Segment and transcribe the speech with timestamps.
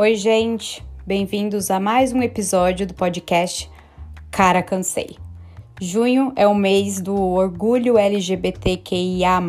[0.00, 3.68] Oi, gente, bem-vindos a mais um episódio do podcast
[4.30, 5.16] Cara Cansei.
[5.80, 9.40] Junho é o mês do orgulho LGBTQIA,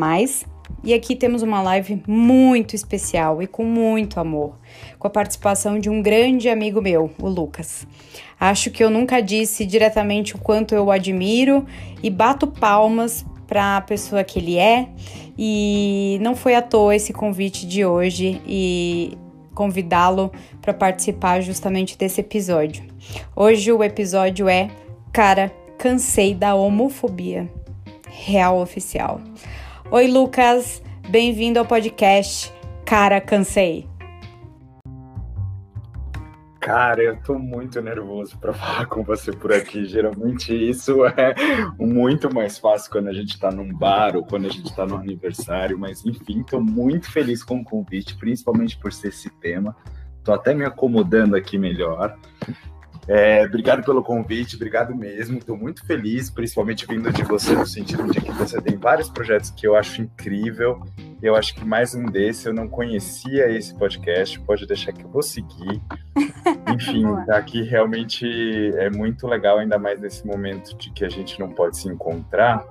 [0.84, 4.58] e aqui temos uma live muito especial e com muito amor,
[4.98, 7.86] com a participação de um grande amigo meu, o Lucas.
[8.40, 11.64] Acho que eu nunca disse diretamente o quanto eu o admiro
[12.02, 14.90] e bato palmas para a pessoa que ele é,
[15.38, 19.16] e não foi à toa esse convite de hoje e
[19.60, 20.32] convidá-lo
[20.62, 22.82] para participar justamente desse episódio.
[23.36, 24.72] Hoje o episódio é
[25.12, 27.52] Cara, cansei da homofobia.
[28.08, 29.20] Real oficial.
[29.92, 32.54] Oi, Lucas, bem-vindo ao podcast
[32.86, 33.89] Cara, cansei.
[36.60, 39.86] Cara, eu tô muito nervoso para falar com você por aqui.
[39.86, 41.34] Geralmente isso é
[41.80, 44.96] muito mais fácil quando a gente tá num bar ou quando a gente tá no
[44.96, 49.76] aniversário, mas enfim, tô muito feliz com o convite, principalmente por ser esse tema.
[50.24, 52.16] Tô até me acomodando aqui melhor.
[53.12, 55.40] É, obrigado pelo convite, obrigado mesmo.
[55.40, 59.50] Estou muito feliz, principalmente vindo de você, no sentido de que você tem vários projetos
[59.50, 60.80] que eu acho incrível.
[61.20, 64.40] Eu acho que mais um desse eu não conhecia esse podcast.
[64.42, 65.82] Pode deixar que eu vou seguir.
[66.72, 68.28] Enfim, tá aqui realmente
[68.76, 72.64] é muito legal, ainda mais nesse momento de que a gente não pode se encontrar.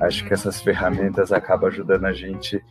[0.00, 0.34] Acho que uhum.
[0.34, 2.64] essas ferramentas acabam ajudando a gente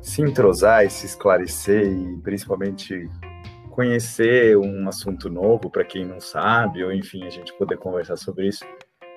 [0.00, 3.06] se entrosar e se esclarecer e principalmente
[3.78, 8.48] conhecer um assunto novo para quem não sabe, ou enfim, a gente poder conversar sobre
[8.48, 8.64] isso.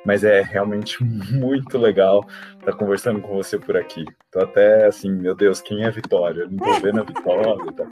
[0.05, 1.03] Mas é realmente
[1.33, 2.23] muito legal
[2.59, 4.05] estar tá conversando com você por aqui.
[4.31, 6.47] Tô até assim, meu Deus, quem é a Vitória?
[6.47, 7.73] não tô vendo a Vitória.
[7.73, 7.87] Tá?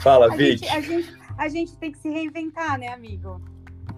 [0.00, 0.60] Fala, a Vic.
[0.60, 3.42] Gente, a, gente, a gente tem que se reinventar, né, amigo?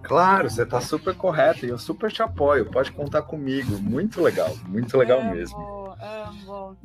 [0.03, 2.69] Claro, você está super correto e eu super te apoio.
[2.69, 3.79] Pode contar comigo.
[3.79, 5.95] Muito legal, muito legal amo, mesmo.
[6.01, 6.77] Amo.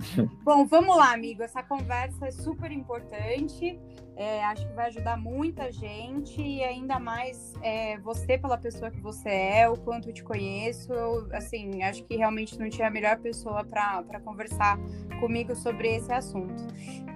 [0.44, 1.42] Bom, vamos lá, amigo.
[1.42, 3.76] Essa conversa é super importante.
[4.20, 9.00] É, acho que vai ajudar muita gente e ainda mais é, você pela pessoa que
[9.00, 10.92] você é, o quanto eu te conheço.
[10.92, 14.78] Eu, assim, acho que realmente não tinha a melhor pessoa para conversar
[15.20, 16.66] comigo sobre esse assunto.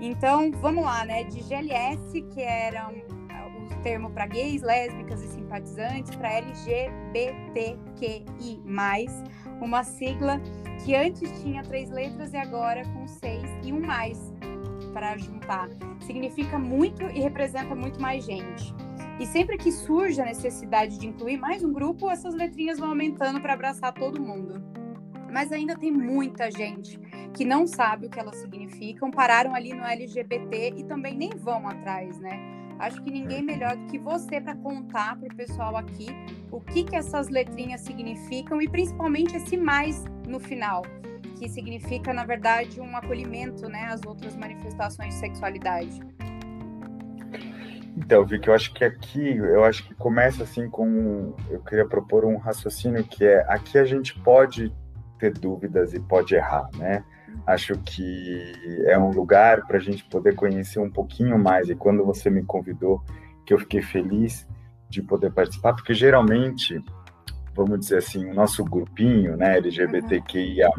[0.00, 1.24] Então, vamos lá, né?
[1.24, 3.02] De GLS, que era um,
[3.66, 7.52] o termo para gays, lésbicas e simpatizantes, para LGBTQI,
[9.60, 10.40] uma sigla
[10.82, 14.32] que antes tinha três letras e agora com seis e um mais
[14.94, 15.68] para juntar.
[16.06, 18.72] Significa muito e representa muito mais gente.
[19.18, 23.40] E sempre que surge a necessidade de incluir mais um grupo, essas letrinhas vão aumentando
[23.40, 24.62] para abraçar todo mundo.
[25.30, 26.98] Mas ainda tem muita gente
[27.34, 31.68] que não sabe o que elas significam, pararam ali no LGBT e também nem vão
[31.68, 32.54] atrás, né?
[32.78, 36.06] Acho que ninguém melhor do que você para contar para o pessoal aqui
[36.50, 40.82] o que, que essas letrinhas significam e principalmente esse mais no final
[41.38, 46.00] que significa, na verdade, um acolhimento né, às outras manifestações de sexualidade.
[47.96, 52.24] Então, Vicky, eu acho que aqui, eu acho que começa assim com, eu queria propor
[52.24, 54.72] um raciocínio que é, aqui a gente pode
[55.18, 57.04] ter dúvidas e pode errar, né?
[57.46, 58.52] Acho que
[58.86, 62.42] é um lugar para a gente poder conhecer um pouquinho mais, e quando você me
[62.42, 63.02] convidou,
[63.46, 64.46] que eu fiquei feliz
[64.88, 66.82] de poder participar, porque geralmente
[67.54, 70.70] vamos dizer assim, o nosso grupinho, né, LGBTQIA+,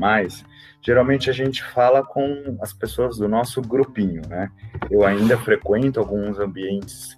[0.82, 4.52] geralmente a gente fala com as pessoas do nosso grupinho, né?
[4.92, 7.18] Eu ainda frequento alguns ambientes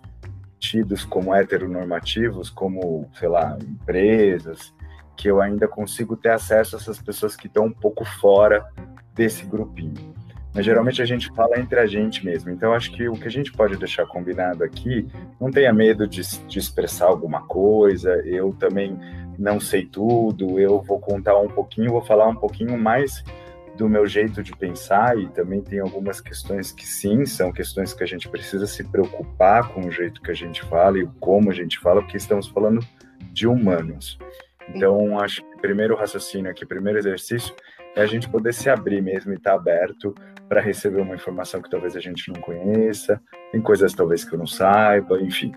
[0.60, 4.74] tidos como heteronormativos, como, sei lá, empresas,
[5.16, 8.66] que eu ainda consigo ter acesso a essas pessoas que estão um pouco fora
[9.14, 10.16] desse grupinho.
[10.54, 12.50] Mas geralmente a gente fala entre a gente mesmo.
[12.50, 15.08] Então acho que o que a gente pode deixar combinado aqui,
[15.40, 18.12] não tenha medo de, de expressar alguma coisa.
[18.26, 18.98] Eu também
[19.38, 23.24] não sei tudo, eu vou contar um pouquinho, vou falar um pouquinho mais
[23.78, 28.04] do meu jeito de pensar e também tem algumas questões que sim, são questões que
[28.04, 31.54] a gente precisa se preocupar com o jeito que a gente fala e como a
[31.54, 32.86] gente fala, porque estamos falando
[33.32, 34.18] de humanos.
[34.70, 37.54] Então, acho que o primeiro raciocínio aqui, o primeiro exercício
[37.96, 40.14] é a gente poder se abrir mesmo e estar tá aberto
[40.50, 43.22] para receber uma informação que talvez a gente não conheça,
[43.52, 45.52] tem coisas talvez que eu não saiba, enfim.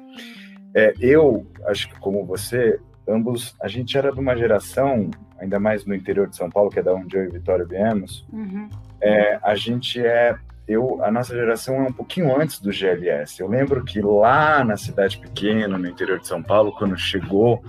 [0.75, 2.79] É, eu acho que como você,
[3.11, 6.79] ambos, a gente era de uma geração, ainda mais no interior de São Paulo, que
[6.79, 8.69] é da onde eu e Vitória viemos, uhum.
[9.01, 10.37] é, a gente é,
[10.67, 13.41] eu, a nossa geração é um pouquinho antes do GLS.
[13.41, 17.63] Eu lembro que lá na cidade pequena, no interior de São Paulo, quando chegou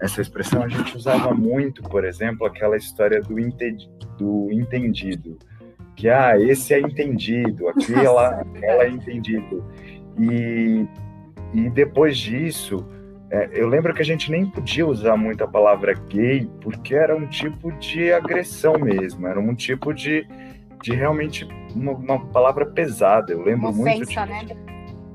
[0.00, 3.34] essa expressão, a gente usava muito, por exemplo, aquela história do,
[4.18, 5.38] do entendido,
[5.94, 9.64] que ah, esse é entendido, aqui ela, ela é entendido.
[10.18, 10.86] E,
[11.52, 12.84] e depois disso,
[13.30, 17.16] é, eu lembro que a gente nem podia usar muito a palavra gay, porque era
[17.16, 20.26] um tipo de agressão mesmo, era um tipo de,
[20.82, 23.32] de realmente uma, uma palavra pesada.
[23.32, 24.02] Eu lembro uma muito.
[24.02, 24.46] Ofensa, né?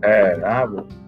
[0.02, 0.66] É, ah,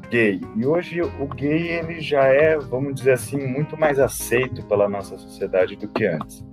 [0.10, 0.42] gay.
[0.56, 5.18] E hoje o gay ele já é, vamos dizer assim, muito mais aceito pela nossa
[5.18, 6.46] sociedade do que antes.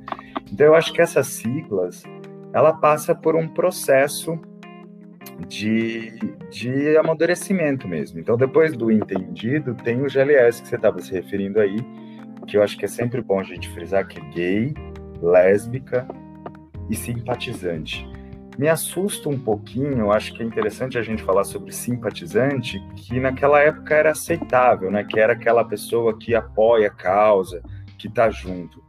[0.53, 2.05] Então eu acho que essas siglas
[2.53, 4.41] ela passa por um processo
[5.49, 6.13] de,
[6.51, 8.19] de amadurecimento mesmo.
[8.19, 11.77] Então depois do entendido tem o GLS que você estava se referindo aí,
[12.47, 14.75] que eu acho que é sempre bom a gente frisar que é gay,
[15.23, 16.07] lésbica
[16.91, 18.07] e simpatizante.
[18.57, 23.61] Me assusta um pouquinho, acho que é interessante a gente falar sobre simpatizante, que naquela
[23.61, 25.03] época era aceitável, né?
[25.03, 27.61] Que era aquela pessoa que apoia a causa,
[27.99, 28.84] que está junto.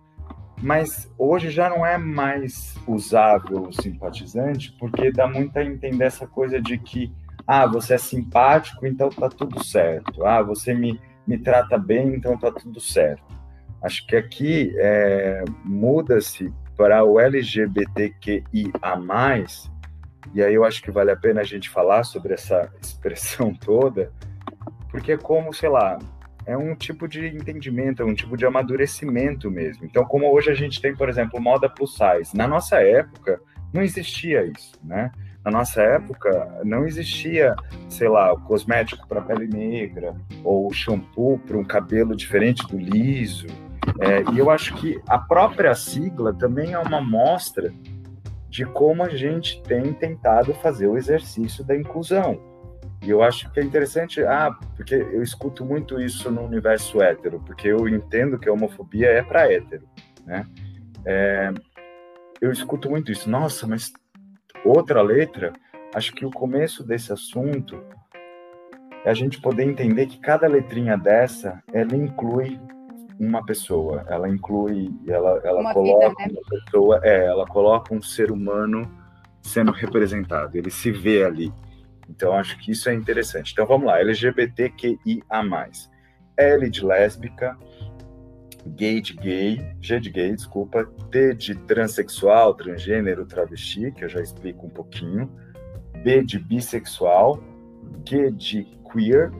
[0.65, 6.25] Mas hoje já não é mais usável o simpatizante, porque dá muito a entender essa
[6.25, 7.13] coisa de que,
[7.45, 10.25] ah, você é simpático, então tá tudo certo.
[10.25, 13.23] Ah, você me, me trata bem, então tá tudo certo.
[13.79, 18.41] Acho que aqui é, muda-se para o LGBTQIA+,
[20.33, 24.11] e aí eu acho que vale a pena a gente falar sobre essa expressão toda,
[24.89, 25.99] porque é como, sei lá,
[26.45, 29.85] é um tipo de entendimento, é um tipo de amadurecimento mesmo.
[29.85, 33.39] Então, como hoje a gente tem, por exemplo, moda plus size, na nossa época
[33.73, 35.11] não existia isso, né?
[35.43, 37.55] Na nossa época não existia,
[37.87, 43.45] sei lá, o cosmético para pele negra ou shampoo para um cabelo diferente do liso.
[43.99, 47.71] É, e eu acho que a própria sigla também é uma mostra
[48.49, 52.54] de como a gente tem tentado fazer o exercício da inclusão.
[53.05, 57.39] E eu acho que é interessante, ah, porque eu escuto muito isso no universo hétero,
[57.45, 59.87] porque eu entendo que a homofobia é para hétero,
[60.25, 60.45] né?
[61.05, 61.53] É,
[62.41, 63.29] eu escuto muito isso.
[63.29, 63.93] Nossa, mas
[64.63, 65.53] outra letra,
[65.93, 67.79] acho que o começo desse assunto
[69.05, 72.59] é a gente poder entender que cada letrinha dessa, ela inclui
[73.19, 76.39] uma pessoa, ela inclui, ela, ela uma coloca vida, né?
[76.39, 78.91] uma pessoa, é, ela coloca um ser humano
[79.41, 81.53] sendo representado, ele se vê ali.
[82.09, 83.51] Então acho que isso é interessante.
[83.53, 85.69] Então vamos lá, LGBTQIA+.
[86.37, 87.57] L de lésbica,
[88.67, 94.21] gay de gay, G de gay, desculpa, T de transexual, transgênero, travesti, que eu já
[94.21, 95.31] explico um pouquinho,
[96.03, 97.41] B de bissexual,
[98.05, 99.31] Q de queer,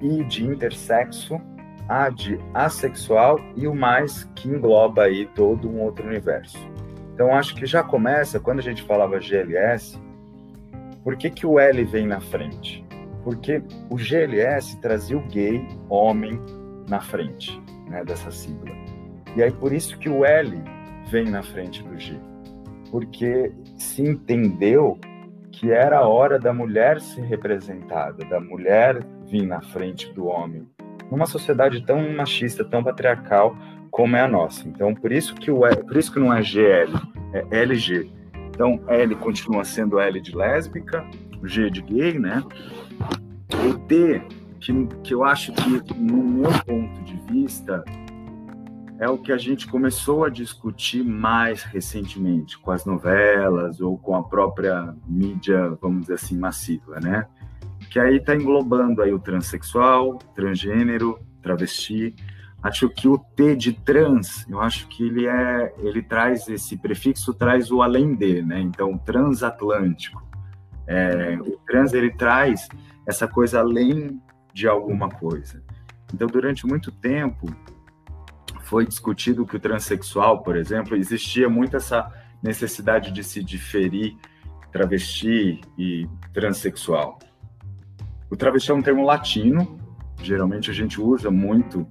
[0.00, 1.40] I de intersexo,
[1.88, 6.58] a de assexual e o mais que engloba aí todo um outro universo.
[7.12, 10.00] Então acho que já começa quando a gente falava GLS,
[11.04, 12.84] por que, que o L vem na frente?
[13.22, 16.40] Porque o GLS trazia o gay, homem,
[16.88, 18.74] na frente né, dessa sigla.
[19.36, 20.62] E aí por isso que o L
[21.10, 22.18] vem na frente do G.
[22.90, 24.98] Porque se entendeu
[25.52, 30.66] que era a hora da mulher ser representada, da mulher vir na frente do homem,
[31.10, 33.56] numa sociedade tão machista, tão patriarcal
[33.90, 34.66] como é a nossa.
[34.68, 36.92] Então, por isso que o por isso que não é GL,
[37.32, 38.10] é LG.
[38.54, 41.04] Então, L continua sendo L de lésbica,
[41.42, 42.42] G de gay, né?
[43.68, 44.22] O T,
[44.60, 47.84] que, que eu acho que, no meu ponto de vista,
[48.98, 54.14] é o que a gente começou a discutir mais recentemente com as novelas ou com
[54.14, 57.26] a própria mídia, vamos dizer assim, massiva, né?
[57.90, 62.14] que aí está englobando aí o transexual, transgênero, travesti.
[62.64, 67.34] Acho que o T de trans, eu acho que ele é, ele traz esse prefixo,
[67.34, 68.58] traz o além de, né?
[68.58, 70.26] Então, transatlântico.
[70.86, 72.66] É, o trans ele traz
[73.06, 74.18] essa coisa além
[74.54, 75.62] de alguma coisa.
[76.14, 77.54] Então, durante muito tempo
[78.62, 82.10] foi discutido que o transexual, por exemplo, existia muito essa
[82.42, 84.16] necessidade de se diferir
[84.72, 87.18] travesti e transexual.
[88.30, 89.78] O travesti é um termo latino,
[90.22, 91.86] geralmente a gente usa muito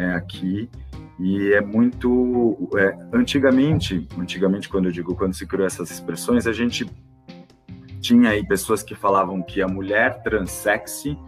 [0.00, 0.70] é, aqui,
[1.18, 2.70] e é muito.
[2.78, 6.90] É, antigamente, antigamente, quando eu digo quando se criou essas expressões, a gente
[8.00, 11.18] tinha aí pessoas que falavam que a mulher transexy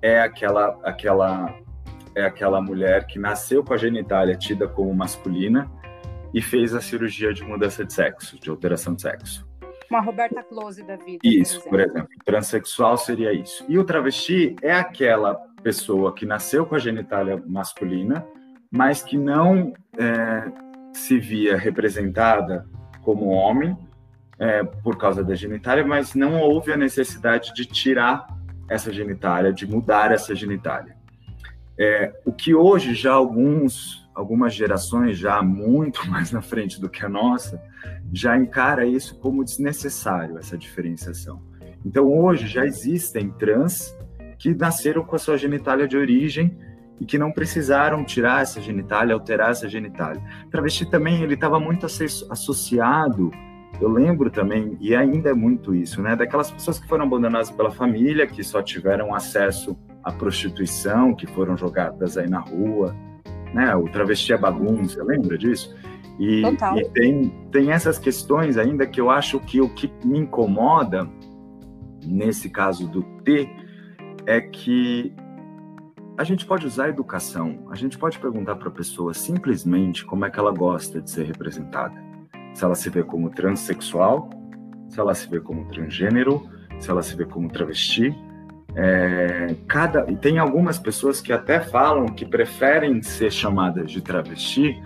[0.00, 1.52] é aquela, aquela,
[2.14, 5.68] é aquela mulher que nasceu com a genitália tida como masculina
[6.32, 9.44] e fez a cirurgia de mudança de sexo, de alteração de sexo.
[9.90, 11.18] Uma Roberta Close da vida.
[11.24, 11.92] Isso, por exemplo.
[11.92, 12.24] por exemplo.
[12.24, 13.64] Transsexual seria isso.
[13.68, 18.24] E o travesti é aquela pessoa que nasceu com a genitália masculina,
[18.70, 20.50] mas que não é,
[20.92, 22.66] se via representada
[23.02, 23.76] como homem
[24.38, 28.26] é, por causa da genitália, mas não houve a necessidade de tirar
[28.68, 30.96] essa genitália, de mudar essa genitália.
[31.78, 37.04] É, o que hoje já alguns algumas gerações já muito mais na frente do que
[37.04, 37.62] a nossa,
[38.12, 41.42] já encara isso como desnecessário, essa diferenciação.
[41.84, 43.96] Então, hoje já existem trans
[44.42, 46.58] que nasceram com a sua genitália de origem
[47.00, 50.20] e que não precisaram tirar essa genitália, alterar essa genitália.
[50.50, 53.30] Travesti também, ele estava muito associado,
[53.80, 57.70] eu lembro também, e ainda é muito isso, né, daquelas pessoas que foram abandonadas pela
[57.70, 62.96] família, que só tiveram acesso a prostituição que foram jogadas aí na rua,
[63.54, 63.72] né?
[63.76, 65.72] O travesti é bagunça, lembra disso?
[66.18, 71.08] E, e, tem, tem essas questões ainda que eu acho que o que me incomoda
[72.04, 73.61] nesse caso do T
[74.26, 75.14] é que
[76.16, 80.24] a gente pode usar a educação, a gente pode perguntar para a pessoa simplesmente como
[80.24, 81.94] é que ela gosta de ser representada.
[82.54, 84.28] Se ela se vê como transexual,
[84.88, 86.48] se ela se vê como transgênero,
[86.78, 88.14] se ela se vê como travesti.
[88.74, 94.80] É, cada e tem algumas pessoas que até falam que preferem ser chamadas de travesti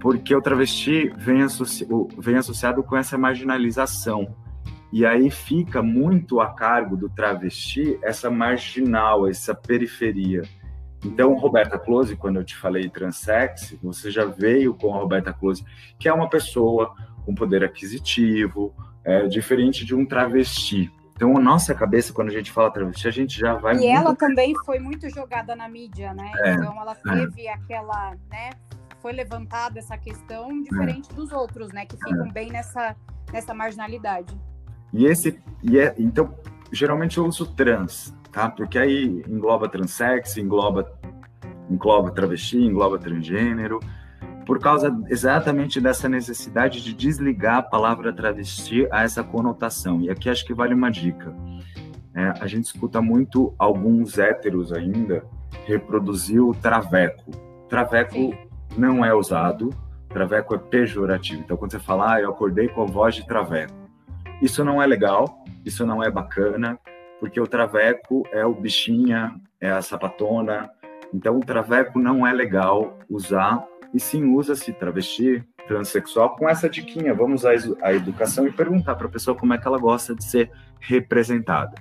[0.00, 1.86] porque o travesti vem, associ,
[2.16, 4.34] vem associado com essa marginalização
[4.92, 10.42] e aí fica muito a cargo do travesti essa marginal, essa periferia.
[11.04, 15.64] Então, Roberta Close, quando eu te falei transex, você já veio com a Roberta Close,
[15.98, 20.90] que é uma pessoa com poder aquisitivo, é, diferente de um travesti.
[21.14, 23.74] Então, a nossa cabeça, quando a gente fala travesti, a gente já vai.
[23.74, 23.90] E muito...
[23.90, 26.30] ela também foi muito jogada na mídia, né?
[26.38, 27.26] É, então, ela é.
[27.26, 27.52] teve é.
[27.52, 28.50] aquela, né?
[29.00, 31.14] Foi levantada essa questão diferente é.
[31.14, 31.86] dos outros, né?
[31.86, 32.32] Que ficam é.
[32.32, 32.96] bem nessa,
[33.32, 34.36] nessa marginalidade.
[34.92, 36.34] E esse, e é, então,
[36.72, 38.48] geralmente eu uso trans, tá?
[38.50, 40.90] Porque aí engloba transex, engloba,
[41.70, 43.80] engloba travesti, engloba transgênero,
[44.46, 50.00] por causa exatamente dessa necessidade de desligar a palavra travesti a essa conotação.
[50.00, 51.34] E aqui acho que vale uma dica.
[52.14, 55.22] É, a gente escuta muito alguns héteros ainda
[55.66, 57.30] reproduzir o traveco.
[57.68, 58.34] Traveco Sim.
[58.76, 59.68] não é usado,
[60.08, 61.42] traveco é pejorativo.
[61.42, 63.74] Então, quando você fala, ah, eu acordei com a voz de traveco,
[64.40, 66.78] isso não é legal, isso não é bacana,
[67.18, 70.70] porque o traveco é o bichinha, é a sapatona.
[71.12, 77.14] Então, o traveco não é legal usar, e sim usa-se travesti, transexual, com essa diquinha.
[77.14, 80.24] Vamos usar a educação e perguntar para a pessoa como é que ela gosta de
[80.24, 81.74] ser representada.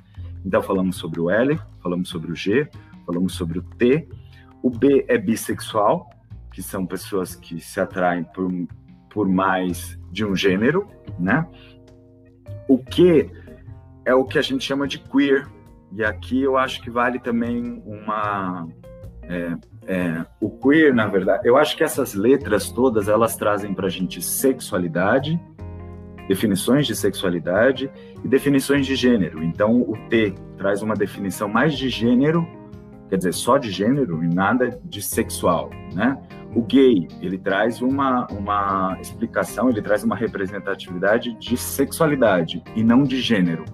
[0.45, 2.67] Então, falamos sobre o L, falamos sobre o G,
[3.05, 4.07] falamos sobre o T.
[4.63, 6.09] O B é bissexual,
[6.51, 8.51] que são pessoas que se atraem por,
[9.09, 10.87] por mais de um gênero,
[11.19, 11.45] né?
[12.67, 13.29] O que
[14.07, 15.45] é o que a gente chama de queer.
[15.91, 18.67] E aqui eu acho que vale também uma.
[19.23, 19.55] É,
[19.85, 23.89] é, o queer, na verdade, eu acho que essas letras todas elas trazem para a
[23.89, 25.37] gente sexualidade,
[26.29, 27.91] definições de sexualidade
[28.23, 29.43] e definições de gênero.
[29.43, 32.47] Então, o T traz uma definição mais de gênero,
[33.09, 36.17] quer dizer, só de gênero e nada de sexual, né?
[36.55, 43.03] O gay, ele traz uma, uma explicação, ele traz uma representatividade de sexualidade e não
[43.03, 43.65] de gênero.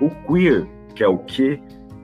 [0.00, 1.60] O queer, que é o que,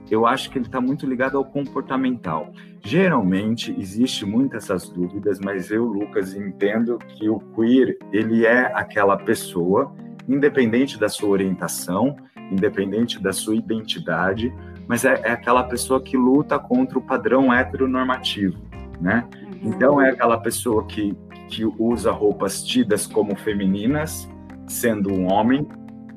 [0.09, 2.51] eu acho que ele está muito ligado ao comportamental.
[2.83, 9.17] Geralmente existe muitas essas dúvidas, mas eu, Lucas, entendo que o queer ele é aquela
[9.17, 9.93] pessoa,
[10.27, 12.15] independente da sua orientação,
[12.51, 14.53] independente da sua identidade,
[14.87, 18.57] mas é, é aquela pessoa que luta contra o padrão heteronormativo,
[18.99, 19.27] né?
[19.61, 21.15] Então é aquela pessoa que,
[21.49, 24.29] que usa roupas tidas como femininas,
[24.67, 25.67] sendo um homem,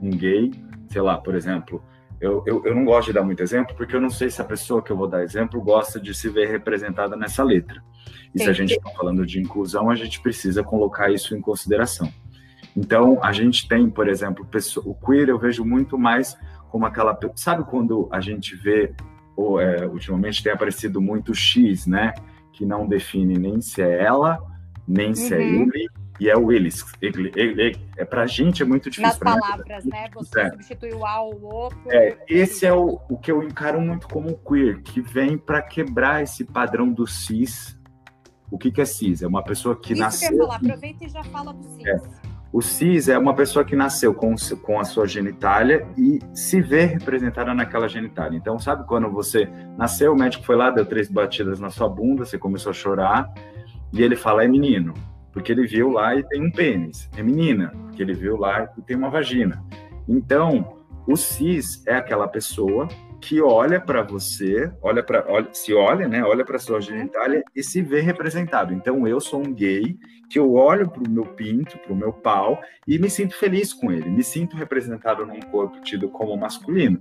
[0.00, 0.52] um gay,
[0.88, 1.82] sei lá, por exemplo.
[2.20, 4.44] Eu, eu, eu não gosto de dar muito exemplo, porque eu não sei se a
[4.44, 7.82] pessoa que eu vou dar exemplo gosta de se ver representada nessa letra.
[8.32, 8.44] E Sim.
[8.44, 12.08] se a gente está falando de inclusão, a gente precisa colocar isso em consideração.
[12.76, 16.38] Então, a gente tem, por exemplo, pessoa, o queer eu vejo muito mais
[16.70, 17.18] como aquela.
[17.34, 18.94] Sabe quando a gente vê,
[19.36, 22.14] ou, é, ultimamente tem aparecido muito X, né?
[22.62, 24.40] Que não define nem se é ela,
[24.86, 25.14] nem uhum.
[25.16, 25.62] se é uhum.
[25.62, 25.88] ele,
[26.20, 26.84] e é o eles.
[27.00, 29.08] Ele, ele, ele, é, pra gente é muito difícil.
[29.08, 30.08] Nas palavras, né?
[30.14, 30.50] Você é.
[30.50, 31.80] substitui o A ou o outro.
[31.90, 36.22] É, esse é o, o que eu encaro muito como queer, que vem para quebrar
[36.22, 37.76] esse padrão do cis.
[38.48, 39.22] O que, que é cis?
[39.22, 40.28] É uma pessoa que Isso nasceu.
[40.28, 41.84] Que eu ia falar, aproveita e já fala do cis.
[41.84, 41.96] É.
[42.52, 46.84] O cis é uma pessoa que nasceu com, com a sua genitália e se vê
[46.84, 48.36] representada naquela genitália.
[48.36, 52.26] Então, sabe quando você nasceu, o médico foi lá, deu três batidas na sua bunda,
[52.26, 53.32] você começou a chorar,
[53.90, 54.92] e ele fala, é menino,
[55.32, 57.08] porque ele viu lá e tem um pênis.
[57.16, 59.64] É menina, porque ele viu lá e tem uma vagina.
[60.06, 62.86] Então, o cis é aquela pessoa
[63.22, 67.80] que olha para você, olha para, se olha, né, olha para sua genitália e se
[67.80, 68.74] vê representado.
[68.74, 69.96] Então eu sou um gay
[70.28, 73.72] que eu olho para o meu pinto, para o meu pau e me sinto feliz
[73.72, 76.98] com ele, me sinto representado num corpo tido como masculino.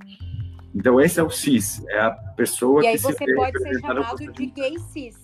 [0.76, 3.80] Então esse é o cis, é a pessoa e aí que você se pode ser
[3.80, 5.18] chamado de gay cis.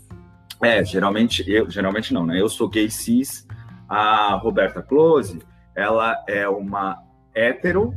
[0.63, 2.41] É, geralmente eu, geralmente não, né?
[2.41, 3.45] Eu sou gay cis.
[3.87, 5.39] A Roberta Close,
[5.75, 6.97] ela é uma
[7.33, 7.93] hétero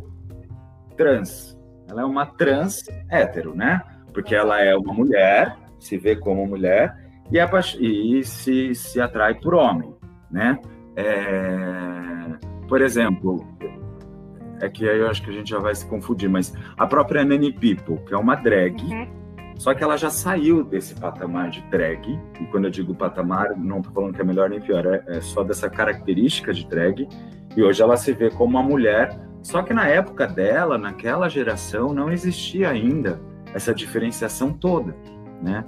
[0.96, 1.58] trans
[1.90, 3.82] ela é uma trans hétero, né?
[4.12, 6.96] Porque ela é uma mulher, se vê como mulher
[7.30, 9.94] e, é, e se, se atrai por homem,
[10.30, 10.58] né?
[10.96, 12.36] É,
[12.68, 13.46] por exemplo,
[14.60, 17.24] é que aí eu acho que a gente já vai se confundir, mas a própria
[17.24, 19.20] Nanny People, que é uma drag, uhum.
[19.60, 23.80] Só que ela já saiu desse patamar de drag, e quando eu digo patamar, não
[23.80, 27.06] estou falando que é melhor nem pior, é, é só dessa característica de drag,
[27.54, 31.92] e hoje ela se vê como uma mulher, só que na época dela, naquela geração,
[31.92, 33.20] não existia ainda
[33.54, 34.94] essa diferenciação toda,
[35.42, 35.64] né?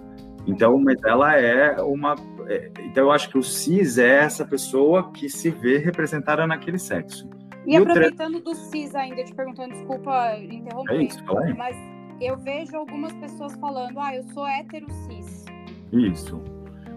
[0.47, 2.17] Então, mas ela é uma.
[2.49, 6.79] É, então, eu acho que o cis é essa pessoa que se vê representada naquele
[6.79, 7.29] sexo.
[7.64, 11.55] E, e aproveitando do cis ainda, te perguntando, desculpa interromper, é isso, aí.
[11.55, 11.76] mas
[12.21, 15.45] eu vejo algumas pessoas falando, ah, eu sou hétero cis.
[15.93, 16.43] Isso.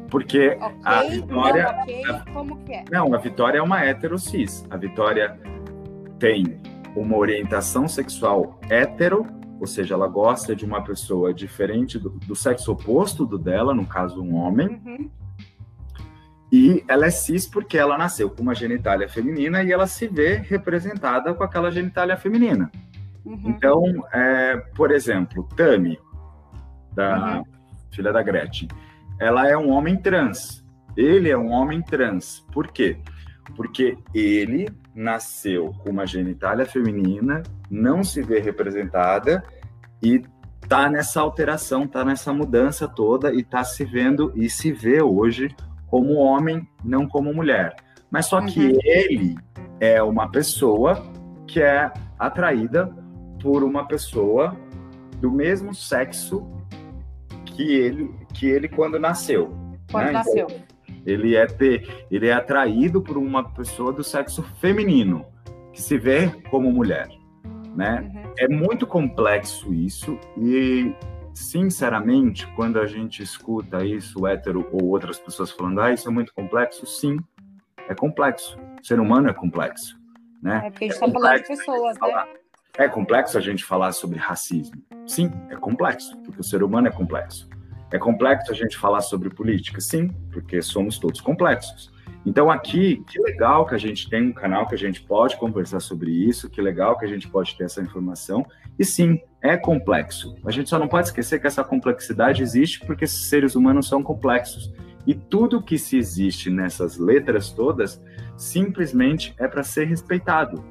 [0.10, 1.72] Porque okay, a Vitória.
[1.72, 2.84] Não, okay, como que é?
[2.91, 4.65] Não, a Vitória é uma hétero cis.
[4.70, 5.38] A Vitória
[6.19, 6.60] tem
[6.95, 9.25] uma orientação sexual hétero,
[9.60, 13.86] ou seja, ela gosta de uma pessoa diferente do, do sexo oposto do dela, no
[13.86, 14.81] caso, um homem.
[14.86, 15.10] Uhum.
[16.51, 20.38] E ela é cis porque ela nasceu com uma genitália feminina e ela se vê
[20.38, 22.72] representada com aquela genitália feminina.
[23.25, 23.41] Uhum.
[23.45, 26.00] Então, é, por exemplo, Tami,
[26.93, 27.43] da uhum.
[27.91, 28.67] filha da Gretchen,
[29.19, 30.63] ela é um homem trans.
[30.95, 32.45] Ele é um homem trans.
[32.51, 32.98] Por quê?
[33.55, 39.44] Porque ele nasceu com uma genitália feminina, não se vê representada
[40.02, 40.24] e
[40.70, 45.54] tá nessa alteração, tá nessa mudança toda e tá se vendo e se vê hoje
[45.88, 47.75] como homem, não como mulher.
[48.10, 48.80] Mas só que uhum.
[48.84, 49.36] ele
[49.80, 51.06] é uma pessoa
[51.46, 52.88] que é atraída
[53.42, 54.56] por uma pessoa
[55.20, 56.48] do mesmo sexo
[57.46, 59.54] que ele, que ele quando nasceu.
[59.92, 60.12] Quando né?
[60.14, 60.48] nasceu.
[60.50, 60.64] Então,
[61.05, 65.25] ele é ter, ele é atraído por uma pessoa do sexo feminino
[65.71, 67.07] que se vê como mulher,
[67.75, 68.09] né?
[68.13, 68.33] Uhum.
[68.38, 70.93] É muito complexo isso e
[71.33, 76.33] sinceramente, quando a gente escuta isso, hétero ou outras pessoas falando, ah, isso é muito
[76.33, 77.19] complexo, sim,
[77.89, 78.57] é complexo.
[78.81, 80.00] O ser humano é complexo,
[80.41, 80.62] né?
[80.65, 82.25] É porque a gente está é falando de pessoas, né?
[82.77, 84.81] É complexo a gente falar sobre racismo.
[85.05, 87.50] Sim, é complexo, porque o ser humano é complexo.
[87.92, 89.80] É complexo a gente falar sobre política?
[89.80, 91.94] Sim, porque somos todos complexos.
[92.25, 95.79] Então, aqui, que legal que a gente tem um canal que a gente pode conversar
[95.79, 98.44] sobre isso, que legal que a gente pode ter essa informação.
[98.79, 100.36] E sim, é complexo.
[100.44, 104.01] A gente só não pode esquecer que essa complexidade existe porque esses seres humanos são
[104.01, 104.74] complexos.
[105.05, 108.01] E tudo que se existe nessas letras todas
[108.36, 110.66] simplesmente é para ser respeitado.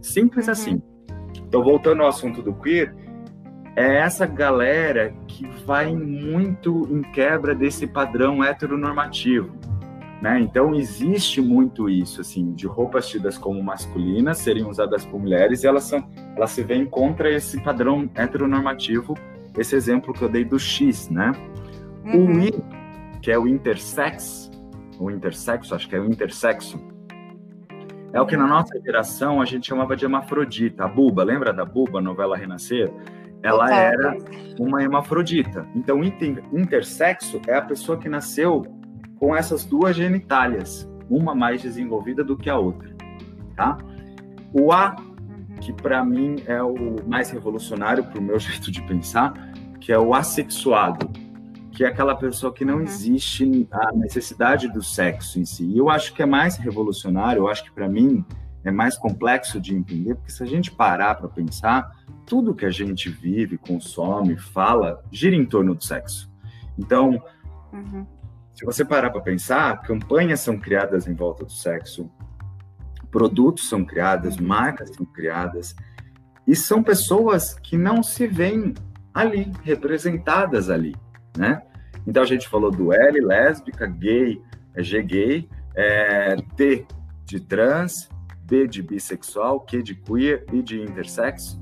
[0.00, 0.52] Simples uhum.
[0.52, 0.82] assim.
[1.36, 2.92] Então, voltando ao assunto do queer,
[3.78, 9.56] é essa galera que vai muito em quebra desse padrão heteronormativo.
[10.20, 10.40] Né?
[10.40, 15.68] Então existe muito isso, assim, de roupas tidas como masculinas serem usadas por mulheres e
[15.68, 19.14] elas são, elas se veem contra esse padrão heteronormativo.
[19.56, 21.30] Esse exemplo que eu dei do X, né?
[22.04, 22.36] Uhum.
[22.36, 22.52] O I,
[23.22, 24.50] que é o intersex,
[24.98, 26.80] o intersexo, acho que é o intersexo,
[28.12, 30.84] é o que na nossa geração a gente chamava de hermafrodita.
[30.84, 32.92] A Buba, lembra da Buba, novela Renascer?
[33.42, 34.18] Ela era
[34.58, 35.66] uma hermafrodita.
[35.74, 38.62] Então, inter, intersexo é a pessoa que nasceu
[39.16, 42.90] com essas duas genitálias, uma mais desenvolvida do que a outra,
[43.56, 43.78] tá?
[44.52, 44.96] O A,
[45.60, 49.32] que para mim é o mais revolucionário para o meu jeito de pensar,
[49.80, 51.10] que é o assexuado
[51.78, 52.82] que é aquela pessoa que não uhum.
[52.82, 55.64] existe a necessidade do sexo em si.
[55.64, 58.24] E eu acho que é mais revolucionário, eu acho que para mim
[58.64, 61.88] é mais complexo de entender, porque se a gente parar para pensar,
[62.28, 66.30] tudo que a gente vive, consome, fala, gira em torno do sexo.
[66.78, 67.20] Então,
[67.72, 68.06] uhum.
[68.54, 72.10] se você parar para pensar, campanhas são criadas em volta do sexo,
[73.10, 74.46] produtos são criados, uhum.
[74.46, 75.74] marcas são criadas,
[76.46, 78.74] e são pessoas que não se veem
[79.14, 80.94] ali, representadas ali,
[81.36, 81.62] né?
[82.06, 84.40] Então a gente falou do L, lésbica, gay,
[84.74, 86.86] é G gay, é, T
[87.24, 88.08] de trans,
[88.42, 91.60] B de bissexual, Q de queer e de intersexo,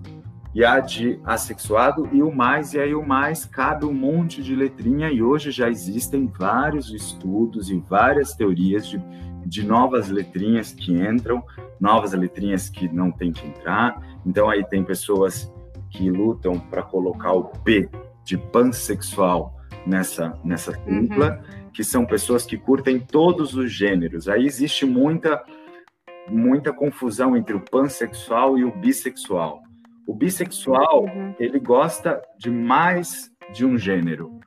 [0.57, 4.57] e A de assexuado e o mais, e aí o mais cabe um monte de
[4.57, 8.99] letrinha e hoje já existem vários estudos e várias teorias de,
[9.45, 11.45] de novas letrinhas que entram,
[11.79, 14.01] novas letrinhas que não tem que entrar.
[14.25, 15.53] Então aí tem pessoas
[15.91, 17.91] que lutam para colocar o P
[18.25, 19.55] de pansexual
[19.87, 21.71] nessa, nessa tripla, uhum.
[21.71, 24.27] que são pessoas que curtem todos os gêneros.
[24.27, 25.45] Aí existe muita,
[26.31, 29.66] muita confusão entre o pansexual e o bissexual.
[30.07, 31.35] O bissexual, uhum.
[31.39, 34.39] ele gosta de mais de um gênero.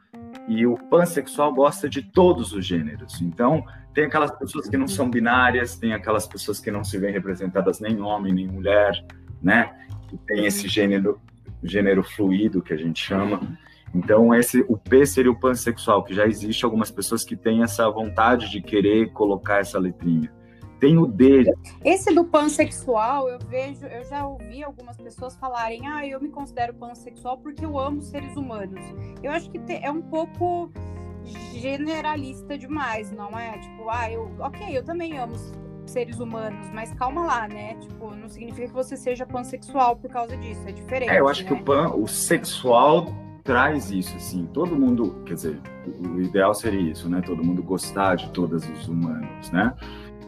[0.48, 3.22] E o pansexual gosta de todos os gêneros.
[3.22, 7.14] Então, tem aquelas pessoas que não são binárias, tem aquelas pessoas que não se veem
[7.14, 9.06] representadas nem homem, nem mulher,
[9.42, 9.76] né?
[10.08, 11.20] Que tem esse gênero,
[11.64, 13.42] gênero fluido que a gente chama.
[13.94, 17.90] Então, esse, o P seria o pansexual, que já existe algumas pessoas que têm essa
[17.90, 20.32] vontade de querer colocar essa letrinha.
[20.80, 21.54] Tem o D.
[21.84, 26.74] Esse do pansexual, eu vejo, eu já ouvi algumas pessoas falarem, ah, eu me considero
[26.74, 28.82] pansexual porque eu amo seres humanos.
[29.22, 30.72] Eu acho que é um pouco
[31.54, 33.58] generalista demais, não é?
[33.60, 35.36] Tipo, ah, eu, ok, eu também amo
[35.86, 37.76] seres humanos, mas calma lá, né?
[37.76, 41.12] Tipo, não significa que você seja pansexual por causa disso, é diferente.
[41.12, 41.48] É, eu acho né?
[41.48, 43.08] que o pan, o sexual
[43.44, 47.22] traz isso, assim, todo mundo, quer dizer, o ideal seria isso, né?
[47.26, 49.74] Todo mundo gostar de todos os humanos, né?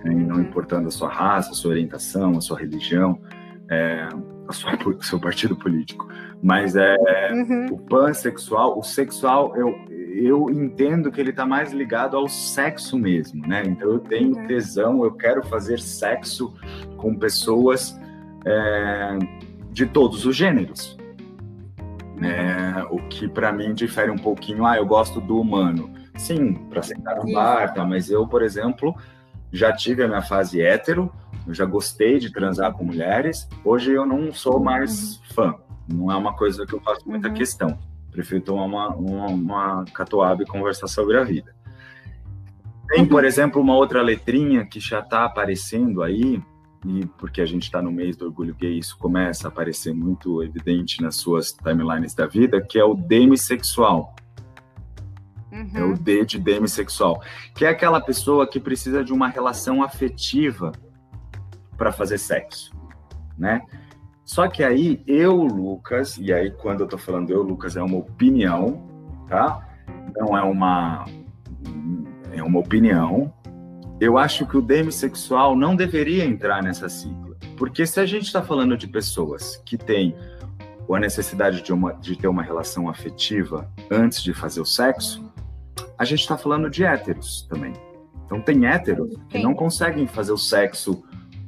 [0.06, 0.42] E não uhum.
[0.42, 3.20] importando a sua raça, a sua orientação, a sua religião,
[3.70, 4.08] é,
[4.48, 6.08] a sua, o seu partido político.
[6.42, 6.98] Mas é
[7.32, 7.68] uhum.
[7.72, 13.46] o pansexual, o sexual, eu, eu entendo que ele está mais ligado ao sexo mesmo,
[13.48, 13.64] né?
[13.66, 14.48] Então eu tenho uhum.
[14.48, 16.54] tesão, eu quero fazer sexo
[16.98, 18.00] com pessoas
[18.46, 19.20] é,
[19.72, 20.98] de todos os gêneros.
[22.24, 25.92] É, o que para mim difere um pouquinho, ah, eu gosto do humano.
[26.16, 27.84] Sim, para sentar no bar, tá?
[27.84, 28.96] Mas eu, por exemplo,
[29.52, 31.12] já tive a minha fase hétero,
[31.46, 33.48] eu já gostei de transar com mulheres.
[33.64, 35.22] Hoje eu não sou mais uhum.
[35.34, 35.56] fã.
[35.88, 37.34] Não é uma coisa que eu faço muita uhum.
[37.34, 37.80] questão.
[38.12, 41.54] Prefiro tomar uma, uma, uma catuaba e conversar sobre a vida.
[42.90, 43.28] Tem, por uhum.
[43.28, 46.42] exemplo, uma outra letrinha que já está aparecendo aí,
[46.86, 50.44] e porque a gente está no mês do orgulho gay, isso começa a aparecer muito
[50.44, 54.16] evidente nas suas timelines da vida, que é o demissexual.
[55.74, 55.80] Uhum.
[55.80, 57.22] É o D de demissexual,
[57.56, 60.72] que é aquela pessoa que precisa de uma relação afetiva
[61.78, 62.72] para fazer sexo,
[63.38, 63.62] né?
[64.24, 67.98] Só que aí eu, Lucas, e aí quando eu tô falando eu, Lucas, é uma
[67.98, 68.88] opinião,
[69.28, 69.68] tá?
[70.18, 71.06] Não é uma
[72.34, 73.34] é uma opinião.
[74.00, 78.42] Eu acho que o demissexual não deveria entrar nessa sigla, porque se a gente está
[78.42, 80.16] falando de pessoas que têm
[80.96, 85.31] a necessidade de, uma, de ter uma relação afetiva antes de fazer o sexo,
[86.02, 87.74] a gente está falando de héteros também.
[88.26, 91.04] Então tem héteros que não conseguem fazer o sexo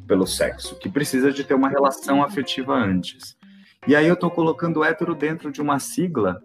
[0.06, 3.36] pelo sexo, que precisa de ter uma relação afetiva antes.
[3.88, 6.40] E aí eu estou colocando o hétero dentro de uma sigla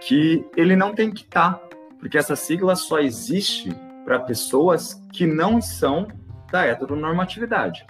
[0.00, 3.70] que ele não tem que estar, tá, porque essa sigla só existe
[4.04, 6.08] para pessoas que não são
[6.50, 7.86] da heteronormatividade.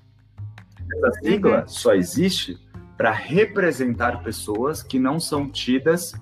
[0.92, 1.68] Essa sigla uhum.
[1.68, 2.58] só existe
[2.98, 6.12] para representar pessoas que não são tidas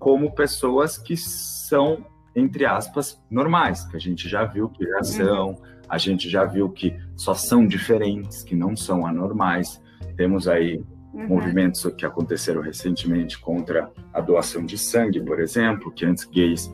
[0.00, 5.04] como pessoas que são entre aspas, normais, que a gente já viu que já uhum.
[5.04, 9.82] são, a gente já viu que só são diferentes, que não são anormais.
[10.16, 11.28] Temos aí uhum.
[11.28, 16.72] movimentos que aconteceram recentemente contra a doação de sangue, por exemplo, que antes gays,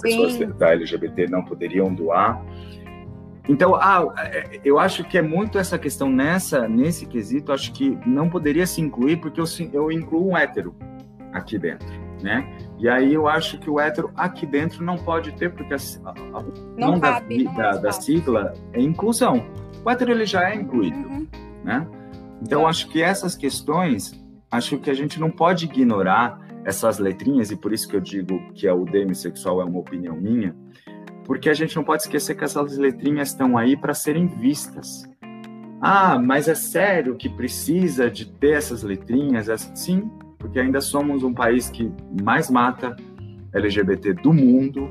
[0.00, 2.42] pessoas da LGBT não poderiam doar.
[3.48, 7.98] Então, ah, é, eu acho que é muito essa questão nessa, nesse quesito, acho que
[8.06, 10.74] não poderia se incluir, porque eu, eu incluo um hétero
[11.32, 11.88] aqui dentro,
[12.22, 12.46] né?
[12.82, 16.44] E aí eu acho que o hétero aqui dentro não pode ter, porque a, a,
[16.76, 19.46] não cabe, da, da, da, sigla é inclusão.
[19.84, 21.28] O hétero ele já é incluído, uhum.
[21.62, 21.86] né?
[22.42, 22.64] Então é.
[22.64, 27.72] acho que essas questões, acho que a gente não pode ignorar essas letrinhas, e por
[27.72, 30.52] isso que eu digo que é o demissexual é uma opinião minha,
[31.24, 35.08] porque a gente não pode esquecer que essas letrinhas estão aí para serem vistas.
[35.80, 39.46] Ah, mas é sério que precisa de ter essas letrinhas?
[39.72, 40.10] Sim,
[40.42, 42.96] porque ainda somos um país que mais mata
[43.54, 44.90] LGBT do mundo.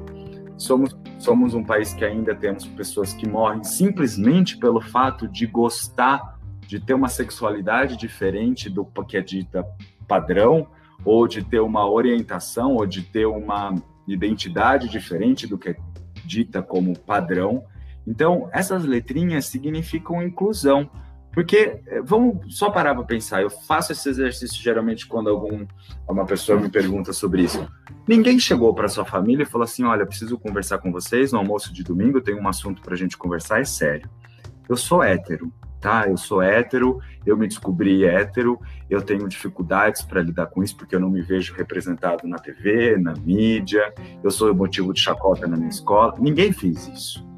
[0.58, 6.40] Somos, somos um país que ainda temos pessoas que morrem simplesmente pelo fato de gostar,
[6.66, 9.68] de ter uma sexualidade diferente do que é dita
[10.08, 10.68] padrão,
[11.04, 13.76] ou de ter uma orientação, ou de ter uma
[14.08, 15.76] identidade diferente do que é
[16.24, 17.66] dita como padrão.
[18.08, 20.90] Então, essas letrinhas significam inclusão.
[21.34, 25.66] Porque, eh, vamos só parar para pensar, eu faço esse exercício geralmente quando algum,
[26.08, 27.66] uma pessoa me pergunta sobre isso.
[28.08, 31.74] Ninguém chegou para sua família e falou assim: olha, preciso conversar com vocês no almoço
[31.74, 34.10] de domingo, tem um assunto para a gente conversar, é sério.
[34.68, 36.06] Eu sou hétero, tá?
[36.08, 40.96] Eu sou hétero, eu me descobri hétero, eu tenho dificuldades para lidar com isso porque
[40.96, 45.56] eu não me vejo representado na TV, na mídia, eu sou motivo de chacota na
[45.56, 46.16] minha escola.
[46.20, 47.31] Ninguém fez isso.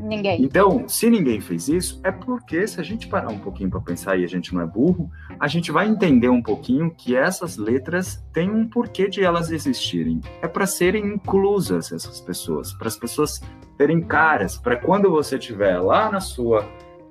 [0.00, 0.42] Ninguém.
[0.42, 4.16] Então, se ninguém fez isso, é porque se a gente parar um pouquinho para pensar
[4.16, 8.24] e a gente não é burro, a gente vai entender um pouquinho que essas letras
[8.32, 10.20] têm um porquê de elas existirem.
[10.42, 13.40] É para serem inclusas essas pessoas, para as pessoas
[13.76, 16.66] terem caras, para quando você estiver lá na sua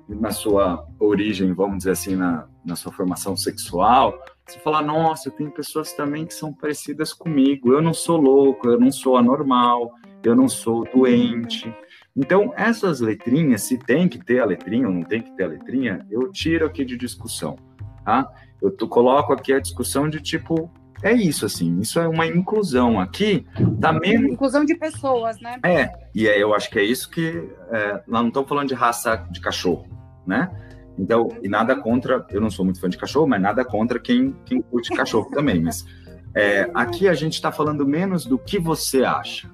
[0.08, 5.50] na sua origem, vamos dizer assim, na, na sua formação sexual, você falar, nossa, tem
[5.50, 9.92] pessoas também que são parecidas comigo, eu não sou louco, eu não sou anormal,
[10.24, 11.70] eu não sou doente.
[12.18, 15.46] Então, essas letrinhas, se tem que ter a letrinha ou não tem que ter a
[15.46, 17.56] letrinha, eu tiro aqui de discussão,
[18.04, 18.28] tá?
[18.60, 20.68] Eu tô, coloco aqui a discussão de tipo,
[21.00, 22.98] é isso, assim, isso é uma inclusão.
[22.98, 23.46] Aqui
[23.80, 24.32] tá menos.
[24.32, 25.60] Inclusão de pessoas, né?
[25.64, 27.48] É, e é, eu acho que é isso que.
[27.70, 29.86] É, nós não estamos falando de raça de cachorro,
[30.26, 30.50] né?
[30.98, 34.34] Então, e nada contra, eu não sou muito fã de cachorro, mas nada contra quem,
[34.44, 35.62] quem curte cachorro também.
[35.62, 35.86] Mas
[36.34, 39.48] é, aqui a gente está falando menos do que você acha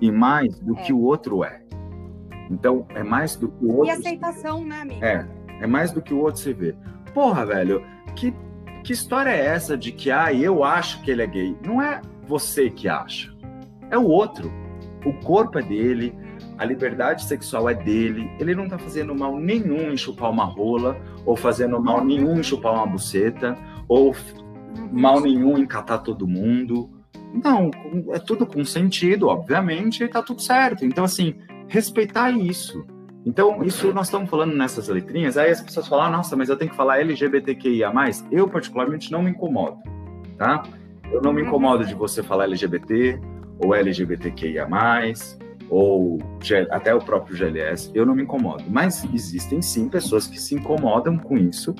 [0.00, 0.82] e mais do é.
[0.82, 1.65] que o outro é.
[2.50, 3.86] Então, é mais do que o outro.
[3.86, 5.04] E aceitação, né, amigo?
[5.04, 5.26] É,
[5.60, 6.74] é mais do que o outro se vê.
[7.12, 7.82] Porra, velho,
[8.14, 8.32] que
[8.86, 11.56] que história é essa de que, ah, eu acho que ele é gay?
[11.66, 13.34] Não é você que acha,
[13.90, 14.48] é o outro.
[15.04, 16.16] O corpo é dele,
[16.56, 20.96] a liberdade sexual é dele, ele não tá fazendo mal nenhum em chupar uma rola,
[21.24, 24.14] ou fazendo mal nenhum em chupar uma buceta, ou
[24.92, 26.88] mal nenhum em catar todo mundo.
[27.42, 27.72] Não,
[28.12, 30.84] é tudo com sentido, obviamente, e tá tudo certo.
[30.84, 31.34] Então, assim,
[31.68, 32.86] respeitar isso.
[33.24, 36.56] Então, isso nós estamos falando nessas letrinhas, aí as pessoas falam, ah, nossa, mas eu
[36.56, 37.92] tenho que falar LGBTQIA+.
[38.30, 39.78] Eu, particularmente, não me incomodo,
[40.38, 40.62] tá?
[41.10, 43.20] Eu não me incomodo de você falar LGBT,
[43.58, 44.68] ou LGBTQIA+,
[45.68, 46.20] ou
[46.70, 48.62] até o próprio GLS, eu não me incomodo.
[48.68, 51.74] Mas existem, sim, pessoas que se incomodam com isso.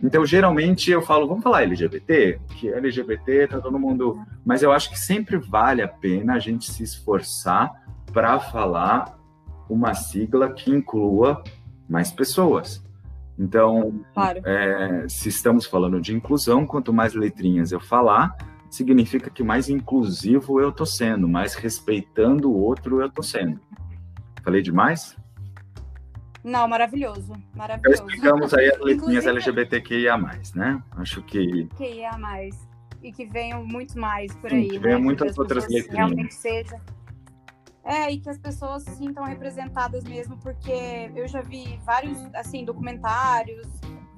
[0.00, 2.38] Então, geralmente, eu falo, vamos falar LGBT?
[2.56, 4.20] Que LGBT tá todo mundo...
[4.44, 7.72] Mas eu acho que sempre vale a pena a gente se esforçar
[8.12, 9.16] para falar
[9.68, 11.42] uma sigla que inclua
[11.88, 12.84] mais pessoas.
[13.38, 14.40] Então, claro.
[14.44, 18.36] é, se estamos falando de inclusão, quanto mais letrinhas eu falar,
[18.70, 23.60] significa que mais inclusivo eu estou sendo, mais respeitando o outro eu estou sendo.
[24.42, 25.16] Falei demais?
[26.44, 27.98] Não, maravilhoso, maravilhoso.
[27.98, 30.16] Já explicamos aí as letrinhas LGBTQIA+,
[30.54, 30.82] né?
[30.96, 31.66] Acho que...
[31.76, 32.10] QIA+,
[33.02, 35.04] e que venham muito mais por aí, Sim, que venham né?
[35.04, 35.96] muitas outras letrinhas.
[35.96, 36.80] Realmente seja
[37.84, 42.64] é, e que as pessoas se sintam representadas mesmo, porque eu já vi vários, assim,
[42.64, 43.66] documentários,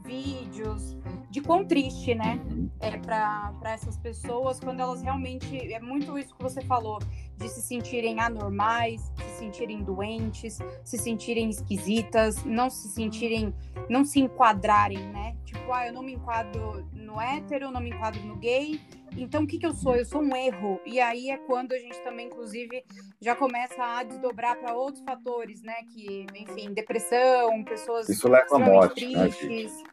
[0.05, 0.97] vídeos
[1.31, 2.39] de quão triste, né,
[2.79, 7.01] é para essas pessoas quando elas realmente é muito isso que você falou
[7.37, 13.53] de se sentirem anormais, se sentirem doentes, se sentirem esquisitas, não se sentirem,
[13.89, 15.37] não se enquadrarem, né?
[15.45, 18.81] Tipo, ah, eu não me enquadro no hétero, eu não me enquadro no gay,
[19.17, 19.95] então, o que, que eu sou?
[19.95, 20.81] Eu sou um erro.
[20.85, 22.85] E aí é quando a gente também, inclusive,
[23.21, 25.75] já começa a desdobrar para outros fatores, né?
[25.93, 28.09] Que, enfim, depressão, pessoas.
[28.09, 29.29] Isso leva à morte, né,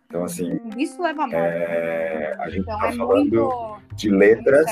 [0.09, 0.59] então, assim.
[0.77, 1.35] Isso leva à morte.
[1.35, 2.35] É...
[2.39, 4.65] A gente está então, é falando muito, de letras,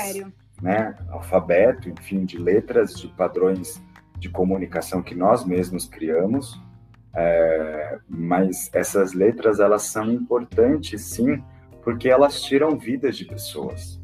[0.60, 0.96] né?
[1.10, 3.80] Alfabeto, enfim, de letras, de padrões
[4.18, 6.60] de comunicação que nós mesmos criamos.
[7.14, 7.98] É...
[8.08, 11.42] Mas essas letras, elas são importantes, sim,
[11.82, 13.99] porque elas tiram vidas de pessoas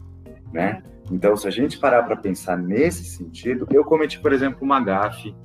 [0.56, 0.82] né?
[1.12, 5.36] Então, se a gente parar para pensar nesse sentido, eu cometi, por exemplo, uma gafe,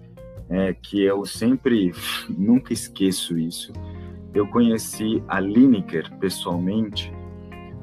[0.49, 1.91] é, que eu sempre,
[2.29, 3.73] nunca esqueço isso.
[4.33, 7.13] Eu conheci a Lineker pessoalmente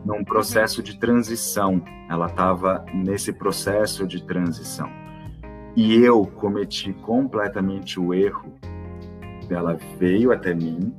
[0.04, 1.82] num processo de transição.
[2.08, 4.90] Ela estava nesse processo de transição.
[5.76, 8.54] E eu cometi completamente o erro.
[9.50, 10.94] Ela veio até mim,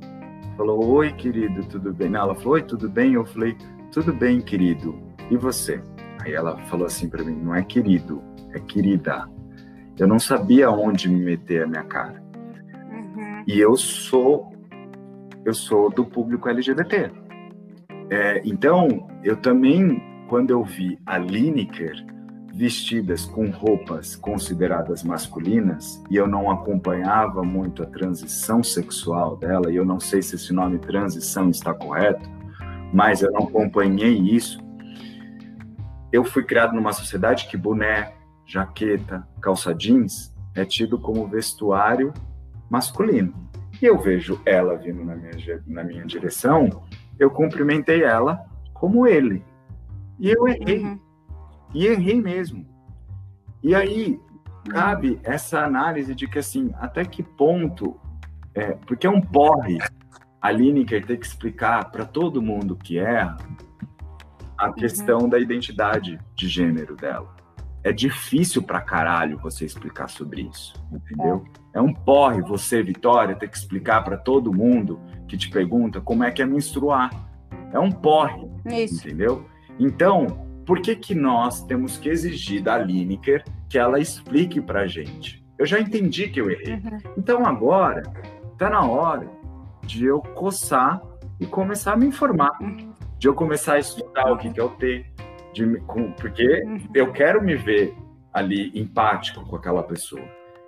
[0.56, 2.10] falou: Oi, querido, tudo bem?
[2.10, 3.14] Não, ela falou: Oi, tudo bem?
[3.14, 3.56] Eu falei:
[3.90, 5.10] Tudo bem, querido.
[5.30, 5.80] E você?
[6.20, 9.28] Aí ela falou assim para mim: não é querido, é querida.
[9.98, 12.22] Eu não sabia onde me meter a minha cara.
[12.90, 13.44] Uhum.
[13.46, 14.52] E eu sou,
[15.44, 17.10] eu sou do público LGBT.
[18.10, 22.04] É, então, eu também, quando eu vi a Lineker
[22.52, 29.76] vestidas com roupas consideradas masculinas e eu não acompanhava muito a transição sexual dela, e
[29.76, 32.28] eu não sei se esse nome transição está correto,
[32.92, 34.60] mas eu não acompanhei isso
[36.12, 38.12] eu fui criado numa sociedade que boné,
[38.44, 42.12] jaqueta, calça jeans é tido como vestuário
[42.68, 43.34] masculino.
[43.80, 46.82] E eu vejo ela vindo na minha, na minha direção,
[47.18, 48.44] eu cumprimentei ela
[48.74, 49.44] como ele.
[50.18, 50.84] E eu errei.
[50.84, 50.98] Uhum.
[51.72, 52.66] E errei mesmo.
[53.62, 54.20] E aí
[54.68, 57.98] cabe essa análise de que assim, até que ponto,
[58.54, 59.78] é, porque é um porre
[60.40, 63.36] a Lineker ter que explicar para todo mundo que erra
[64.60, 64.72] a uhum.
[64.74, 67.34] questão da identidade de gênero dela.
[67.82, 71.42] É difícil pra caralho você explicar sobre isso, entendeu?
[71.74, 75.98] É, é um porre você, Vitória, ter que explicar para todo mundo que te pergunta
[75.98, 77.10] como é que é menstruar.
[77.72, 79.08] É um porre, isso.
[79.08, 79.46] entendeu?
[79.78, 80.26] Então,
[80.66, 85.42] por que que nós temos que exigir da Lineker que ela explique pra gente?
[85.58, 86.74] Eu já entendi que eu errei.
[86.74, 86.98] Uhum.
[87.16, 88.02] Então agora
[88.58, 89.26] tá na hora
[89.82, 91.00] de eu coçar
[91.38, 92.52] e começar a me informar.
[92.60, 92.89] Uhum
[93.20, 95.04] de eu começar a estudar o que, que é o T,
[95.52, 96.80] de, com, porque uhum.
[96.94, 97.94] eu quero me ver
[98.32, 100.24] ali empático com aquela pessoa.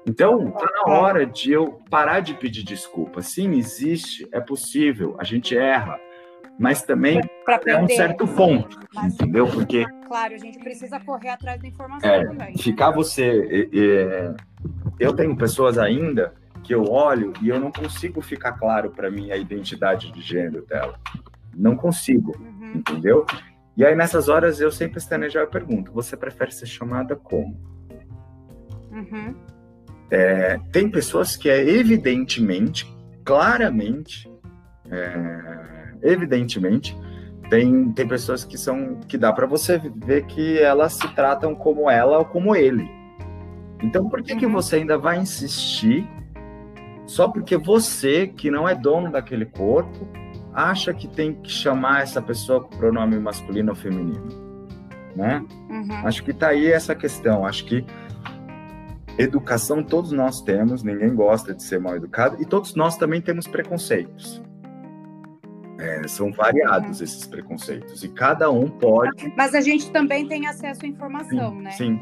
[0.06, 3.22] Então, tá na hora de eu parar de pedir desculpa.
[3.22, 5.98] Sim, existe, é possível, a gente erra,
[6.58, 7.22] mas também
[7.66, 9.46] é um certo ponto, mas, entendeu?
[9.46, 12.58] Porque claro, a gente precisa correr atrás da informação é, também.
[12.58, 14.34] Ficar você, é,
[15.00, 19.30] eu tenho pessoas ainda que eu olho e eu não consigo ficar claro para mim
[19.30, 20.98] a identidade de gênero dela,
[21.54, 22.72] não consigo, uhum.
[22.76, 23.26] entendeu?
[23.76, 27.58] E aí nessas horas eu sempre estanejo e pergunto: você prefere ser chamada como?
[28.90, 29.34] Uhum.
[30.10, 32.86] É, tem pessoas que é evidentemente,
[33.24, 34.30] claramente,
[34.90, 36.96] é, evidentemente,
[37.48, 41.90] tem, tem pessoas que são que dá para você ver que elas se tratam como
[41.90, 42.86] ela ou como ele.
[43.82, 44.38] Então por que, uhum.
[44.38, 46.06] que você ainda vai insistir
[47.06, 50.08] só porque você, que não é dono daquele corpo,
[50.54, 54.28] acha que tem que chamar essa pessoa com pronome masculino ou feminino?
[55.16, 55.44] Né?
[55.68, 56.06] Uhum.
[56.06, 57.44] Acho que tá aí essa questão.
[57.44, 57.84] Acho que
[59.18, 63.46] Educação todos nós temos, ninguém gosta de ser mal educado e todos nós também temos
[63.46, 64.42] preconceitos.
[65.78, 67.04] É, são variados uhum.
[67.04, 69.32] esses preconceitos e cada um pode.
[69.36, 71.70] Mas a gente também tem acesso à informação, sim, né?
[71.72, 72.00] Sim,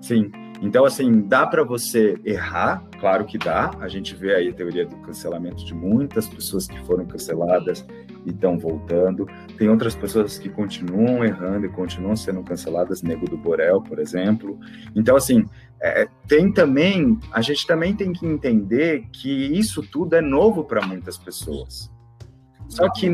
[0.00, 0.30] sim.
[0.60, 3.70] Então, assim, dá para você errar, claro que dá.
[3.80, 7.86] A gente vê aí a teoria do cancelamento de muitas pessoas que foram canceladas
[8.26, 9.26] e estão voltando.
[9.56, 14.58] Tem outras pessoas que continuam errando e continuam sendo canceladas, Nego do Borel, por exemplo.
[14.96, 15.44] Então, assim,
[15.80, 20.84] é, tem também, a gente também tem que entender que isso tudo é novo para
[20.84, 21.88] muitas pessoas.
[22.68, 23.08] Só que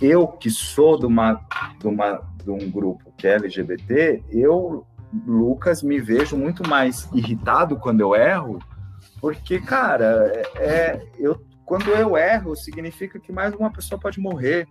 [0.00, 1.40] eu, que sou de, uma,
[1.80, 4.86] de, uma, de um grupo que é LGBT, eu
[5.26, 8.58] Lucas, me vejo muito mais irritado quando eu erro,
[9.20, 14.66] porque, cara, é, é, eu, quando eu erro, significa que mais uma pessoa pode morrer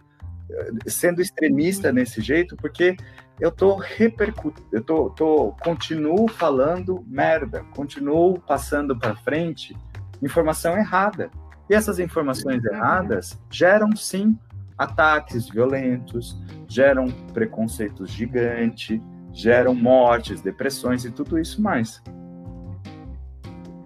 [0.88, 2.98] sendo extremista nesse jeito, porque
[3.40, 9.76] eu tô repercutindo, eu tô, tô, continuo falando merda, continuo passando para frente
[10.22, 11.30] informação errada.
[11.70, 12.74] E essas informações uhum.
[12.74, 14.38] erradas geram sim
[14.78, 19.00] ataques violentos, geram preconceitos gigantes,
[19.32, 22.02] geram mortes, depressões e tudo isso mais.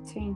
[0.04, 0.36] Sim,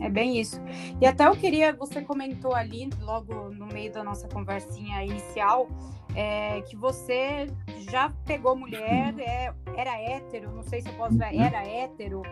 [0.00, 0.60] é bem isso.
[1.00, 5.68] E até eu queria, você comentou ali, logo no meio da nossa conversinha inicial,
[6.14, 7.46] é, que você
[7.90, 11.42] já pegou mulher, é, era hétero, não sei se eu posso ver, uhum.
[11.42, 12.22] era hétero,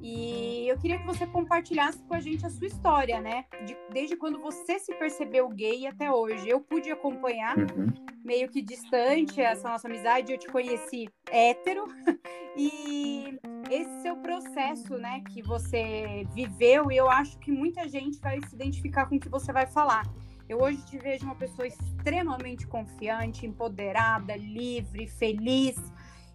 [0.00, 3.44] e eu queria que você compartilhasse com a gente a sua história, né?
[3.66, 6.48] De, desde quando você se percebeu gay até hoje.
[6.48, 7.92] Eu pude acompanhar, uhum.
[8.24, 10.32] meio que distante, essa nossa amizade.
[10.32, 11.84] Eu te conheci hétero.
[12.56, 13.38] e
[13.70, 18.54] esse seu processo, né, que você viveu, e eu acho que muita gente vai se
[18.54, 20.04] identificar com o que você vai falar.
[20.48, 25.76] Eu hoje te vejo uma pessoa extremamente confiante, empoderada, livre, feliz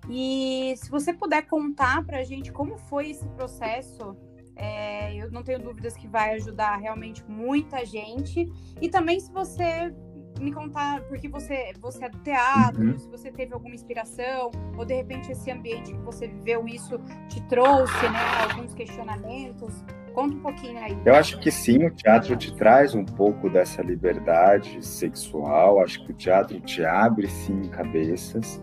[0.09, 4.15] e se você puder contar para a gente como foi esse processo,
[4.55, 8.49] é, eu não tenho dúvidas que vai ajudar realmente muita gente.
[8.81, 9.93] E também se você
[10.39, 12.97] me contar, porque você, você é do teatro, uhum.
[12.97, 17.41] se você teve alguma inspiração, ou de repente esse ambiente que você viveu isso te
[17.47, 19.83] trouxe, né, alguns questionamentos.
[20.13, 20.95] Conta um pouquinho aí.
[21.05, 25.81] Eu acho que sim, o teatro te traz um pouco dessa liberdade sexual.
[25.81, 28.61] Acho que o teatro te abre sim cabeças.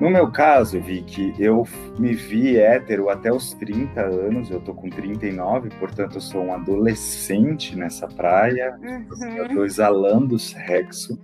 [0.00, 1.66] No meu caso, Vicky, eu
[1.98, 6.52] me vi hétero até os 30 anos, eu tô com 39, portanto eu sou um
[6.52, 9.36] adolescente nessa praia, uhum.
[9.36, 11.18] eu tô exalando sexo.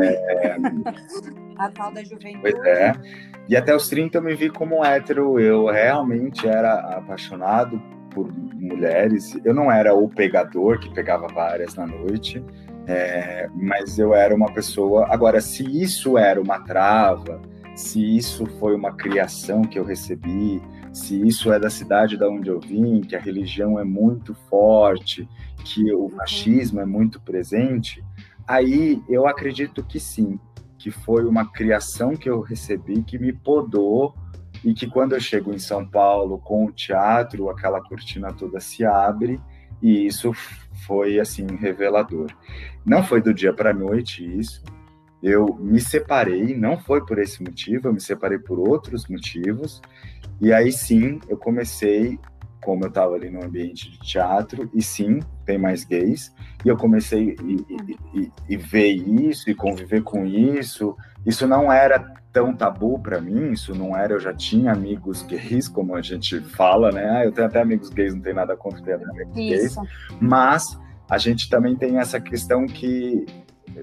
[0.00, 0.56] É...
[1.58, 2.38] A tal da juventude.
[2.40, 2.92] Pois é.
[3.48, 9.38] E até os 30 eu me vi como hétero, eu realmente era apaixonado por mulheres.
[9.44, 12.44] Eu não era o pegador que pegava várias na noite,
[12.86, 13.48] é...
[13.54, 15.06] mas eu era uma pessoa.
[15.08, 17.40] Agora, se isso era uma trava,
[17.76, 20.62] se isso foi uma criação que eu recebi,
[20.94, 25.28] se isso é da cidade da onde eu vim, que a religião é muito forte,
[25.62, 28.02] que o machismo é muito presente,
[28.48, 30.40] aí eu acredito que sim,
[30.78, 34.14] que foi uma criação que eu recebi que me podou
[34.64, 38.86] e que quando eu chego em São Paulo com o teatro, aquela cortina toda se
[38.86, 39.38] abre
[39.82, 40.32] e isso
[40.86, 42.28] foi assim revelador.
[42.86, 44.64] Não foi do dia para a noite isso,
[45.22, 49.80] eu me separei, não foi por esse motivo, eu me separei por outros motivos,
[50.40, 52.18] e aí sim eu comecei,
[52.62, 56.32] como eu estava ali no ambiente de teatro, e sim, tem mais gays,
[56.64, 57.66] e eu comecei e,
[58.14, 60.96] e, e ver isso e conviver com isso.
[61.24, 61.98] Isso não era
[62.32, 66.40] tão tabu para mim, isso não era, eu já tinha amigos gays, como a gente
[66.40, 67.08] fala, né?
[67.08, 69.74] Ah, eu tenho até amigos gays, não tem nada contra ter amigos gays,
[70.20, 70.78] mas
[71.08, 73.24] a gente também tem essa questão que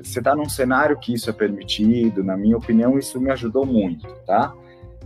[0.04, 4.08] você está num cenário que isso é permitido, na minha opinião, isso me ajudou muito,
[4.26, 4.54] tá?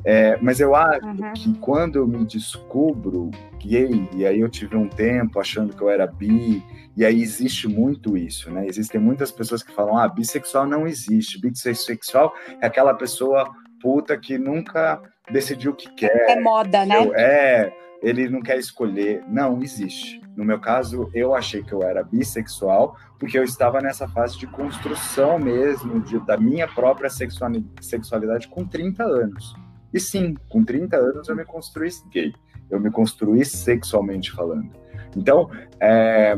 [0.05, 1.33] É, mas eu acho uhum.
[1.33, 5.89] que quando eu me descubro gay, e aí eu tive um tempo achando que eu
[5.89, 6.63] era bi,
[6.95, 8.65] e aí existe muito isso, né?
[8.67, 13.51] Existem muitas pessoas que falam, ah, bissexual não existe, bissexual é aquela pessoa
[13.81, 15.01] puta que nunca
[15.31, 16.29] decidiu o que quer.
[16.29, 16.95] É moda, né?
[17.15, 19.23] É, ele não quer escolher.
[19.27, 20.21] Não, existe.
[20.37, 24.45] No meu caso, eu achei que eu era bissexual, porque eu estava nessa fase de
[24.45, 29.55] construção mesmo de, da minha própria sexualidade com 30 anos.
[29.91, 32.35] E sim, com 30 anos eu me construí gay,
[32.69, 34.69] eu me construí sexualmente falando.
[35.15, 36.37] Então, é,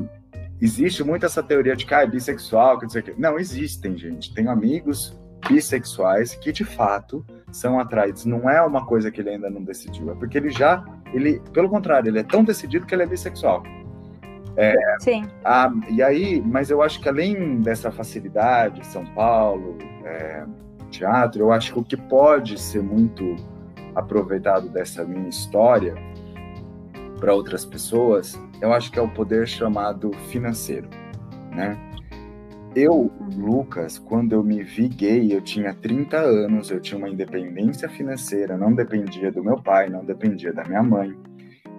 [0.62, 3.16] existe muito essa teoria de que ah, é bissexual, que não sei o quê.
[3.18, 4.34] Não, existem, gente.
[4.34, 5.20] Tenho amigos
[5.50, 8.24] bissexuais que de fato são atraídos.
[8.24, 11.70] Não é uma coisa que ele ainda não decidiu, é porque ele já, ele, pelo
[11.70, 13.62] contrário, ele é tão decidido que ele é bissexual.
[14.62, 15.24] É, Sim.
[15.45, 20.43] A, e aí, mas eu acho que além dessa facilidade, São Paulo, é,
[20.91, 23.38] teatro, eu acho que o que pode ser muito
[23.95, 25.95] aproveitado dessa minha história
[27.22, 30.89] para outras pessoas, eu acho que é o poder chamado financeiro,
[31.55, 31.78] né?
[32.76, 33.12] Eu, uhum.
[33.38, 38.57] Lucas, quando eu me vi gay, eu tinha 30 anos, eu tinha uma independência financeira,
[38.57, 41.18] não dependia do meu pai, não dependia da minha mãe.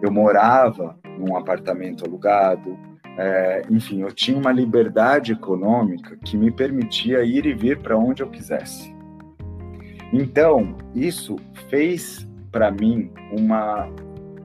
[0.02, 2.78] Eu morava num apartamento alugado,
[3.18, 8.22] é, enfim, eu tinha uma liberdade econômica que me permitia ir e vir para onde
[8.22, 8.94] eu quisesse.
[10.12, 11.36] Então, isso
[11.68, 13.88] fez para mim uma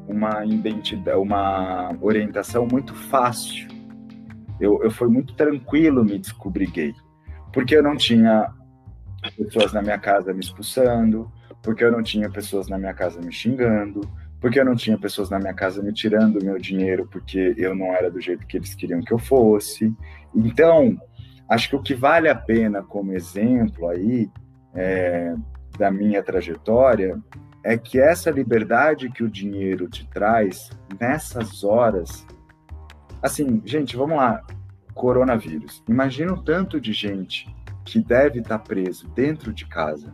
[0.08, 3.68] uma identidade, uma orientação muito fácil.
[4.60, 6.94] Eu, eu fui muito tranquilo me descobrir gay,
[7.52, 8.54] porque eu não tinha
[9.36, 13.32] pessoas na minha casa me expulsando, porque eu não tinha pessoas na minha casa me
[13.32, 14.02] xingando,
[14.46, 17.88] porque eu não tinha pessoas na minha casa me tirando meu dinheiro porque eu não
[17.88, 19.91] era do jeito que eles queriam que eu fosse.
[20.36, 21.02] Então,
[21.50, 24.30] acho que o que vale a pena como exemplo aí
[24.76, 25.34] é,
[25.80, 27.20] da minha trajetória
[27.64, 30.70] é que essa liberdade que o dinheiro te traz
[31.02, 32.24] nessas horas.
[33.24, 34.43] Assim, gente, vamos lá.
[34.93, 35.84] Coronavírus.
[35.89, 37.52] Imagina o tanto de gente
[37.84, 40.14] que deve estar preso dentro de casa,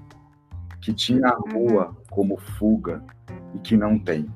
[0.82, 1.70] que tinha a uhum.
[1.70, 3.04] rua como fuga
[3.54, 4.28] e que não tem.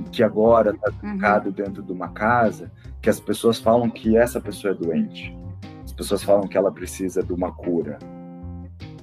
[0.00, 1.54] E que agora está trancado uhum.
[1.54, 2.70] dentro de uma casa
[3.00, 5.36] que as pessoas falam que essa pessoa é doente.
[5.84, 7.98] As pessoas falam que ela precisa de uma cura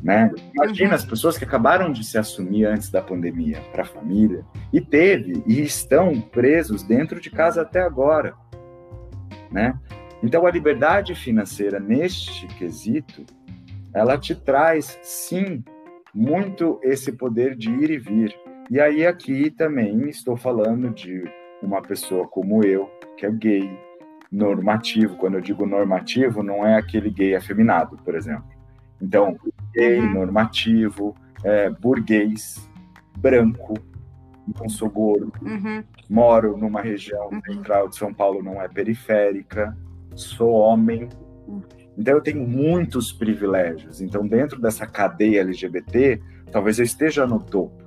[0.02, 0.32] né?
[0.54, 4.80] Imagina as pessoas que acabaram de se assumir antes da pandemia para a família e
[4.80, 8.34] teve e estão presos dentro de casa até agora,
[9.52, 9.78] né?
[10.22, 13.26] Então a liberdade financeira neste quesito,
[13.94, 15.64] ela te traz sim
[16.18, 18.36] muito esse poder de ir e vir.
[18.72, 21.24] E aí aqui também estou falando de
[21.62, 23.70] uma pessoa como eu, que é gay,
[24.32, 25.16] normativo.
[25.18, 28.46] Quando eu digo normativo, não é aquele gay afeminado, por exemplo.
[29.00, 29.38] Então,
[29.72, 30.16] gay, uhum.
[30.16, 32.68] normativo, é, burguês,
[33.16, 33.76] branco,
[34.60, 35.84] não sou gordo, uhum.
[36.10, 37.42] moro numa região uhum.
[37.46, 39.78] central de São Paulo, não é periférica,
[40.16, 41.10] sou homem.
[41.48, 41.62] Uhum.
[41.98, 44.02] Então, eu tenho muitos privilégios.
[44.02, 46.22] Então, dentro dessa cadeia LGBT,
[46.52, 47.84] talvez eu esteja no topo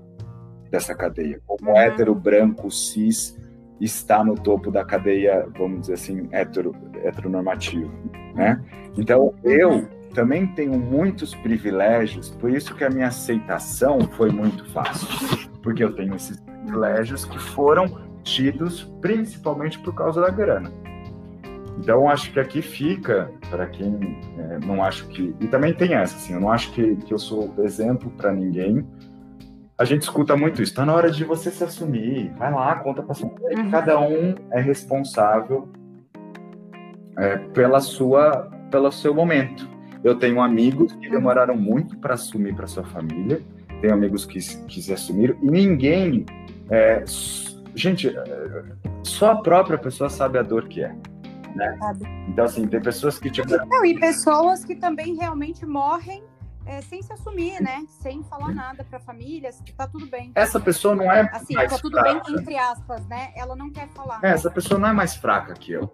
[0.71, 1.41] dessa cadeia.
[1.47, 1.77] Como uhum.
[1.77, 3.39] hétero, branco, cis,
[3.81, 7.91] está no topo da cadeia, vamos dizer assim, hetero, heteronormativo,
[8.35, 8.61] né?
[8.97, 14.65] Então, eu uhum também tenho muitos privilégios, por isso que a minha aceitação foi muito
[14.73, 15.09] fácil,
[15.63, 20.73] porque eu tenho esses privilégios que foram tidos principalmente por causa da grana.
[21.81, 25.35] Então, acho que aqui fica, para quem é, não acho que.
[25.41, 28.87] E também tem essa, assim, eu não acho que, que eu sou exemplo para ninguém.
[29.79, 33.03] A gente escuta muito isso, está na hora de você se assumir, vai lá, conta
[33.03, 33.71] para sua uhum.
[33.71, 35.71] Cada um é responsável
[37.17, 39.67] é, pela sua, pelo seu momento.
[40.05, 43.41] Eu tenho amigos que demoraram muito para assumir para sua família,
[43.81, 46.27] tenho amigos que, que se assumiram, e ninguém.
[46.69, 47.03] É,
[47.75, 48.63] gente, é,
[49.03, 50.95] só a própria pessoa sabe a dor que é.
[51.55, 51.79] Né?
[52.29, 53.31] Então, assim, tem pessoas que.
[53.31, 53.49] Tipo...
[53.67, 56.23] Não, e pessoas que também realmente morrem
[56.67, 57.85] é, sem se assumir, né?
[57.89, 60.31] Sem falar nada para a família, tá tudo bem.
[60.35, 61.29] Essa pessoa não é.
[61.33, 62.23] Assim, mais tá tudo fraca.
[62.25, 63.33] bem entre aspas, né?
[63.35, 64.21] Ela não quer falar.
[64.23, 65.93] É, essa pessoa não é mais fraca que eu,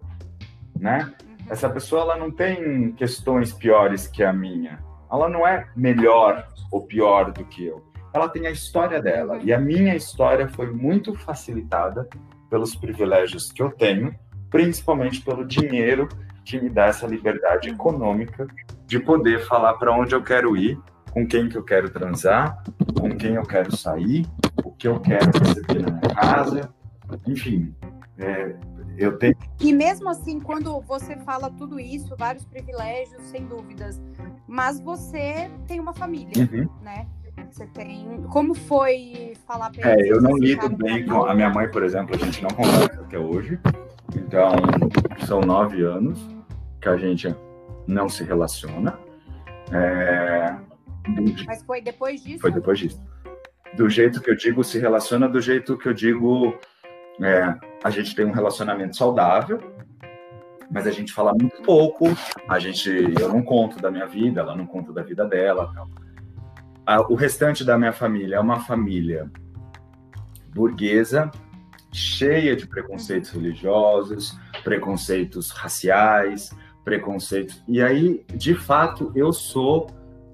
[0.79, 1.13] né?
[1.49, 4.85] Essa pessoa ela não tem questões piores que a minha.
[5.11, 7.85] Ela não é melhor ou pior do que eu.
[8.13, 9.39] Ela tem a história dela.
[9.43, 12.09] E a minha história foi muito facilitada
[12.51, 14.15] pelos privilégios que eu tenho,
[14.57, 16.09] principalmente pelo dinheiro
[16.43, 18.47] que me dá essa liberdade econômica
[18.87, 20.81] de poder falar para onde eu quero ir,
[21.11, 22.63] com quem que eu quero transar,
[22.99, 24.27] com quem eu quero sair,
[24.65, 26.73] o que eu quero receber na minha casa,
[27.27, 27.75] enfim,
[28.17, 28.57] é,
[28.97, 29.37] eu tenho.
[29.61, 34.01] E mesmo assim, quando você fala tudo isso, vários privilégios, sem dúvidas,
[34.49, 36.67] mas você tem uma família, uhum.
[36.81, 37.07] né?
[37.51, 38.23] Você tem.
[38.31, 41.27] Como foi falar pra É, eu não lido bem com.
[41.27, 43.61] A minha mãe, por exemplo, a gente não conversa até hoje.
[44.37, 44.53] Então,
[45.27, 46.21] são nove anos
[46.79, 47.35] que a gente
[47.87, 48.99] não se relaciona.
[49.73, 50.55] É...
[51.47, 52.41] Mas foi depois disso?
[52.41, 53.03] Foi depois disso.
[53.79, 56.55] Do jeito que eu digo, se relaciona do jeito que eu digo.
[57.23, 59.59] É, a gente tem um relacionamento saudável,
[60.71, 62.05] mas a gente fala muito pouco.
[62.47, 65.73] A gente, eu não conto da minha vida, ela não conta da vida dela.
[67.09, 69.31] o restante da minha família é uma família
[70.55, 71.31] burguesa,
[71.97, 76.51] cheia de preconceitos religiosos, preconceitos raciais,
[76.85, 77.63] preconceitos.
[77.67, 79.89] E aí, de fato, eu sou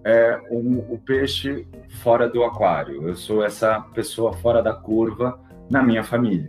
[0.04, 1.66] é, um, o peixe
[2.02, 3.08] fora do aquário.
[3.08, 5.40] Eu sou essa pessoa fora da curva
[5.70, 6.48] na minha família.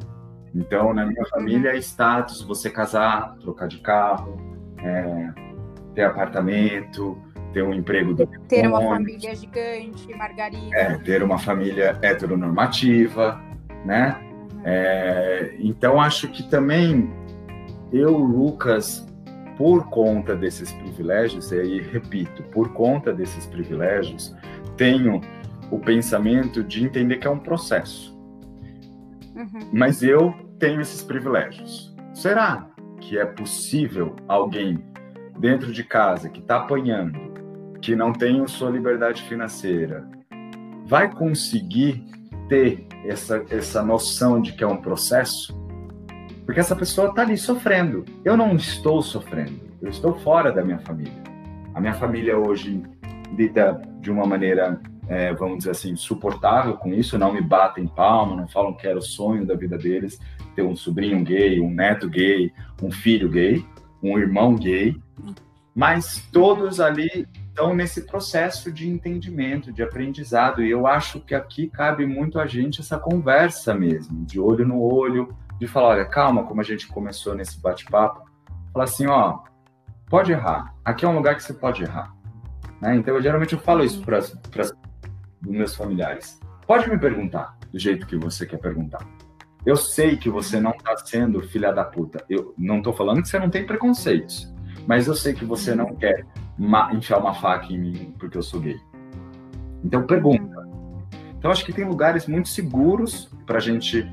[0.54, 4.38] Então, na minha família é status você casar, trocar de carro,
[4.80, 5.34] é,
[5.94, 7.18] ter apartamento,
[7.54, 10.76] ter um emprego do ter uma família gigante, margarina.
[10.76, 13.40] É, ter uma família heteronormativa,
[13.86, 14.33] né?
[14.64, 17.12] É, então acho que também
[17.92, 19.06] eu, Lucas,
[19.58, 24.36] por conta desses privilégios, e aí repito, por conta desses privilégios,
[24.78, 25.22] tenho
[25.70, 28.18] o pensamento de entender que é um processo.
[29.36, 29.70] Uhum.
[29.72, 31.94] Mas eu tenho esses privilégios.
[32.14, 32.68] Será
[33.00, 34.84] que é possível alguém
[35.38, 37.20] dentro de casa que está apanhando,
[37.82, 40.08] que não tem sua liberdade financeira,
[40.86, 42.06] vai conseguir
[42.48, 45.54] ter essa, essa noção de que é um processo?
[46.46, 48.04] Porque essa pessoa está ali sofrendo.
[48.24, 49.60] Eu não estou sofrendo.
[49.82, 51.24] Eu estou fora da minha família.
[51.74, 52.82] A minha família hoje
[53.36, 58.36] lida de uma maneira é, vamos dizer assim, suportável com isso, não me batem palma,
[58.36, 60.20] não falam que era o sonho da vida deles
[60.56, 62.52] ter um sobrinho gay, um neto gay,
[62.82, 63.66] um filho gay,
[64.02, 64.96] um irmão gay,
[65.76, 71.70] mas todos ali estão nesse processo de entendimento, de aprendizado, e eu acho que aqui
[71.70, 75.30] cabe muito a gente essa conversa mesmo, de olho no olho,
[75.60, 78.28] de falar, olha, calma, como a gente começou nesse bate-papo,
[78.74, 79.42] falar assim, ó,
[80.10, 82.12] pode errar, aqui é um lugar que você pode errar,
[82.82, 82.96] né?
[82.96, 86.40] Então, eu, geralmente eu falo isso para dos meus familiares.
[86.66, 89.06] Pode me perguntar do jeito que você quer perguntar.
[89.64, 92.24] Eu sei que você não está sendo filha da puta.
[92.30, 94.52] Eu não estou falando que você não tem preconceitos,
[94.88, 96.26] mas eu sei que você não quer
[96.92, 98.80] enfiar uma faca em mim porque eu sou gay.
[99.84, 100.68] Então pergunta.
[101.38, 104.10] Então acho que tem lugares muito seguros para a gente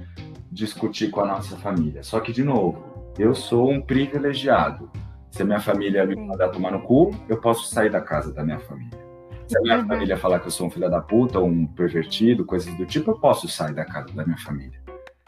[0.51, 2.03] discutir com a nossa família.
[2.03, 4.91] Só que de novo, eu sou um privilegiado.
[5.30, 8.43] Se a minha família me mandar tomar no cu, eu posso sair da casa da
[8.43, 8.99] minha família.
[9.47, 9.86] Se a minha uhum.
[9.86, 13.18] família falar que eu sou um filho da puta, um pervertido, coisas do tipo, eu
[13.18, 14.80] posso sair da casa da minha família.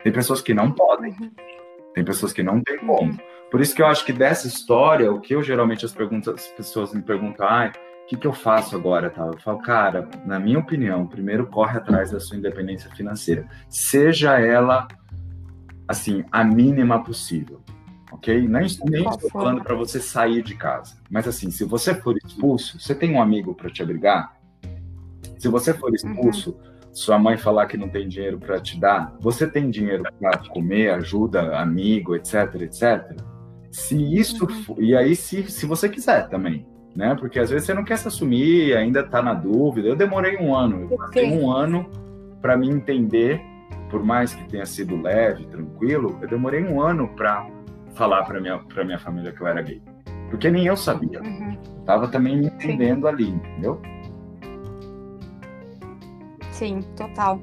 [0.02, 1.12] Tem pessoas que não podem.
[1.12, 1.30] Uhum.
[1.94, 3.18] Tem pessoas que não têm como.
[3.52, 6.46] Por isso que eu acho que dessa história, o que eu geralmente as, perguntas, as
[6.48, 7.70] pessoas me perguntam, ah,
[8.04, 9.10] o que, que eu faço agora?
[9.10, 9.26] Tá?
[9.26, 13.46] Eu falo, cara, na minha opinião, primeiro corre atrás da sua independência financeira.
[13.68, 14.88] Seja ela,
[15.86, 17.62] assim, a mínima possível
[18.10, 18.46] ok?
[18.46, 20.96] Nem, nem estou falando para você sair de casa.
[21.10, 24.36] Mas assim, se você for expulso, você tem um amigo para te abrigar?
[25.38, 25.94] Se você for uhum.
[25.94, 26.94] expulso, uhum.
[26.94, 30.90] sua mãe falar que não tem dinheiro para te dar, você tem dinheiro para comer,
[30.90, 33.31] ajuda, amigo, etc, etc?
[33.72, 34.62] Se isso uhum.
[34.64, 37.16] for, e aí se, se você quiser também, né?
[37.18, 39.88] Porque às vezes você não quer se assumir, ainda está na dúvida.
[39.88, 41.90] Eu demorei um ano, eu passei um ano
[42.42, 43.40] para me entender,
[43.88, 47.48] por mais que tenha sido leve, tranquilo, eu demorei um ano para
[47.94, 49.80] falar para minha para minha família que eu era gay,
[50.28, 51.22] porque nem eu sabia.
[51.22, 51.56] Uhum.
[51.86, 53.08] Tava também me entendendo Sim.
[53.08, 53.80] ali, entendeu?
[56.50, 57.40] Sim, total.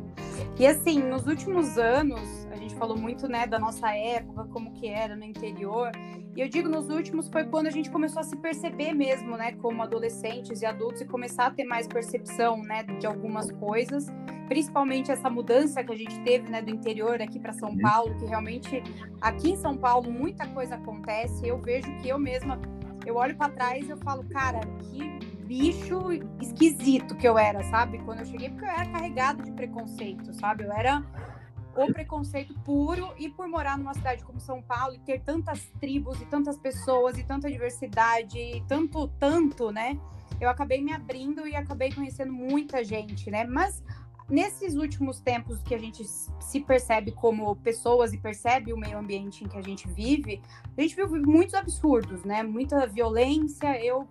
[0.59, 4.87] E assim, nos últimos anos, a gente falou muito, né, da nossa época, como que
[4.87, 5.91] era no interior.
[6.35, 9.53] E eu digo nos últimos foi quando a gente começou a se perceber mesmo, né,
[9.53, 14.07] como adolescentes e adultos e começar a ter mais percepção, né, de algumas coisas
[14.49, 18.25] principalmente essa mudança que a gente teve né, do interior aqui para São Paulo, que
[18.25, 18.83] realmente
[19.21, 21.47] aqui em São Paulo muita coisa acontece.
[21.47, 22.59] Eu vejo que eu mesma,
[23.05, 26.11] eu olho para trás e eu falo, cara, que bicho
[26.41, 27.99] esquisito que eu era, sabe?
[27.99, 30.63] Quando eu cheguei, porque eu era carregado de preconceito, sabe?
[30.63, 31.03] Eu era
[31.83, 36.19] o preconceito puro e por morar numa cidade como São Paulo e ter tantas tribos
[36.21, 39.99] e tantas pessoas e tanta diversidade e tanto, tanto, né?
[40.39, 43.43] Eu acabei me abrindo e acabei conhecendo muita gente, né?
[43.43, 43.83] Mas
[44.29, 49.43] nesses últimos tempos que a gente se percebe como pessoas e percebe o meio ambiente
[49.43, 50.41] em que a gente vive,
[50.77, 52.43] a gente vive muitos absurdos, né?
[52.43, 53.83] Muita violência.
[53.83, 54.07] Eu,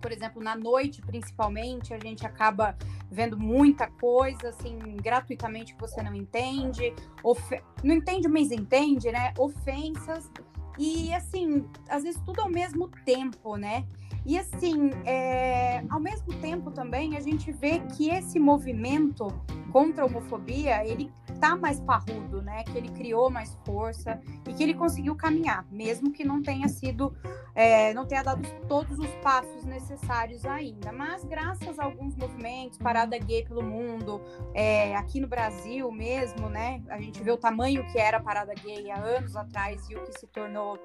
[0.00, 2.76] por exemplo, na noite, principalmente, a gente acaba
[3.10, 6.94] vendo muita coisa, assim, gratuitamente que você não entende.
[7.22, 7.62] Ofe...
[7.82, 9.32] Não entende, mas entende, né?
[9.38, 10.30] Ofensas.
[10.78, 13.84] E, assim, às vezes tudo ao mesmo tempo, né?
[14.24, 19.28] E assim, é, ao mesmo tempo também a gente vê que esse movimento
[19.72, 22.62] contra a homofobia, ele tá mais parrudo, né?
[22.64, 27.16] Que ele criou mais força e que ele conseguiu caminhar, mesmo que não tenha sido,
[27.54, 30.92] é, não tenha dado todos os passos necessários ainda.
[30.92, 34.20] Mas graças a alguns movimentos, parada gay pelo mundo,
[34.54, 36.82] é, aqui no Brasil mesmo, né?
[36.88, 40.04] A gente vê o tamanho que era a parada gay há anos atrás e o
[40.04, 40.78] que se tornou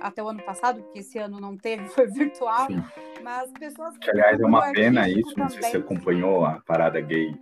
[0.00, 2.66] até o ano passado, porque esse ano não teve, foi virtual.
[2.66, 2.82] Sim.
[3.22, 3.96] Mas pessoas.
[3.98, 5.44] Que, aliás, é uma pena isso, também.
[5.44, 7.34] não sei se você acompanhou a parada gay,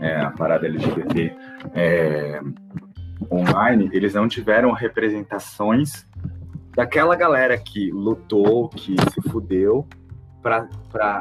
[0.00, 1.36] é, a parada LGBT
[1.74, 2.40] é,
[3.30, 6.06] online, eles não tiveram representações
[6.74, 9.86] daquela galera que lutou, que se fudeu
[10.40, 10.68] para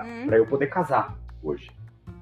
[0.05, 0.32] hum.
[0.32, 1.71] eu poder casar hoje,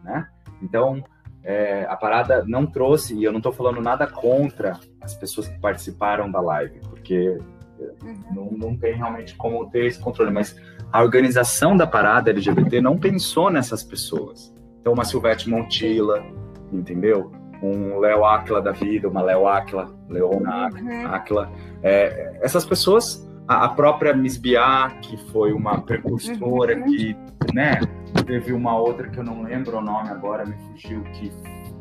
[0.04, 0.28] né?
[0.62, 1.04] Então,
[1.44, 5.60] é, a parada não trouxe, e eu não estou falando nada contra as pessoas que
[5.60, 7.38] participaram da live, porque
[7.80, 8.24] Uhum.
[8.34, 10.56] Não, não tem realmente como ter esse controle, mas
[10.92, 14.54] a organização da parada LGBT não pensou nessas pessoas.
[14.80, 16.24] Então, uma Silvete Montilla,
[16.72, 17.32] entendeu?
[17.62, 21.08] Um Léo Áquila da vida, uma Léo Áquila, Leona uhum.
[21.08, 21.52] Áquila.
[21.82, 26.84] É, essas pessoas, a, a, própria Miss Biá, que foi uma precursora, uhum.
[26.84, 27.18] que,
[27.54, 27.80] né,
[28.26, 31.32] teve uma outra que eu não lembro o nome agora, me fugiu, que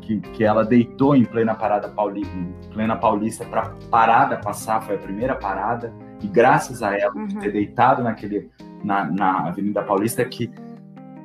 [0.05, 2.31] que, que ela deitou em plena parada paulista,
[2.71, 5.91] plena paulista para parada passar, foi a primeira parada
[6.21, 7.27] e graças a ela uhum.
[7.27, 8.49] ter deitado naquele
[8.83, 10.51] na, na Avenida Paulista que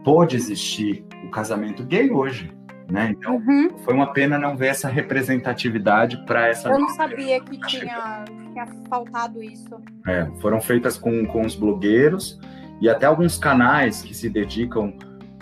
[0.03, 2.51] pôde existir o casamento gay hoje,
[2.91, 3.11] né?
[3.11, 3.77] Então uhum.
[3.85, 6.71] foi uma pena não ver essa representatividade para essa.
[6.71, 9.79] Eu não sabia que tinha, tinha faltado isso.
[10.07, 12.41] É, foram feitas com, com os blogueiros
[12.81, 14.95] e até alguns canais que se dedicam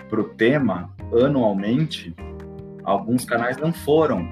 [0.09, 2.13] para o tema anualmente
[2.89, 4.27] alguns canais não foram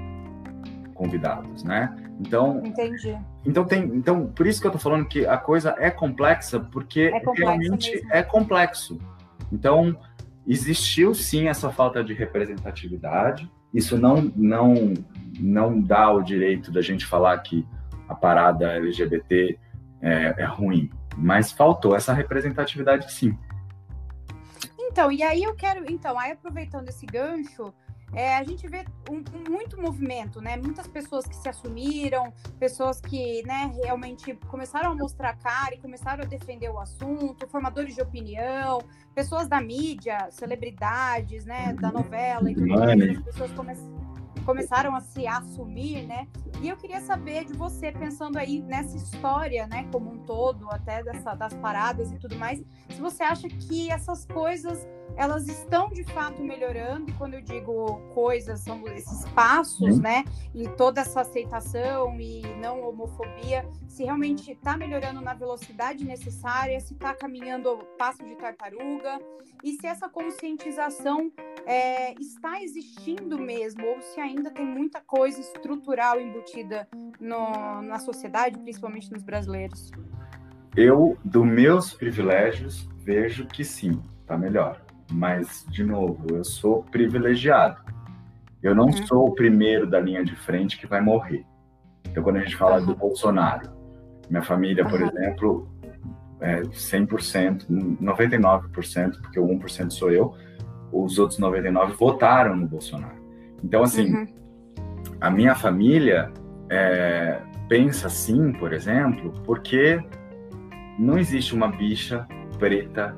[0.93, 1.95] convidados, né?
[2.19, 3.15] Então, entendi.
[3.45, 7.11] Então tem, então por isso que eu tô falando que a coisa é complexa, porque
[7.13, 8.13] é realmente mesmo.
[8.13, 8.99] é complexo.
[9.51, 9.95] Então
[10.45, 13.49] existiu sim essa falta de representatividade.
[13.73, 14.93] Isso não não
[15.39, 17.65] não dá o direito da gente falar que
[18.09, 19.59] a parada LGBT
[20.01, 23.37] é, é ruim, mas faltou essa representatividade sim.
[24.79, 27.71] Então, e aí eu quero, então, aí aproveitando esse gancho,
[28.13, 30.57] é, a gente vê um, muito movimento, né?
[30.57, 36.23] Muitas pessoas que se assumiram, pessoas que né, realmente começaram a mostrar cara e começaram
[36.23, 38.79] a defender o assunto, formadores de opinião,
[39.13, 43.73] pessoas da mídia, celebridades, né, da novela e tudo mais, as pessoas come
[44.45, 46.25] começaram a se assumir, né?
[46.61, 51.03] E eu queria saber de você, pensando aí nessa história, né, como um todo, até
[51.03, 56.03] dessa, das paradas e tudo mais, se você acha que essas coisas elas estão de
[56.03, 60.23] fato melhorando, e quando eu digo coisas, são esses passos, né?
[60.53, 66.93] E toda essa aceitação e não homofobia, se realmente está melhorando na velocidade necessária, se
[66.93, 69.19] está caminhando passo de tartaruga,
[69.63, 71.31] e se essa conscientização
[71.65, 76.87] é, está existindo mesmo, ou se ainda tem muita coisa estrutural embutida
[77.19, 79.91] no, na sociedade, principalmente nos brasileiros.
[80.75, 87.81] Eu, dos meus privilégios, vejo que sim, está melhor mas, de novo, eu sou privilegiado.
[88.61, 89.05] Eu não uhum.
[89.05, 91.45] sou o primeiro da linha de frente que vai morrer.
[92.09, 93.69] Então, quando a gente fala do Bolsonaro,
[94.29, 95.07] minha família, por uhum.
[95.07, 95.69] exemplo,
[96.41, 97.67] é 100%,
[98.01, 100.35] 99%, porque o 1% sou eu,
[100.91, 103.17] os outros 99% votaram no Bolsonaro.
[103.63, 104.27] Então, assim, uhum.
[105.21, 106.31] a minha família
[106.69, 110.03] é, pensa assim, por exemplo, porque
[110.97, 112.27] não existe uma bicha
[112.57, 113.15] preta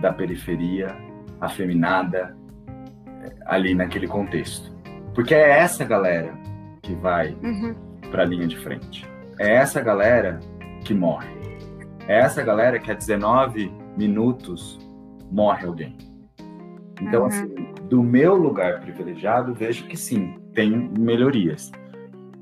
[0.00, 1.05] da periferia
[1.40, 2.36] afeminada
[3.22, 4.74] eh, ali naquele contexto.
[5.14, 6.32] Porque é essa galera
[6.82, 7.74] que vai uhum.
[8.10, 9.08] para a linha de frente.
[9.38, 10.40] É essa galera
[10.84, 11.28] que morre.
[12.06, 14.78] É essa galera que a 19 minutos
[15.30, 15.96] morre alguém.
[17.00, 17.26] Então, uhum.
[17.26, 17.54] assim,
[17.88, 21.70] do meu lugar privilegiado, vejo que sim, tem melhorias.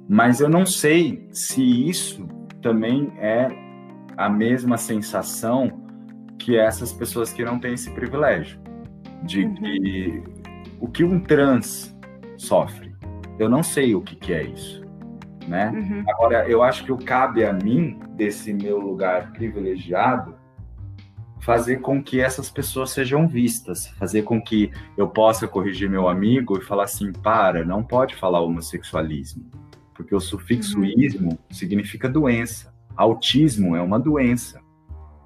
[0.08, 2.28] Mas eu não sei se isso
[2.60, 3.48] também é
[4.16, 5.82] a mesma sensação
[6.38, 8.63] que essas pessoas que não têm esse privilégio
[9.24, 9.54] de uhum.
[9.54, 10.22] que
[10.80, 11.96] o que um trans
[12.36, 12.94] sofre.
[13.38, 14.84] Eu não sei o que, que é isso,
[15.48, 15.70] né?
[15.70, 16.04] Uhum.
[16.08, 20.36] Agora, eu acho que o cabe a mim, desse meu lugar privilegiado,
[21.40, 26.56] fazer com que essas pessoas sejam vistas, fazer com que eu possa corrigir meu amigo
[26.56, 29.44] e falar assim, para, não pode falar homossexualismo,
[29.94, 30.84] porque o sufixo uhum.
[30.84, 32.72] ismo significa doença.
[32.96, 34.60] Autismo é uma doença.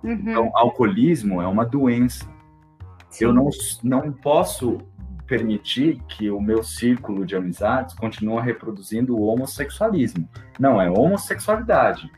[0.02, 0.12] Uhum.
[0.12, 2.28] Então, alcoolismo é uma doença.
[3.20, 3.48] Eu não,
[3.82, 4.78] não posso
[5.26, 10.28] permitir que o meu círculo de amizades continue reproduzindo o homossexualismo.
[10.58, 12.10] Não, é homossexualidade.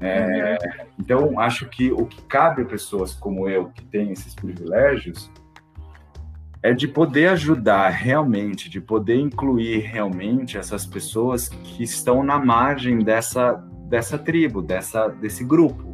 [0.00, 0.58] É.
[0.98, 5.30] Então, acho que o que cabe a pessoas como eu, que têm esses privilégios,
[6.60, 12.98] é de poder ajudar realmente, de poder incluir realmente essas pessoas que estão na margem
[12.98, 13.52] dessa,
[13.88, 15.93] dessa tribo, dessa, desse grupo,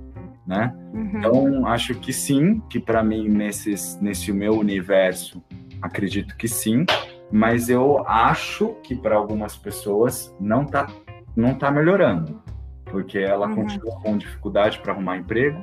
[0.51, 0.75] né?
[0.93, 1.11] Uhum.
[1.15, 5.41] Então, acho que sim, que para mim, nesses, nesse meu universo,
[5.81, 6.85] acredito que sim,
[7.31, 10.89] mas eu acho que para algumas pessoas não está
[11.37, 12.43] não tá melhorando,
[12.87, 13.55] porque ela uhum.
[13.55, 15.63] continua com dificuldade para arrumar emprego,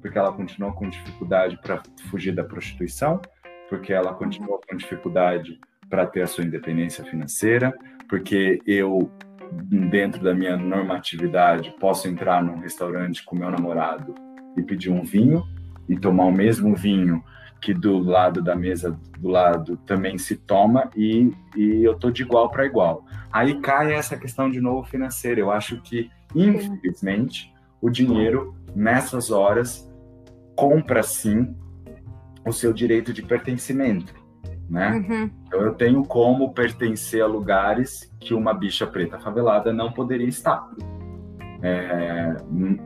[0.00, 3.20] porque ela continua com dificuldade para fugir da prostituição,
[3.68, 5.60] porque ela continua com dificuldade
[5.90, 7.74] para ter a sua independência financeira,
[8.08, 9.10] porque eu,
[9.90, 14.14] dentro da minha normatividade, posso entrar num restaurante com meu namorado
[14.56, 15.44] e pedir um vinho
[15.88, 17.22] e tomar o mesmo vinho
[17.60, 22.22] que do lado da mesa do lado também se toma e, e eu tô de
[22.22, 23.04] igual para igual.
[23.32, 25.40] Aí cai essa questão de novo financeira.
[25.40, 29.88] Eu acho que, infelizmente, o dinheiro nessas horas
[30.56, 31.54] compra sim
[32.44, 34.12] o seu direito de pertencimento,
[34.72, 35.04] né?
[35.06, 35.30] Uhum.
[35.46, 40.66] Então eu tenho como pertencer a lugares que uma bicha preta favelada não poderia estar
[41.62, 42.34] é,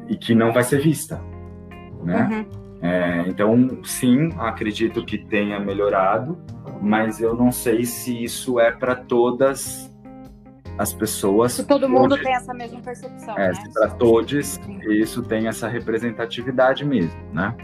[0.09, 1.23] e que não vai ser vista,
[2.03, 2.29] né?
[2.29, 2.67] Uhum.
[2.83, 6.37] É, então, sim, acredito que tenha melhorado,
[6.83, 9.95] mas eu não sei se isso é para todas
[10.77, 11.53] as pessoas.
[11.53, 13.39] Se todo mundo hoje, tem essa mesma percepção.
[13.39, 13.63] É, né?
[13.73, 14.61] para todos
[14.91, 17.55] isso tem essa representatividade mesmo, né?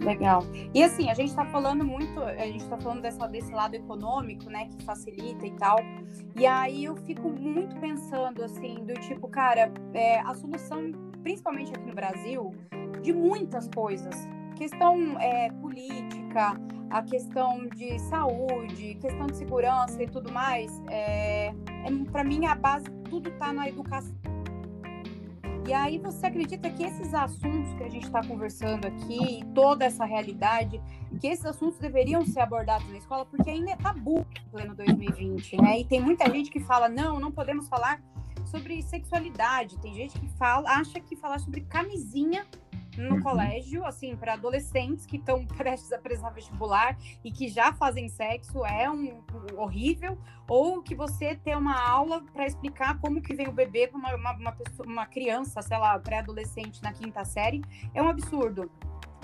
[0.00, 0.44] Legal.
[0.74, 4.48] E assim, a gente está falando muito, a gente está falando dessa, desse lado econômico,
[4.48, 5.78] né, que facilita e tal.
[6.36, 10.92] E aí eu fico muito pensando assim, do tipo, cara, é, a solução,
[11.22, 12.54] principalmente aqui no Brasil,
[13.02, 14.28] de muitas coisas
[14.58, 21.54] questão é, política, a questão de saúde, questão de segurança e tudo mais, é, é
[22.10, 24.12] para mim a base tudo está na educação.
[25.68, 30.06] E aí você acredita que esses assuntos que a gente está conversando aqui, toda essa
[30.06, 30.80] realidade,
[31.20, 35.60] que esses assuntos deveriam ser abordados na escola, porque ainda é tabu em pleno 2020,
[35.60, 35.80] né?
[35.80, 38.02] E tem muita gente que fala, não, não podemos falar
[38.46, 39.78] sobre sexualidade.
[39.80, 42.46] Tem gente que fala, acha que falar sobre camisinha
[42.98, 43.22] no uhum.
[43.22, 48.64] colégio, assim, para adolescentes que estão prestes a prestar vestibular e que já fazem sexo
[48.66, 49.22] é um,
[49.52, 50.18] um horrível,
[50.48, 54.14] ou que você ter uma aula para explicar como que vem o bebê para uma,
[54.14, 57.62] uma, uma, uma criança, sei lá, pré-adolescente na quinta série,
[57.94, 58.70] é um absurdo.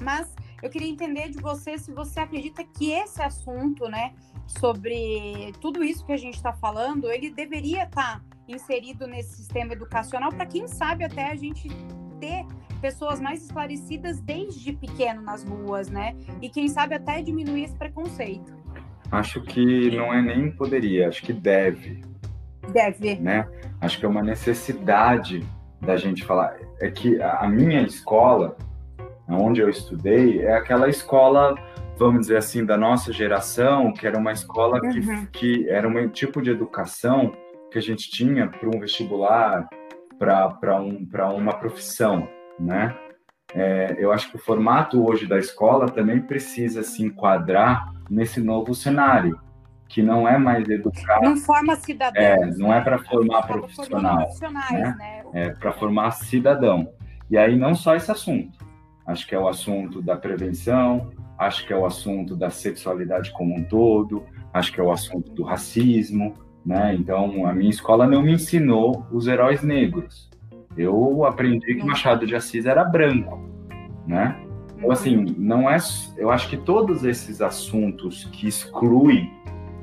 [0.01, 4.13] Mas eu queria entender de você se você acredita que esse assunto, né,
[4.47, 9.73] sobre tudo isso que a gente está falando, ele deveria estar tá inserido nesse sistema
[9.73, 11.69] educacional para quem sabe até a gente
[12.25, 12.47] ter
[12.81, 16.17] pessoas mais esclarecidas desde pequeno nas ruas, né?
[16.41, 18.55] E quem sabe até diminuir esse preconceito.
[19.11, 22.03] Acho que não é nem poderia, acho que deve.
[22.73, 23.17] Deve.
[23.17, 23.47] Né?
[23.81, 25.47] Acho que é uma necessidade
[25.81, 26.57] da gente falar.
[26.81, 28.57] É que a minha escola,
[29.29, 31.55] onde eu estudei, é aquela escola,
[31.99, 35.27] vamos dizer assim, da nossa geração, que era uma escola que, uhum.
[35.27, 37.33] que era um tipo de educação
[37.71, 39.69] que a gente tinha para um vestibular,
[40.61, 41.07] para um,
[41.37, 42.97] uma profissão né?
[43.55, 48.75] É, eu acho que o formato hoje da escola também precisa se enquadrar nesse novo
[48.75, 49.39] cenário,
[49.89, 51.21] que não é mais educar.
[51.23, 52.21] Não forma cidadão.
[52.21, 54.29] É, não é para formar profissional.
[54.73, 54.97] Né?
[54.99, 55.25] Né?
[55.35, 56.93] É para formar cidadão.
[57.31, 58.65] E aí não só esse assunto.
[59.07, 63.55] Acho que é o assunto da prevenção, acho que é o assunto da sexualidade como
[63.55, 66.35] um todo, acho que é o assunto do racismo,
[66.65, 66.95] né?
[66.95, 70.31] Então a minha escola não me ensinou os heróis negros.
[70.77, 73.39] Eu aprendi que Machado de Assis era branco,
[74.07, 74.37] né?
[74.77, 75.77] Então, assim, não é.
[76.17, 79.33] Eu acho que todos esses assuntos que excluem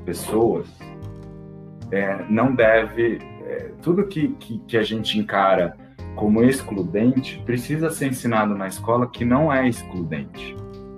[0.05, 0.67] pessoas
[1.91, 3.19] é, não deve.
[3.45, 5.75] É, tudo que, que, que a gente encara
[6.15, 10.55] como excludente precisa ser ensinado na escola que não é excludente,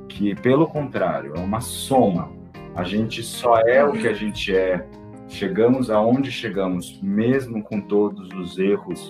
[0.10, 2.32] que pelo contrário é uma soma.
[2.76, 4.86] A gente só é o que a gente é.
[5.34, 9.10] Chegamos aonde chegamos, mesmo com todos os erros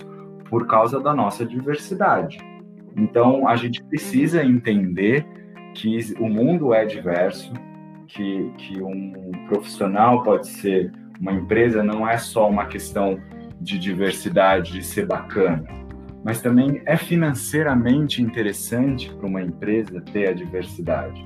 [0.50, 2.38] por causa da nossa diversidade.
[2.96, 5.28] Então, a gente precisa entender
[5.74, 7.52] que o mundo é diverso,
[8.08, 13.20] que, que um profissional pode ser uma empresa, não é só uma questão
[13.60, 15.66] de diversidade, de ser bacana,
[16.24, 21.26] mas também é financeiramente interessante para uma empresa ter a diversidade.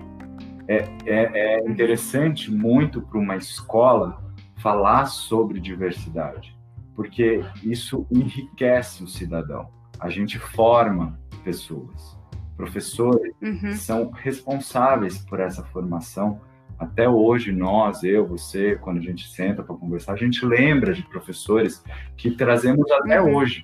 [0.67, 4.25] É, é, é interessante muito para uma escola
[4.67, 6.57] falar sobre diversidade
[6.97, 9.69] porque isso enriquece o cidadão.
[9.99, 12.17] A gente forma pessoas.
[12.57, 13.71] Professores uhum.
[13.73, 16.41] são responsáveis por essa formação.
[16.79, 21.03] Até hoje, nós, eu, você, quando a gente senta para conversar, a gente lembra de
[21.03, 21.83] professores
[22.17, 23.35] que trazemos até uhum.
[23.35, 23.63] hoje.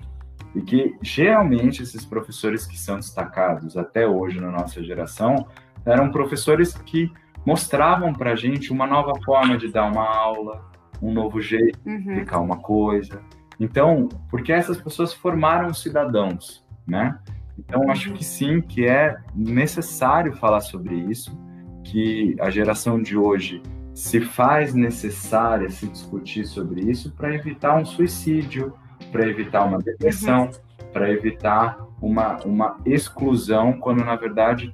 [0.54, 5.48] E que geralmente esses professores que são destacados até hoje na nossa geração
[5.84, 7.12] eram professores que
[7.44, 10.72] mostravam para a gente uma nova forma de dar uma aula,
[11.04, 11.98] um novo jeito de Uhum.
[11.98, 13.22] explicar uma coisa.
[13.60, 17.20] Então, porque essas pessoas formaram cidadãos, né?
[17.60, 21.38] Então, acho que sim, que é necessário falar sobre isso,
[21.84, 23.62] que a geração de hoje
[23.94, 28.74] se faz necessária se discutir sobre isso para evitar um suicídio,
[29.12, 30.50] para evitar uma depressão,
[30.92, 34.74] para evitar uma, uma exclusão, quando na verdade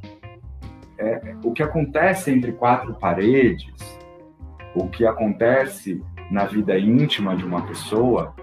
[0.98, 3.74] é, o que acontece entre quatro paredes,
[4.74, 6.02] o que acontece
[6.32, 8.36] na vida íntima de uma pessoa,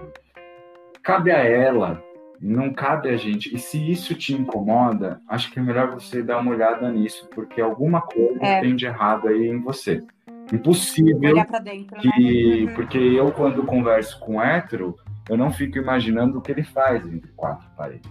[1.01, 2.03] cabe a ela,
[2.41, 3.53] não cabe a gente.
[3.55, 7.61] E se isso te incomoda, acho que é melhor você dar uma olhada nisso, porque
[7.61, 8.61] alguma coisa É.
[8.61, 10.03] tem de errado aí em você.
[10.51, 12.69] Impossível dentro, que né?
[12.69, 12.75] Uhum.
[12.75, 14.95] porque eu quando converso com hétero,
[15.29, 18.09] eu não fico imaginando o que ele faz entre quatro paredes.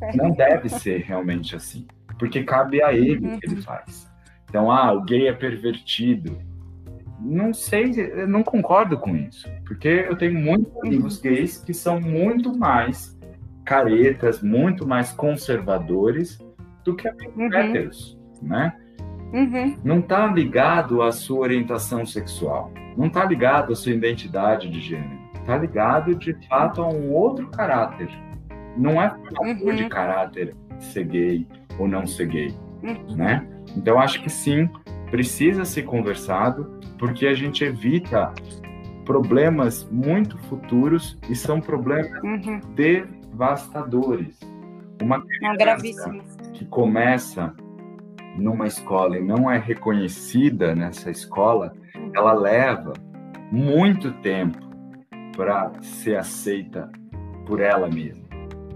[0.00, 0.16] É.
[0.16, 1.86] Não deve ser realmente assim,
[2.16, 4.08] porque cabe a ele o que ele faz.
[4.48, 6.38] Então, ah, o gay é pervertido.
[7.24, 11.98] Não sei, eu não concordo com isso, porque eu tenho muitos amigos gays que são
[12.00, 13.18] muito mais
[13.64, 16.38] caretas, muito mais conservadores
[16.84, 17.52] do que amigos Uhum.
[17.54, 18.76] héteros, né?
[19.32, 19.74] Uhum.
[19.82, 25.18] não está ligado à sua orientação sexual, não está ligado à sua identidade de gênero,
[25.40, 28.08] está ligado de fato a um outro caráter.
[28.76, 29.74] Não é formação Uhum.
[29.74, 31.48] de caráter ser gay
[31.78, 33.16] ou não ser gay, Uhum.
[33.16, 33.44] né?
[33.76, 34.68] Então acho que sim,
[35.14, 38.34] precisa ser conversado, porque a gente evita
[39.04, 42.58] problemas muito futuros e são problemas Uhum.
[42.74, 44.40] devastadores.
[45.00, 46.10] Uma criança
[46.52, 47.54] que começa
[48.36, 51.72] numa escola e não é reconhecida nessa escola,
[52.12, 52.92] ela leva
[53.52, 54.58] muito tempo
[55.36, 56.90] para ser aceita
[57.46, 58.24] por ela mesma,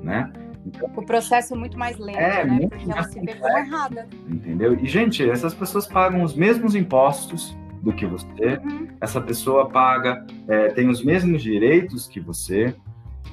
[0.00, 0.32] né?
[0.74, 2.52] Então, O processo é muito mais lento, É, né?
[2.52, 3.58] muito Porque ela se vê como complexo.
[3.74, 4.08] errada.
[4.28, 4.78] entendeu?
[4.80, 8.58] E gente, essas pessoas pagam os mesmos impostos do que você.
[8.64, 8.88] Uhum.
[9.00, 12.74] Essa pessoa paga, é, tem os mesmos direitos que você.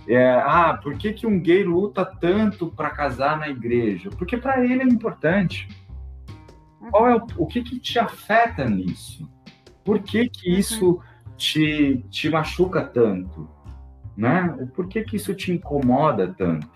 [0.08, 4.10] É, ah, por que, que um gay luta tanto para casar na igreja?
[4.12, 5.68] Porque para ele é importante.
[6.92, 9.28] Qual é o, o que, que te afeta nisso?
[9.84, 11.00] Por que, que isso
[11.36, 13.50] te, te machuca tanto?
[14.16, 14.56] Né?
[14.76, 16.70] Por que, que isso te incomoda tanto?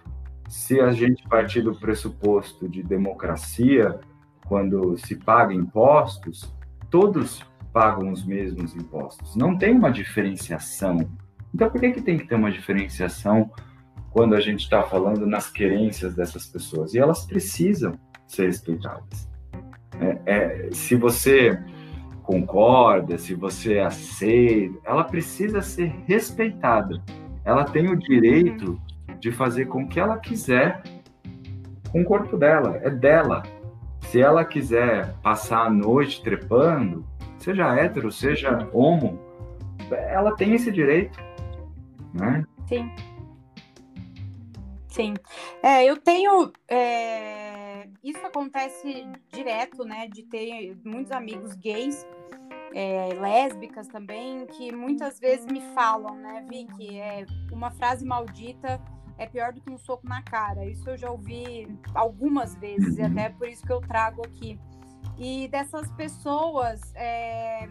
[0.49, 3.99] Se a gente partir do pressuposto de democracia,
[4.47, 6.51] quando se paga impostos,
[6.89, 9.35] todos pagam os mesmos impostos.
[9.35, 10.97] Não tem uma diferenciação.
[11.53, 13.51] Então, por que, que tem que ter uma diferenciação
[14.09, 16.95] quando a gente está falando nas querências dessas pessoas?
[16.95, 17.93] E elas precisam
[18.25, 19.29] ser respeitadas.
[19.99, 21.63] É, é, se você
[22.23, 27.03] concorda, se você aceita, ela precisa ser respeitada.
[27.45, 28.81] Ela tem o direito
[29.19, 30.81] de fazer com que ela quiser
[31.91, 33.43] com o corpo dela, é dela.
[34.01, 37.05] Se ela quiser passar a noite trepando,
[37.37, 39.19] seja hétero, seja homo,
[39.91, 41.19] ela tem esse direito,
[42.13, 42.45] né?
[42.67, 42.91] Sim.
[44.87, 45.13] Sim.
[45.61, 46.51] É, eu tenho.
[46.67, 50.07] é, Isso acontece direto, né?
[50.07, 52.05] De ter muitos amigos gays,
[52.73, 56.99] é, lésbicas também, que muitas vezes me falam, né, Vicky?
[56.99, 58.81] É, uma frase maldita
[59.19, 60.65] é pior do que um soco na cara.
[60.65, 63.07] Isso eu já ouvi algumas vezes, e Uhum.
[63.11, 64.59] até por isso que eu trago aqui.
[65.17, 66.81] E dessas pessoas.
[66.95, 67.69] é,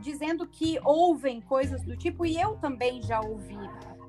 [0.00, 3.58] Dizendo que ouvem coisas do tipo, e eu também já ouvi,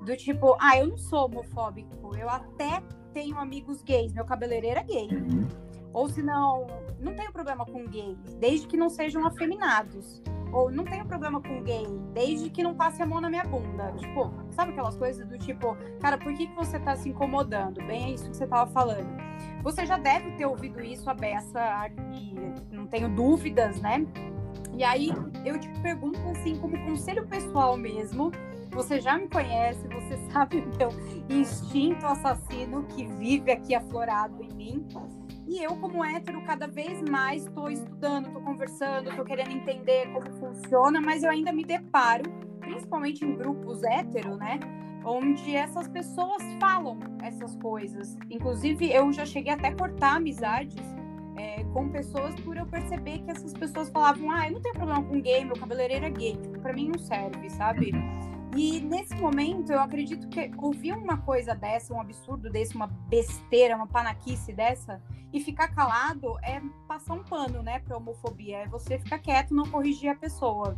[0.06, 4.84] do tipo, ah, eu não sou homofóbico, eu até tenho amigos gays, meu cabeleireiro é
[4.84, 5.10] gay.
[5.12, 5.46] Uhum.
[5.92, 6.66] Ou se não,
[7.02, 10.22] não tenho problema com gay, desde que não sejam afeminados.
[10.54, 13.92] Ou não tenho problema com gay, desde que não passe a mão na minha bunda.
[13.98, 17.84] Tipo, sabe aquelas coisas do tipo, cara, por que, que você tá se incomodando?
[17.86, 19.10] Bem, é isso que você tava falando.
[19.64, 21.60] Você já deve ter ouvido isso a beça,
[22.14, 22.36] e
[22.72, 24.06] não tenho dúvidas, né?
[24.76, 25.12] E aí
[25.44, 28.32] eu te pergunto assim, como conselho pessoal mesmo,
[28.72, 30.90] você já me conhece, você sabe o meu
[31.30, 34.88] instinto assassino que vive aqui aflorado em mim.
[35.54, 40.32] E eu, como hétero, cada vez mais estou estudando, estou conversando, estou querendo entender como
[40.40, 42.24] funciona, mas eu ainda me deparo,
[42.60, 44.60] principalmente em grupos hétero, né?
[45.06, 48.18] Onde essas pessoas falam essas coisas.
[48.32, 50.82] Inclusive, eu já cheguei até a cortar amizades
[51.38, 55.04] é, com pessoas por eu perceber que essas pessoas falavam: ah, eu não tenho problema
[55.04, 56.36] com gay, meu cabeleireiro é gay.
[56.36, 57.92] Tipo, pra mim não serve, sabe?
[58.56, 63.76] E nesse momento, eu acredito que ouvir uma coisa dessa, um absurdo desse, uma besteira,
[63.76, 65.02] uma panaquice dessa,
[65.32, 68.60] e ficar calado é passar um pano, né, pra homofobia.
[68.60, 70.76] É você ficar quieto, não corrigir a pessoa.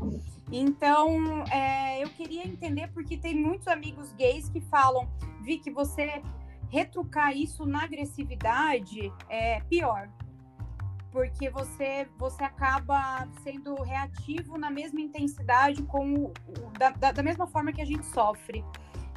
[0.52, 5.10] Então, é, eu queria entender, porque tem muitos amigos gays que falam,
[5.42, 6.24] Vi, que você
[6.70, 10.10] retrucar isso na agressividade é pior.
[11.16, 16.34] Porque você, você acaba sendo reativo na mesma intensidade, com
[16.78, 18.62] da, da, da mesma forma que a gente sofre.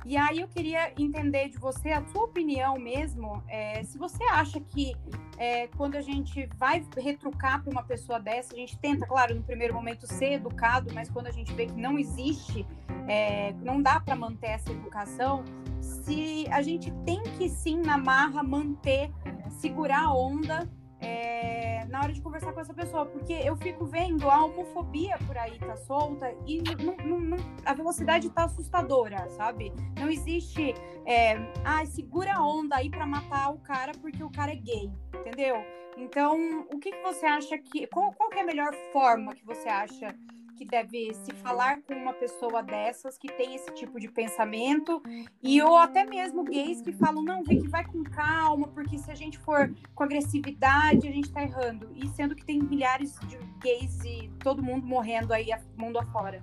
[0.04, 4.60] E aí eu queria entender de você a sua opinião mesmo, é, se você acha
[4.60, 4.94] que
[5.36, 9.42] é, quando a gente vai retrucar para uma pessoa dessa, a gente tenta, claro, no
[9.42, 12.64] primeiro momento ser educado, mas quando a gente vê que não existe,
[13.08, 15.44] é, não dá para manter essa educação,
[15.80, 19.10] se a gente tem que sim na marra manter,
[19.50, 24.28] segurar a onda é, na hora de conversar com essa pessoa, porque eu fico vendo
[24.28, 29.72] a homofobia por aí tá solta e não, não, não, a velocidade tá assustadora, sabe?
[29.98, 30.74] Não existe,
[31.06, 34.90] é, ah, segura a onda aí para matar o cara porque o cara é gay,
[35.14, 35.56] entendeu?
[35.96, 39.44] Então, o que, que você acha que, qual, qual que é a melhor forma que
[39.44, 40.14] você acha
[40.58, 45.00] que deve se falar com uma pessoa dessas que tem esse tipo de pensamento
[45.40, 49.14] e ou até mesmo gays que falam não, Vicky, vai com calma, porque se a
[49.14, 51.88] gente for com agressividade, a gente tá errando.
[51.94, 56.42] E sendo que tem milhares de gays e todo mundo morrendo aí mundo afora.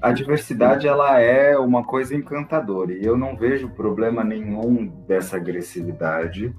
[0.00, 6.54] A diversidade ela é uma coisa encantadora e eu não vejo problema nenhum dessa agressividade,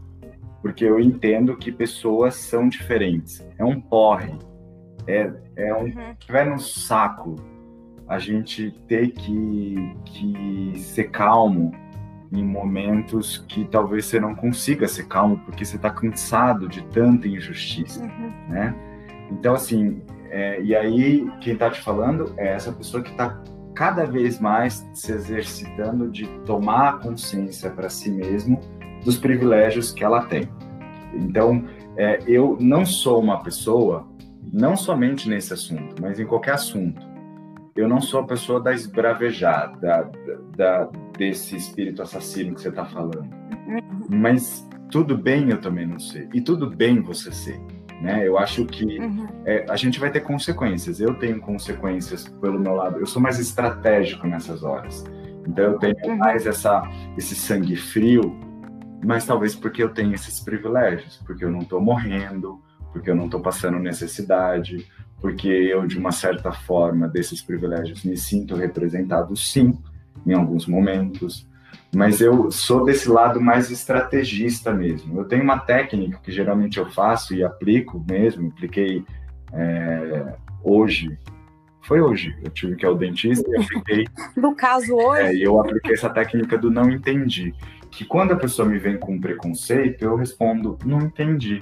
[0.62, 3.44] porque eu entendo que pessoas são diferentes.
[3.58, 4.38] É um porre
[5.08, 6.52] é, é um uhum.
[6.52, 7.36] no saco
[8.08, 11.72] a gente ter que, que ser calmo
[12.32, 17.28] em momentos que talvez você não consiga ser calmo porque você está cansado de tanta
[17.28, 18.32] injustiça, uhum.
[18.50, 18.76] né?
[19.32, 23.42] Então assim, é, e aí quem está te falando é essa pessoa que está
[23.76, 28.60] cada vez mais se exercitando de tomar consciência para si mesmo
[29.04, 30.50] dos privilégios que ela tem.
[31.14, 31.64] Então,
[31.98, 34.08] é, eu não sou uma pessoa
[34.56, 37.06] não somente nesse assunto, mas em qualquer assunto.
[37.76, 40.10] Eu não sou a pessoa da esbravejada, da,
[40.56, 43.28] da, desse espírito assassino que você está falando.
[44.10, 46.30] Mas tudo bem eu também não sei.
[46.34, 47.60] E tudo bem você ser.
[48.02, 48.26] Né?
[48.26, 49.28] Eu acho que uhum.
[49.46, 51.02] é, a gente vai ter consequências.
[51.02, 52.98] Eu tenho consequências pelo meu lado.
[52.98, 55.04] Eu sou mais estratégico nessas horas.
[55.46, 56.16] Então eu tenho uhum.
[56.16, 56.82] mais essa,
[57.18, 58.40] esse sangue frio,
[59.04, 62.64] mas talvez porque eu tenho esses privilégios, porque eu não estou morrendo,
[62.96, 64.88] porque eu não estou passando necessidade,
[65.20, 69.78] porque eu, de uma certa forma, desses privilégios, me sinto representado, sim,
[70.26, 71.46] em alguns momentos,
[71.94, 75.20] mas eu sou desse lado mais estrategista mesmo.
[75.20, 79.04] Eu tenho uma técnica que geralmente eu faço e aplico mesmo, apliquei
[79.52, 80.34] é,
[80.64, 81.20] hoje,
[81.82, 84.06] foi hoje, eu tive que ir ao dentista e apliquei.
[84.38, 85.22] No caso hoje?
[85.22, 87.54] É, eu apliquei essa técnica do não entendi.
[87.92, 91.62] Que quando a pessoa me vem com um preconceito, eu respondo, não entendi.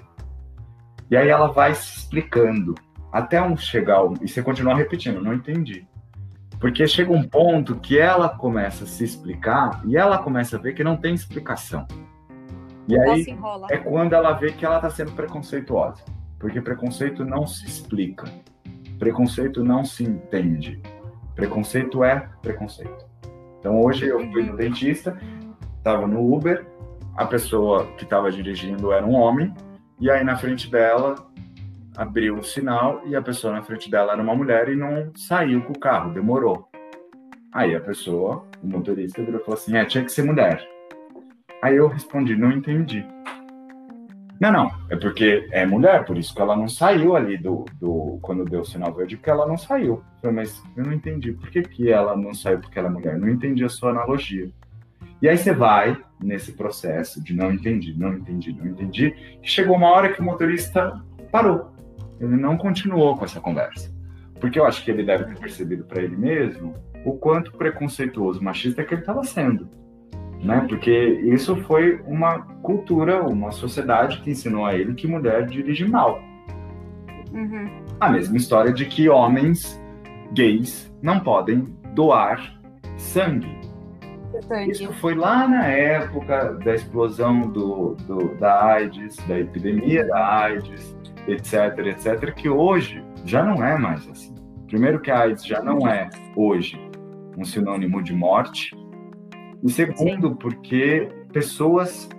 [1.13, 2.73] E aí ela vai se explicando
[3.11, 5.85] até um chegar e você continua repetindo, não entendi.
[6.59, 10.73] Porque chega um ponto que ela começa a se explicar e ela começa a ver
[10.73, 11.85] que não tem explicação.
[12.87, 13.27] E aí
[13.69, 16.03] é quando ela vê que ela está sendo preconceituosa.
[16.39, 18.25] Porque preconceito não se explica.
[18.97, 20.81] Preconceito não se entende.
[21.35, 23.05] Preconceito é preconceito.
[23.59, 25.15] Então hoje eu fui no dentista,
[25.77, 26.65] estava no Uber,
[27.15, 29.53] a pessoa que estava dirigindo era um homem,
[30.03, 31.15] e aí na frente dela
[31.95, 35.61] abriu o sinal e a pessoa na frente dela era uma mulher e não saiu
[35.61, 36.67] com o carro, demorou.
[37.53, 40.61] Aí a pessoa, o motorista, virou e falou assim: é, tinha que ser mulher.
[41.61, 43.05] Aí eu respondi: não entendi.
[44.41, 47.63] Não, não, é porque é mulher, por isso que ela não saiu ali do.
[47.79, 49.93] do quando deu o sinal verde, porque ela não saiu.
[49.93, 51.31] Eu falei, mas eu não entendi.
[51.31, 53.17] Por que, que ela não saiu porque ela é mulher?
[53.17, 54.51] Não entendi a sua analogia.
[55.21, 59.75] E aí você vai nesse processo de não entendi, não entendi, não entendi, e chegou
[59.75, 61.01] uma hora que o motorista
[61.31, 61.71] parou.
[62.19, 63.93] Ele não continuou com essa conversa.
[64.39, 68.83] Porque eu acho que ele deve ter percebido para ele mesmo o quanto preconceituoso, machista
[68.83, 69.69] que ele estava sendo.
[70.43, 70.65] Né?
[70.67, 76.21] Porque isso foi uma cultura, uma sociedade que ensinou a ele que mulher dirige mal.
[77.31, 77.83] Uhum.
[77.99, 79.81] A mesma história de que homens
[80.33, 82.59] gays não podem doar
[82.97, 83.62] sangue
[84.67, 90.95] isso foi lá na época da explosão do, do, da AIDS, da epidemia da AIDS,
[91.27, 94.33] etc, etc, que hoje já não é mais assim.
[94.67, 96.79] Primeiro que a AIDS já não é hoje
[97.37, 98.75] um sinônimo de morte,
[99.63, 100.35] e segundo Sim.
[100.35, 102.09] porque pessoas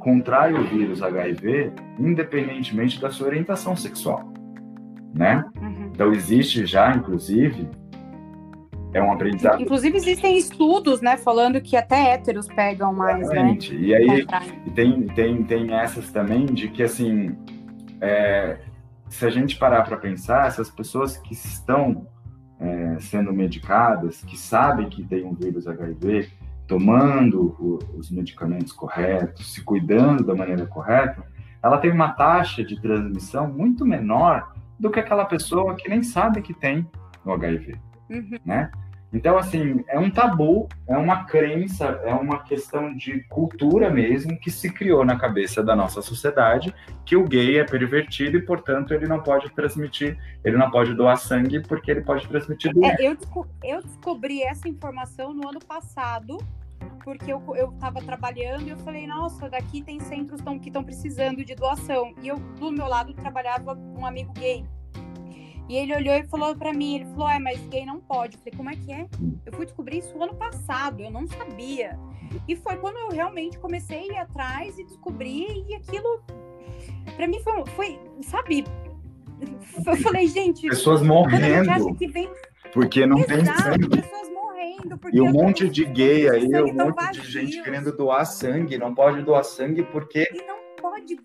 [0.00, 4.32] contraem o vírus HIV independentemente da sua orientação sexual,
[5.14, 5.44] né?
[5.60, 5.90] Uhum.
[5.92, 7.68] Então existe já, inclusive,
[8.92, 9.60] é um aprendizado.
[9.60, 13.22] Inclusive, existem estudos, né, falando que até héteros pegam mais, né?
[13.24, 13.74] Exatamente.
[13.74, 13.80] né?
[13.80, 14.26] E aí
[14.66, 17.36] e tem, tem, tem essas também de que, assim,
[18.00, 18.58] é,
[19.08, 22.06] se a gente parar para pensar, essas pessoas que estão
[22.60, 26.30] é, sendo medicadas, que sabem que tem um vírus HIV,
[26.66, 31.22] tomando o, os medicamentos corretos, se cuidando da maneira correta,
[31.62, 36.42] ela tem uma taxa de transmissão muito menor do que aquela pessoa que nem sabe
[36.42, 36.88] que tem
[37.24, 37.78] o HIV,
[38.12, 38.38] uhum.
[38.44, 38.70] né?
[39.12, 44.50] Então, assim, é um tabu, é uma crença, é uma questão de cultura mesmo que
[44.50, 49.06] se criou na cabeça da nossa sociedade que o gay é pervertido e, portanto, ele
[49.06, 53.02] não pode transmitir, ele não pode doar sangue porque ele pode transmitir doença.
[53.02, 53.16] É, eu,
[53.62, 56.38] eu descobri essa informação no ano passado,
[57.04, 60.82] porque eu, eu tava trabalhando e eu falei, nossa, daqui tem centros tão, que estão
[60.82, 62.14] precisando de doação.
[62.22, 64.64] E eu, do meu lado, trabalhava um amigo gay.
[65.72, 68.36] E ele olhou e falou para mim, ele falou, é, mas gay não pode.
[68.36, 69.08] Eu falei, como é que é?
[69.46, 71.98] Eu fui descobrir isso ano passado, eu não sabia.
[72.46, 76.22] E foi quando eu realmente comecei a ir atrás e descobri, e aquilo,
[77.16, 78.64] para mim foi, foi, sabe?
[79.86, 80.68] Eu falei, gente...
[80.68, 81.94] Pessoas morrendo.
[82.12, 82.30] Vem...
[82.74, 83.88] Porque não Exato, tem sangue.
[83.88, 85.00] pessoas morrendo.
[85.10, 87.26] e um monte de gay aí, um monte vazios.
[87.26, 88.76] de gente querendo doar sangue.
[88.76, 90.28] Não pode doar sangue porque...
[90.34, 91.16] E não pode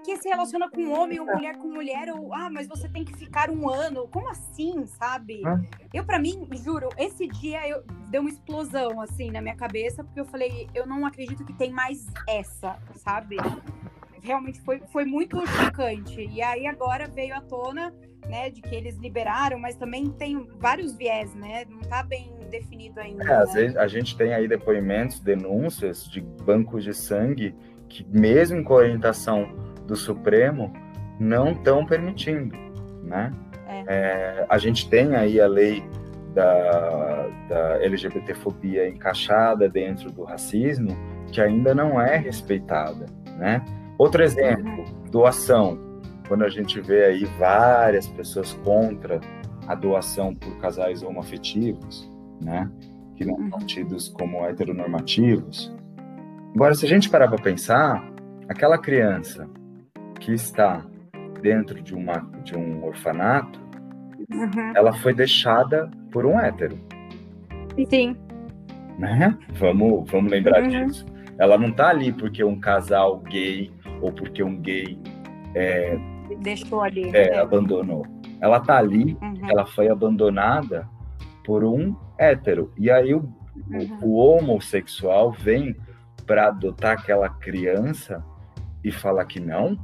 [0.00, 3.14] porque se relaciona com homem ou mulher com mulher, ou ah, mas você tem que
[3.16, 4.08] ficar um ano.
[4.08, 5.42] Como assim, sabe?
[5.92, 10.20] Eu, para mim, juro, esse dia eu deu uma explosão assim na minha cabeça, porque
[10.20, 13.36] eu falei, eu não acredito que tem mais essa, sabe?
[14.22, 16.26] Realmente foi, foi muito chocante.
[16.32, 17.92] E aí agora veio à tona,
[18.26, 21.66] né, de que eles liberaram, mas também tem vários viés, né?
[21.68, 23.22] Não tá bem definido ainda.
[23.22, 23.34] É, né?
[23.34, 27.54] às vezes a gente tem aí depoimentos, denúncias de bancos de sangue
[27.88, 30.72] que mesmo com orientação do Supremo
[31.18, 32.56] não estão permitindo,
[33.02, 33.32] né?
[33.66, 33.84] É.
[33.88, 35.84] É, a gente tem aí a lei
[36.32, 40.96] da, da LGBTfobia encaixada dentro do racismo
[41.32, 43.64] que ainda não é respeitada, né?
[43.98, 45.78] Outro exemplo, doação.
[46.28, 49.20] Quando a gente vê aí várias pessoas contra
[49.66, 52.08] a doação por casais homoafetivos,
[52.40, 52.70] né?
[53.16, 53.66] Que não são uhum.
[53.66, 55.74] tidos como heteronormativos.
[56.54, 58.08] Agora, se a gente parar para pensar,
[58.48, 59.48] aquela criança
[60.20, 60.84] que está
[61.40, 63.58] dentro de, uma, de um orfanato,
[64.32, 64.72] uhum.
[64.74, 66.78] ela foi deixada por um hétero.
[67.88, 68.16] Sim.
[68.98, 69.36] Né?
[69.54, 70.68] Vamos, vamos lembrar uhum.
[70.68, 71.06] disso.
[71.38, 74.98] Ela não está ali porque um casal gay ou porque um gay
[75.54, 75.98] é,
[76.42, 77.38] deixou ali, é, é.
[77.38, 78.06] abandonou.
[78.40, 79.50] Ela está ali, uhum.
[79.50, 80.88] ela foi abandonada
[81.44, 82.72] por um hétero.
[82.76, 83.20] E aí o,
[83.70, 83.98] uhum.
[84.02, 85.74] o, o homossexual vem
[86.26, 88.22] para adotar aquela criança
[88.84, 89.78] e fala que não,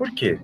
[0.00, 0.40] por quê?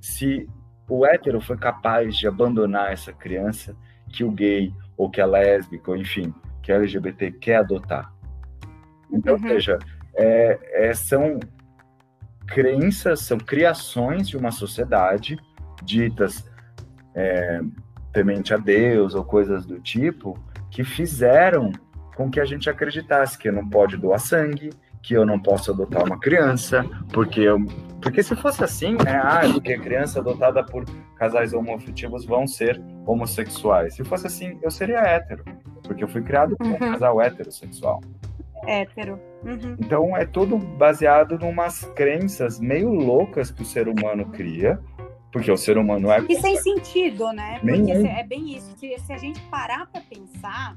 [0.00, 0.48] Se
[0.88, 3.76] o hétero foi capaz de abandonar essa criança
[4.08, 6.32] que o gay ou que a lésbica, ou enfim,
[6.62, 8.10] que a LGBT quer adotar.
[9.12, 9.42] Então, uhum.
[9.42, 9.78] veja,
[10.16, 11.38] é, é, são
[12.46, 15.38] crenças, são criações de uma sociedade
[15.82, 16.42] ditas
[17.14, 17.60] é,
[18.10, 21.70] temente a Deus ou coisas do tipo que fizeram
[22.16, 24.70] com que a gente acreditasse que não pode doar sangue,
[25.04, 26.82] que eu não posso adotar uma criança,
[27.12, 27.58] porque eu,
[28.00, 30.86] porque se fosse assim, né, ah, porque criança adotada por
[31.16, 33.94] casais homoafetivos vão ser homossexuais.
[33.94, 35.44] Se fosse assim, eu seria hétero,
[35.82, 36.76] porque eu fui criado como uhum.
[36.76, 38.00] um casal heterossexual.
[38.66, 39.20] Hétero.
[39.44, 39.76] Uhum.
[39.78, 44.80] Então é tudo baseado em umas crenças meio loucas que o ser humano cria,
[45.30, 46.24] porque o ser humano é.
[46.26, 47.60] E sem sentido, né?
[47.60, 48.74] Porque é bem isso.
[48.78, 50.74] Se, se a gente parar para pensar,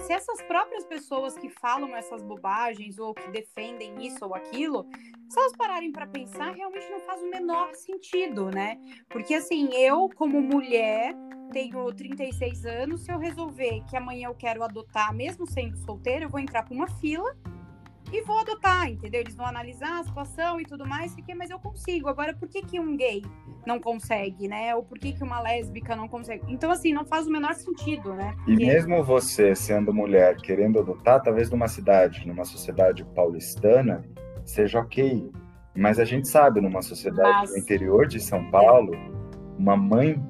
[0.00, 4.86] se essas próprias pessoas que falam essas bobagens ou que defendem isso ou aquilo,
[5.28, 8.78] se elas pararem para pensar, realmente não faz o menor sentido, né?
[9.08, 11.14] Porque assim, eu como mulher
[11.52, 16.28] tenho 36 anos, se eu resolver que amanhã eu quero adotar, mesmo sendo solteira, eu
[16.28, 17.36] vou entrar para uma fila
[18.12, 19.20] e vou adotar, entendeu?
[19.20, 22.08] Eles vão analisar a situação e tudo mais, porque, mas eu consigo.
[22.08, 23.22] Agora, por que, que um gay
[23.66, 24.74] não consegue, né?
[24.74, 26.42] Ou por que, que uma lésbica não consegue?
[26.48, 28.34] Então, assim, não faz o menor sentido, né?
[28.36, 28.52] Porque...
[28.52, 34.04] E mesmo você, sendo mulher, querendo adotar, talvez numa cidade, numa sociedade paulistana,
[34.44, 35.30] seja ok.
[35.76, 37.50] Mas a gente sabe, numa sociedade mas...
[37.52, 38.92] no interior de São Paulo,
[39.58, 40.20] uma mãe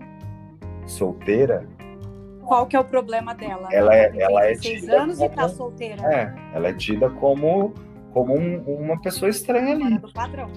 [0.86, 1.68] solteira
[2.48, 3.68] qual que é o problema dela?
[3.70, 6.02] Ela, é, ela é tida anos como, e tá solteira.
[6.12, 7.74] É, ela é tida como
[8.10, 10.00] como um, uma pessoa estranha ali.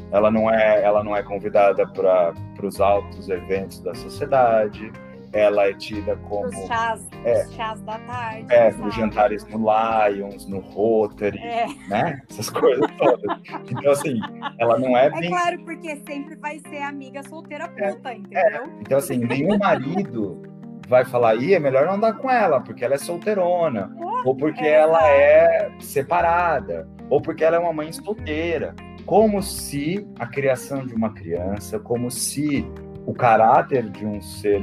[0.09, 4.91] Ela não é, ela não é convidada para os altos eventos da sociedade.
[5.33, 8.53] Ela é tida como os chás, é, os chás da tarde.
[8.53, 11.67] É, nos jantares no Lions, no Rotary, é.
[11.87, 12.21] né?
[12.29, 13.39] Essas coisas todas.
[13.69, 14.19] então assim,
[14.57, 15.07] ela não é.
[15.07, 15.29] É bem...
[15.29, 18.63] claro, porque sempre vai ser amiga solteira puta, é, entendeu?
[18.81, 20.50] Então assim, nenhum marido
[20.91, 23.89] vai falar, aí é melhor não andar com ela, porque ela é solteirona,
[24.25, 24.73] ou porque é.
[24.73, 28.75] ela é separada, ou porque ela é uma mãe solteira.
[29.05, 32.69] Como se a criação de uma criança, como se
[33.05, 34.61] o caráter de um ser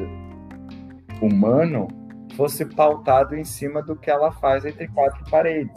[1.22, 1.88] humano
[2.36, 5.74] fosse pautado em cima do que ela faz entre quatro paredes.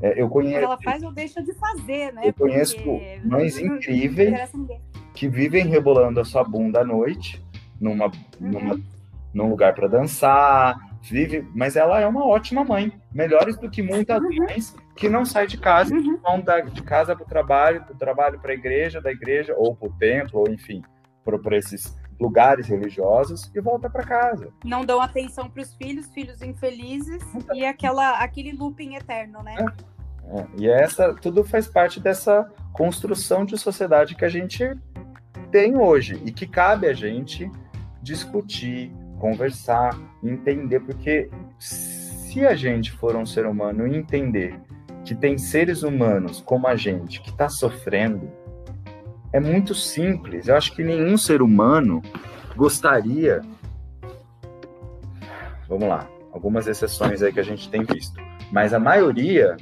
[0.00, 0.56] É, eu conheço.
[0.56, 2.22] ela faz ou deixa de fazer, né?
[2.24, 3.20] Eu conheço Porque...
[3.22, 4.50] mães incríveis
[5.14, 7.44] que vivem rebolando a sua bunda à noite,
[7.78, 8.12] numa, uhum.
[8.40, 8.80] numa,
[9.32, 14.20] num lugar para dançar, vive, mas ela é uma ótima mãe, melhores do que muitas
[14.22, 14.36] uhum.
[14.36, 16.18] mães que não saem de casa, uhum.
[16.22, 19.74] vão da, de casa para o trabalho, do trabalho para a igreja, da igreja ou
[19.74, 20.82] para o templo, ou enfim,
[21.24, 24.52] para esses lugares religiosos e volta para casa.
[24.64, 27.22] Não dão atenção para os filhos, filhos infelizes
[27.54, 29.56] e aquela aquele looping eterno, né?
[29.58, 30.46] É, é.
[30.58, 34.76] E essa tudo faz parte dessa construção de sociedade que a gente
[35.50, 37.50] tem hoje e que cabe a gente
[38.02, 44.58] discutir, conversar, entender, porque se a gente for um ser humano e entender
[45.04, 48.32] que tem seres humanos como a gente que está sofrendo,
[49.32, 50.48] é muito simples.
[50.48, 52.02] Eu acho que nenhum ser humano
[52.56, 53.42] gostaria.
[55.68, 58.20] Vamos lá, algumas exceções aí que a gente tem visto,
[58.50, 59.56] mas a maioria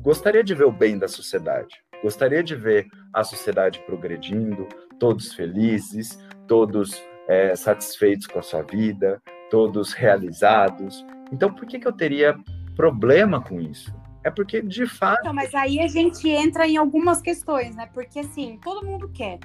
[0.00, 4.66] gostaria de ver o bem da sociedade, gostaria de ver a sociedade progredindo,
[4.98, 6.18] todos felizes,
[6.48, 9.20] todos é, satisfeitos com a sua vida,
[9.50, 11.04] todos realizados.
[11.32, 12.36] Então, por que, que eu teria
[12.74, 13.92] problema com isso?
[14.24, 15.20] É porque, de fato.
[15.20, 17.88] Então, mas aí a gente entra em algumas questões, né?
[17.94, 19.38] Porque, assim, todo mundo quer.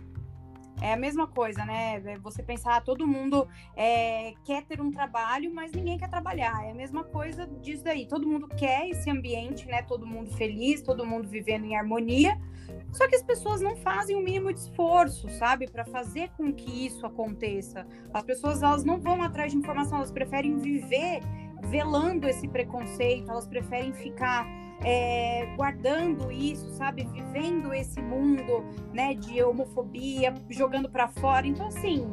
[0.81, 2.01] É a mesma coisa, né?
[2.03, 6.65] É você pensar, ah, todo mundo é, quer ter um trabalho, mas ninguém quer trabalhar.
[6.65, 8.07] É a mesma coisa disso daí.
[8.07, 9.83] Todo mundo quer esse ambiente, né?
[9.83, 12.35] Todo mundo feliz, todo mundo vivendo em harmonia.
[12.91, 16.87] Só que as pessoas não fazem o mínimo de esforço, sabe, para fazer com que
[16.87, 17.85] isso aconteça.
[18.13, 21.21] As pessoas elas não vão atrás de informação, elas preferem viver
[21.63, 24.45] velando esse preconceito, elas preferem ficar
[24.83, 31.45] é, guardando isso, sabe, vivendo esse mundo, né, de homofobia, jogando para fora.
[31.45, 32.07] Então, assim,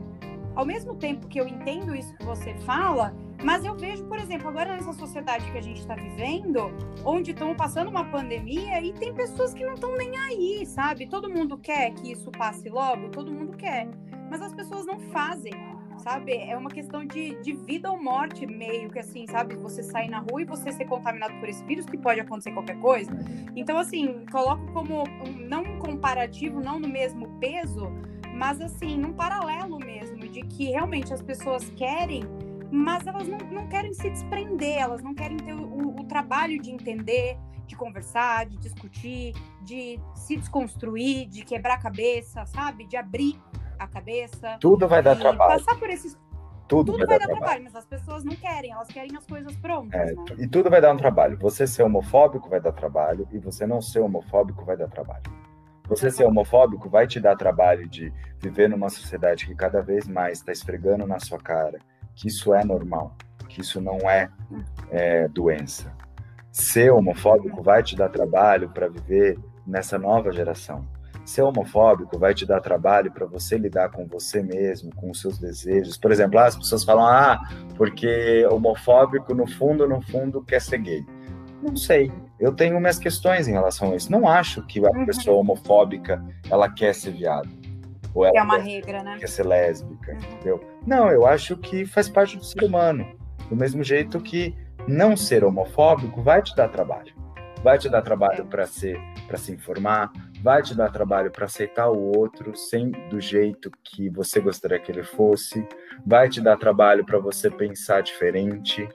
[0.55, 4.49] ao mesmo tempo que eu entendo isso que você fala, mas eu vejo, por exemplo,
[4.49, 6.73] agora nessa sociedade que a gente está vivendo,
[7.05, 11.07] onde estão passando uma pandemia e tem pessoas que não estão nem aí, sabe?
[11.07, 13.89] Todo mundo quer que isso passe logo, todo mundo quer,
[14.29, 15.53] mas as pessoas não fazem,
[15.99, 16.33] sabe?
[16.37, 19.55] É uma questão de, de vida ou morte, meio que assim, sabe?
[19.57, 22.79] Você sair na rua e você ser contaminado por esse vírus, que pode acontecer qualquer
[22.81, 23.11] coisa.
[23.55, 25.05] Então, assim, coloco como
[25.39, 27.91] não um comparativo, não no mesmo peso,
[28.35, 32.23] mas assim, num paralelo mesmo, de que realmente as pessoas querem
[32.71, 36.71] mas elas não, não querem se desprender, elas não querem ter o, o trabalho de
[36.71, 42.85] entender, de conversar, de discutir, de se desconstruir, de quebrar a cabeça, sabe?
[42.87, 43.41] De abrir
[43.79, 44.59] a cabeça.
[44.61, 45.65] Tudo vai dar trabalho.
[45.65, 46.19] Passar por esses.
[46.67, 47.45] Tudo, tudo vai, vai, dar, trabalho.
[47.45, 47.65] trabalho.
[47.65, 49.99] mas as pessoas não querem, elas querem as coisas prontas.
[49.99, 50.25] É, né?
[50.39, 51.39] E tudo vai dar um trabalho.
[51.39, 55.23] Você ser homofóbico vai dar trabalho, e você não ser homofóbico vai dar trabalho.
[55.89, 60.39] Você ser homofóbico vai te dar trabalho de viver numa sociedade que cada vez mais
[60.39, 61.79] está esfregando na sua cara
[62.19, 63.15] que isso é normal,
[63.49, 64.29] que isso não é,
[64.91, 65.95] é doença.
[66.51, 70.85] Ser homofóbico vai te dar trabalho para viver nessa nova geração.
[71.29, 75.39] Ser homofóbico vai te dar trabalho para você lidar com você mesmo, com os seus
[75.39, 75.99] desejos.
[75.99, 77.39] Por exemplo, as pessoas falam, ah,
[77.77, 81.05] porque homofóbico, no fundo, no fundo, quer ser gay.
[81.63, 82.11] Não sei.
[82.41, 84.11] Eu tenho minhas questões em relação a isso.
[84.11, 85.05] Não acho que a uhum.
[85.05, 87.51] pessoa homofóbica ela quer ser viado.
[88.15, 89.19] Ou ela é uma quer, regra, né?
[89.21, 90.19] Quer ser lésbica, uhum.
[90.33, 90.61] entendeu?
[90.87, 93.07] Não, eu acho que faz parte do ser humano.
[93.51, 94.57] Do mesmo jeito que
[94.87, 97.13] não ser homofóbico vai te dar trabalho.
[97.63, 98.45] Vai te dar trabalho é.
[98.45, 100.11] para ser, para se informar,
[100.43, 104.91] vai te dar trabalho para aceitar o outro sem do jeito que você gostaria que
[104.91, 105.67] ele fosse,
[106.07, 108.89] vai te dar trabalho para você pensar diferente,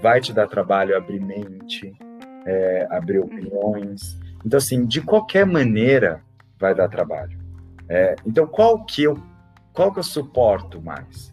[0.00, 1.92] vai te dar trabalho abrir mente,
[2.46, 3.26] é, abrir uhum.
[3.26, 4.18] opiniões.
[4.44, 6.22] Então, assim, de qualquer maneira,
[6.58, 7.38] vai dar trabalho.
[7.88, 9.16] É, então, qual que eu
[9.72, 11.32] qual que eu suporto mais?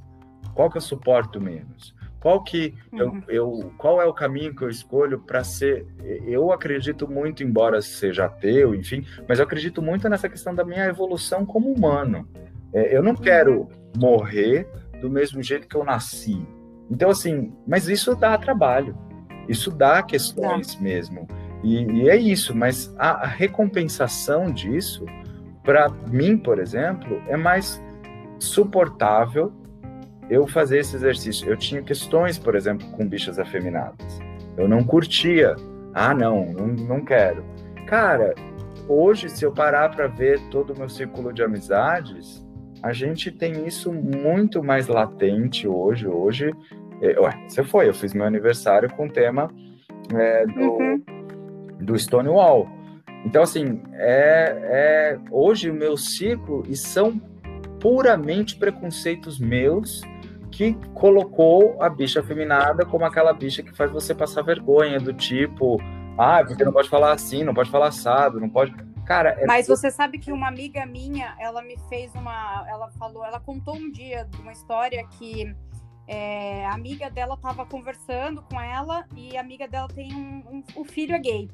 [0.54, 1.94] Qual que eu suporto menos?
[2.20, 3.24] Qual que uhum.
[3.28, 5.86] eu, eu, qual é o caminho que eu escolho para ser?
[6.26, 10.86] Eu acredito muito, embora seja ateu, enfim, mas eu acredito muito nessa questão da minha
[10.86, 12.28] evolução como humano.
[12.74, 13.70] É, eu não quero uhum.
[13.98, 14.68] morrer
[15.02, 16.46] do mesmo jeito que eu nasci.
[16.92, 18.98] Então, assim, mas isso dá trabalho.
[19.48, 20.82] Isso dá questões dá.
[20.82, 21.28] mesmo.
[21.64, 25.06] E, e, é isso, mas a, a recompensação disso
[25.64, 27.82] para mim, por exemplo, é mais
[28.40, 29.54] suportável
[30.30, 31.50] eu fazer esse exercício.
[31.50, 34.20] Eu tinha questões, por exemplo, com bichas afeminadas.
[34.58, 35.56] Eu não curtia.
[35.94, 37.44] Ah, não, não, não quero.
[37.88, 38.36] Cara,
[38.88, 42.46] hoje, se eu parar para ver todo o meu círculo de amizades,
[42.84, 46.08] a gente tem isso muito mais latente hoje.
[46.08, 46.54] Hoje,
[47.02, 49.50] é, ué, você foi, eu fiz meu aniversário com o tema
[50.14, 51.02] é, do, uhum.
[51.82, 52.70] do Stonewall.
[53.26, 57.20] Então, assim, é, é hoje o meu ciclo e são
[57.80, 60.02] puramente preconceitos meus
[60.60, 65.78] que colocou a bicha feminada como aquela bicha que faz você passar vergonha, do tipo,
[66.18, 68.74] Ah, porque não pode falar assim, não pode falar assado, não pode.
[69.06, 69.46] Cara, é...
[69.46, 72.66] Mas você sabe que uma amiga minha, ela me fez uma.
[72.68, 75.56] Ela falou, ela contou um dia de uma história que
[76.06, 80.64] é, a amiga dela estava conversando com ela e a amiga dela tem um, um
[80.76, 81.50] o filho é gay.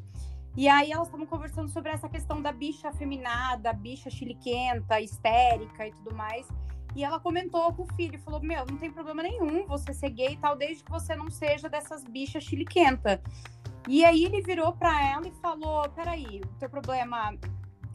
[0.57, 5.91] E aí elas estavam conversando sobre essa questão da bicha afeminada, bicha chiliquenta, histérica e
[5.91, 6.47] tudo mais.
[6.95, 10.33] E ela comentou com o filho, falou: Meu, não tem problema nenhum você ser gay
[10.33, 13.21] e tal, desde que você não seja dessas bichas chiliquenta.
[13.87, 17.37] E aí ele virou para ela e falou: Peraí, o teu problema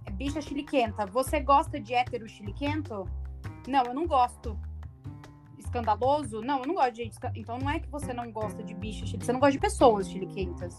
[0.04, 1.06] é bicha chiliquenta.
[1.06, 3.08] Você gosta de hétero chiliquento?
[3.66, 4.58] Não, eu não gosto.
[5.58, 6.42] Escandaloso?
[6.42, 7.16] Não, eu não gosto de gente.
[7.34, 10.10] Então não é que você não gosta de bicha chiliquenta, você não gosta de pessoas
[10.10, 10.78] chiliquentas.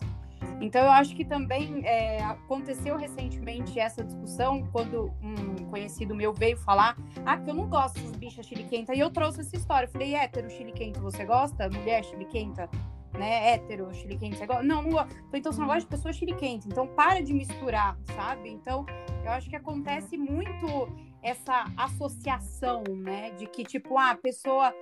[0.59, 6.57] Então, eu acho que também é, aconteceu recentemente essa discussão quando um conhecido meu veio
[6.57, 6.95] falar:
[7.25, 8.93] ah, que eu não gosto das bichas chiliquenta.
[8.93, 9.87] E eu trouxe essa história.
[9.87, 11.69] Eu falei: hétero chiliquento você gosta?
[11.69, 12.69] Mulher chiliquenta?
[13.17, 13.53] Né?
[13.53, 14.63] Hétero chiliquento você gosta?
[14.63, 15.15] Não, não gosto.
[15.33, 16.67] Então, você não gosta de pessoas chiliquentas.
[16.67, 18.49] Então, para de misturar, sabe?
[18.49, 18.85] Então,
[19.25, 20.89] eu acho que acontece muito
[21.23, 23.31] essa associação, né?
[23.31, 24.73] De que, tipo, ah, a pessoa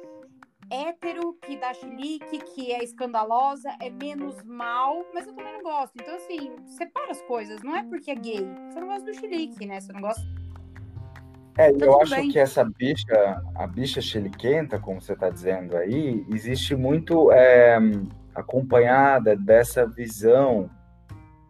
[0.71, 5.93] hétero, que dá chilique, que é escandalosa, é menos mal, mas eu também não gosto.
[5.95, 7.61] Então, assim, separa as coisas.
[7.63, 8.47] Não é porque é gay.
[8.69, 9.79] Você não gosta do chilique, né?
[9.79, 10.21] Você não gosta.
[11.57, 12.29] É, tá eu acho bem.
[12.29, 17.77] que essa bicha, a bicha chiliquenta, como você está dizendo aí, existe muito é,
[18.33, 20.69] acompanhada dessa visão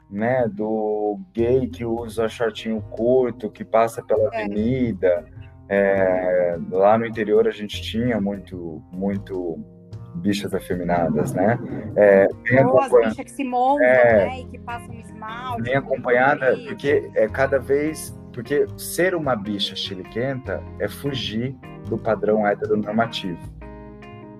[0.09, 4.43] né, do gay que usa shortinho curto, que passa pela é.
[4.43, 5.25] avenida,
[5.69, 9.59] é, lá no interior a gente tinha muito, muito
[10.15, 11.57] bichas afeminadas, né?
[11.95, 12.27] É,
[12.65, 14.39] Ou as bichas que se montam, é, né?
[14.41, 15.61] E que passam esmalte.
[15.61, 18.17] Bem acompanhada, porque é cada vez...
[18.31, 21.55] Porque ser uma bicha chiliquenta é fugir
[21.89, 23.39] do padrão heteronormativo,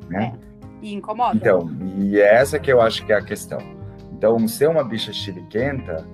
[0.08, 0.34] né?
[0.34, 1.36] É, e incomoda.
[1.36, 3.60] Então, e é essa que eu acho que é a questão.
[4.14, 6.06] Então, ser uma bicha chiliquenta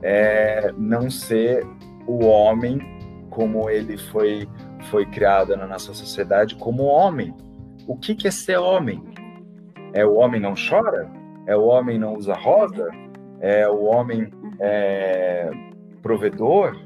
[0.00, 1.66] é não ser
[2.06, 2.78] o homem
[3.30, 4.48] como ele foi
[4.84, 7.34] foi criada na nossa sociedade como homem.
[7.86, 9.02] O que, que é ser homem?
[9.92, 11.10] É o homem não chora?
[11.46, 12.88] É o homem não usa rosa?
[13.40, 14.30] É o homem
[14.60, 15.50] é,
[16.02, 16.76] provedor?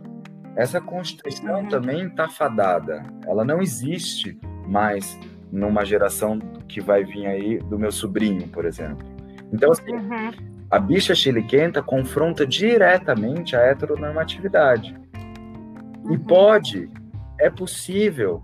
[0.57, 1.69] Essa constituição uhum.
[1.69, 3.03] também está fadada.
[3.27, 5.19] Ela não existe mais
[5.53, 6.39] numa geração
[6.69, 9.07] que vai vir aí do meu sobrinho, por exemplo.
[9.53, 10.31] Então, assim, uhum.
[10.71, 14.95] a bicha chiliquenta confronta diretamente a heteronormatividade.
[16.05, 16.15] Uhum.
[16.15, 16.91] E pode
[17.39, 18.43] é possível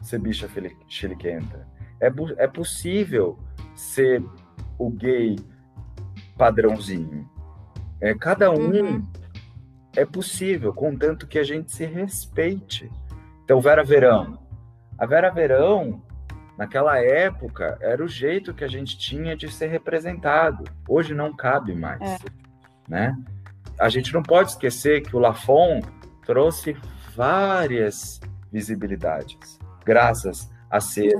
[0.00, 0.48] ser bicha
[0.88, 1.66] chiliquenta.
[2.00, 3.38] É, é possível
[3.74, 4.22] ser
[4.78, 5.36] o gay
[6.36, 7.28] padrãozinho.
[8.00, 9.06] É, cada um uhum.
[9.96, 12.90] é possível, contanto que a gente se respeite.
[13.44, 14.38] Então, Vera Verão.
[14.98, 16.02] A Vera Verão,
[16.58, 20.64] naquela época, era o jeito que a gente tinha de ser representado.
[20.88, 22.02] Hoje não cabe mais.
[22.02, 22.18] É.
[22.88, 23.16] Né?
[23.80, 25.80] A gente não pode esquecer que o Lafon
[26.24, 26.76] trouxe
[27.14, 28.20] várias
[28.52, 31.14] visibilidades, graças a ser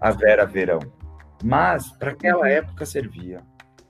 [0.00, 0.80] a Vera Verão.
[1.42, 2.46] Mas para aquela uhum.
[2.46, 3.40] época servia,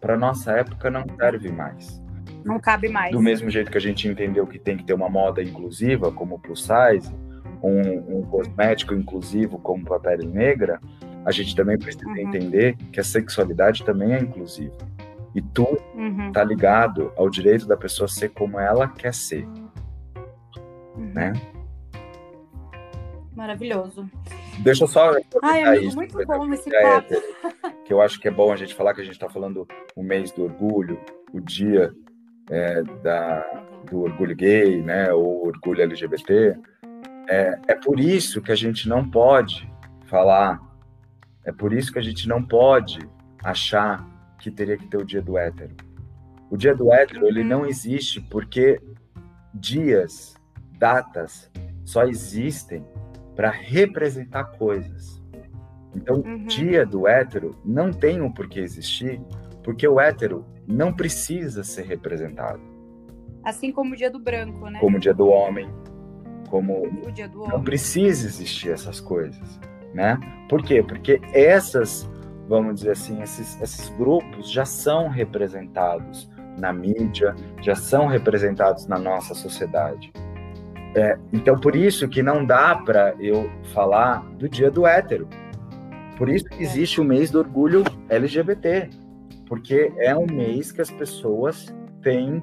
[0.01, 2.03] para nossa época não serve mais.
[2.45, 3.13] Não cabe mais.
[3.13, 6.37] Do mesmo jeito que a gente entendeu que tem que ter uma moda inclusiva, como
[6.37, 7.13] o plus size,
[7.63, 10.81] um, um cosmético inclusivo como a pele negra,
[11.25, 12.17] a gente também precisa uhum.
[12.17, 14.77] entender que a sexualidade também é inclusiva.
[15.35, 16.33] E tudo está uhum.
[16.33, 19.47] Tá ligado ao direito da pessoa ser como ela quer ser.
[20.97, 21.13] Uhum.
[21.15, 21.33] Né?
[23.39, 24.11] Maravilhoso.
[24.59, 25.13] Deixa eu só.
[25.45, 27.15] Ai, amigo, isso, muito bom esse papo.
[27.87, 30.03] que eu acho que é bom a gente falar que a gente está falando o
[30.03, 31.01] mês do orgulho,
[31.33, 31.95] o dia
[32.51, 33.39] é, da,
[33.89, 36.59] do orgulho gay, né, ou orgulho LGBT.
[37.29, 39.71] É, é por isso que a gente não pode
[40.07, 40.61] falar,
[41.45, 42.99] é por isso que a gente não pode
[43.45, 44.05] achar
[44.41, 45.77] que teria que ter o dia do hétero.
[46.51, 48.81] O dia do hétero, ele não existe porque
[49.55, 50.35] dias,
[50.77, 51.49] datas,
[51.85, 52.85] só existem
[53.39, 55.23] para representar coisas.
[55.95, 56.45] Então, uhum.
[56.47, 59.21] dia do hétero não tem um porquê existir,
[59.63, 62.61] porque o hétero não precisa ser representado.
[63.45, 64.81] Assim como o dia do branco, né?
[64.81, 65.71] Como o dia do homem,
[66.51, 67.53] como o dia do homem.
[67.53, 69.61] não precisa existir essas coisas,
[69.95, 70.19] né?
[70.49, 70.83] Por quê?
[70.83, 72.11] Porque essas,
[72.49, 76.29] vamos dizer assim, esses, esses grupos já são representados
[76.59, 80.13] na mídia, já são representados na nossa sociedade.
[80.95, 85.29] É, então, por isso que não dá para eu falar do dia do hétero.
[86.17, 88.91] Por isso que existe o mês do orgulho LGBT,
[89.47, 92.43] porque é um mês que as pessoas têm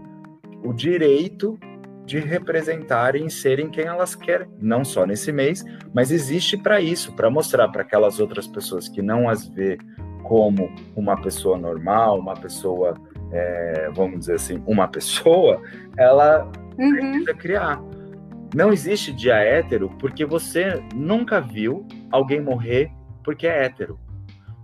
[0.64, 1.60] o direito
[2.06, 7.14] de representarem e serem quem elas querem, não só nesse mês, mas existe para isso,
[7.16, 9.78] para mostrar para aquelas outras pessoas que não as vê
[10.24, 12.94] como uma pessoa normal, uma pessoa
[13.32, 15.62] é, vamos dizer assim, uma pessoa,
[15.98, 16.92] ela uhum.
[16.92, 17.82] precisa criar.
[18.56, 22.90] Não existe dia hétero porque você nunca viu alguém morrer
[23.22, 24.00] porque é hétero.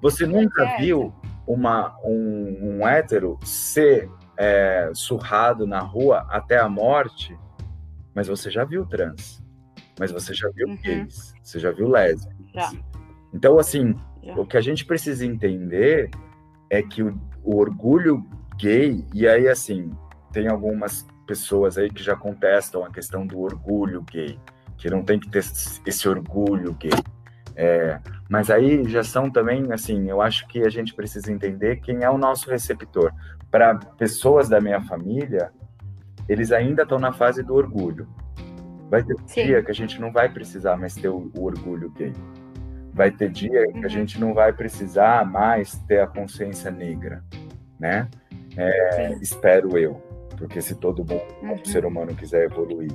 [0.02, 1.14] Você nunca é viu
[1.46, 7.38] uma, um, um hétero ser é, surrado na rua até a morte,
[8.16, 9.44] mas você já viu trans.
[10.00, 10.78] Mas você já viu uhum.
[10.78, 12.38] gays, você já viu lésbicas.
[12.54, 12.72] Já.
[13.34, 13.94] Então, assim,
[14.24, 14.36] já.
[14.36, 16.10] o que a gente precisa entender
[16.70, 19.92] é que o, o orgulho gay, e aí, assim,
[20.32, 24.38] tem algumas pessoas aí que já contestam a questão do orgulho gay,
[24.78, 25.40] que não tem que ter
[25.86, 26.92] esse orgulho gay.
[27.56, 32.04] É, mas aí já são também, assim, eu acho que a gente precisa entender quem
[32.04, 33.14] é o nosso receptor.
[33.50, 35.54] Para pessoas da minha família,
[36.28, 38.10] eles ainda estão na fase do orgulho.
[38.90, 39.46] Vai ter Sim.
[39.46, 42.12] dia que a gente não vai precisar mais ter o, o orgulho gay.
[42.94, 43.72] Vai ter dia uhum.
[43.72, 43.90] que a uhum.
[43.90, 47.24] gente não vai precisar mais ter a consciência negra,
[47.80, 48.10] né?
[48.58, 51.66] É, espero eu, porque se todo mundo, uhum.
[51.66, 52.92] ser humano quiser evoluir.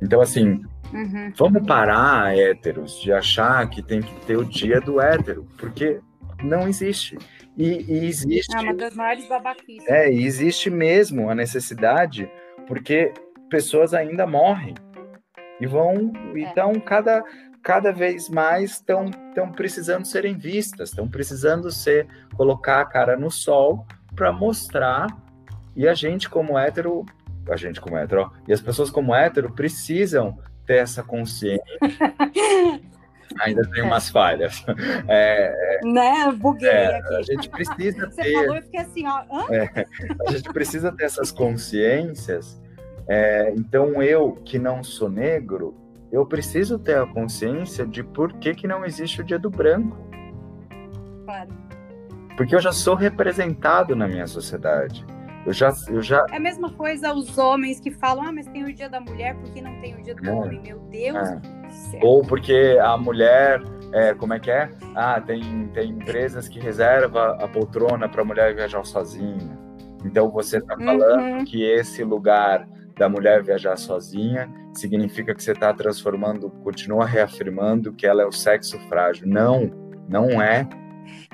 [0.00, 0.62] Então, assim,
[0.92, 1.32] uhum.
[1.36, 6.00] vamos parar, héteros, de achar que tem que ter o dia do hétero, porque
[6.42, 7.18] não existe.
[7.56, 8.56] E, e existe.
[8.56, 9.88] É uma das maiores babaquices.
[9.88, 12.30] É, e existe mesmo a necessidade,
[12.66, 13.12] porque
[13.50, 14.74] pessoas ainda morrem
[15.60, 16.12] e vão.
[16.34, 16.40] É.
[16.40, 17.24] Então, cada,
[17.62, 19.10] cada vez mais estão
[19.56, 22.06] precisando serem vistas, estão precisando ser
[22.36, 23.84] colocar a cara no sol
[24.14, 25.06] para mostrar.
[25.78, 27.06] E a gente, como hétero,
[27.48, 31.64] a gente como hétero, ó, e as pessoas como hétero precisam ter essa consciência.
[33.40, 34.64] Ainda tem umas falhas.
[35.06, 36.32] É, é, né?
[36.32, 37.14] Buguei é, aqui.
[37.14, 38.22] A gente precisa ter.
[38.24, 39.22] Você falou e fiquei assim, ó.
[39.50, 39.86] É,
[40.26, 42.60] a gente precisa ter essas consciências
[43.08, 45.74] é, então eu, que não sou negro,
[46.12, 49.96] eu preciso ter a consciência de por que, que não existe o dia do branco.
[51.24, 51.48] Claro.
[52.36, 55.04] Porque eu já sou representado na minha sociedade.
[55.46, 56.26] Eu já, eu já...
[56.30, 59.34] É a mesma coisa os homens que falam, ah, mas tem o dia da mulher,
[59.36, 60.32] por que não tem o dia do é.
[60.32, 60.60] homem?
[60.60, 61.36] Meu Deus é.
[61.36, 62.00] do céu.
[62.02, 63.62] Ou porque a mulher,
[63.92, 64.70] é, como é que é?
[64.94, 69.58] Ah, tem, tem empresas que reservam a poltrona para a mulher viajar sozinha.
[70.04, 71.44] Então você está falando uhum.
[71.44, 78.06] que esse lugar da mulher viajar sozinha, significa que você está transformando, continua reafirmando que
[78.06, 79.26] ela é o sexo frágil.
[79.26, 79.70] Não,
[80.08, 80.68] não é.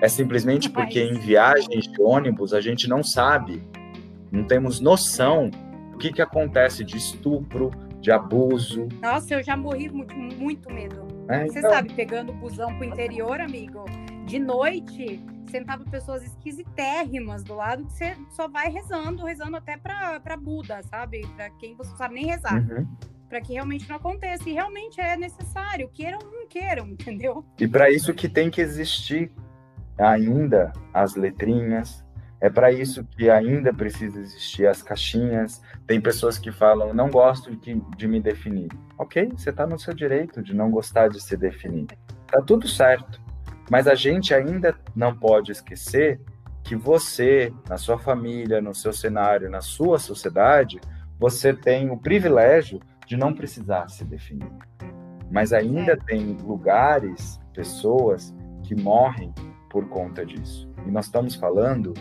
[0.00, 3.66] É simplesmente porque em viagens de ônibus a gente não sabe,
[4.34, 5.48] não temos noção
[5.92, 7.70] do que, que acontece de estupro,
[8.00, 8.88] de abuso.
[9.00, 11.06] Nossa, eu já morri muito, muito medo.
[11.28, 11.70] É, Você então...
[11.70, 13.84] sabe, pegando o busão pro interior, amigo,
[14.26, 20.18] de noite, sentava pessoas esquisitérrimas do lado que você só vai rezando, rezando até pra,
[20.20, 21.26] pra Buda, sabe?
[21.36, 22.60] Pra quem você não sabe nem rezar.
[22.60, 22.86] Uhum.
[23.28, 24.48] Para que realmente não aconteça.
[24.48, 27.44] E realmente é necessário, queiram ou não queiram, entendeu?
[27.58, 29.32] E para isso que tem que existir
[29.96, 32.04] ainda as letrinhas,
[32.44, 35.62] é para isso que ainda precisa existir as caixinhas.
[35.86, 38.68] Tem pessoas que falam, não gosto de, de me definir.
[38.98, 41.86] Ok, você está no seu direito de não gostar de se definir.
[42.30, 43.18] Tá tudo certo.
[43.70, 46.20] Mas a gente ainda não pode esquecer
[46.62, 50.78] que você, na sua família, no seu cenário, na sua sociedade,
[51.18, 54.52] você tem o privilégio de não precisar se definir.
[55.30, 58.34] Mas ainda tem lugares, pessoas
[58.64, 59.32] que morrem
[59.70, 60.70] por conta disso.
[60.86, 61.94] E nós estamos falando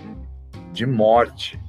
[0.74, 1.62] de morte.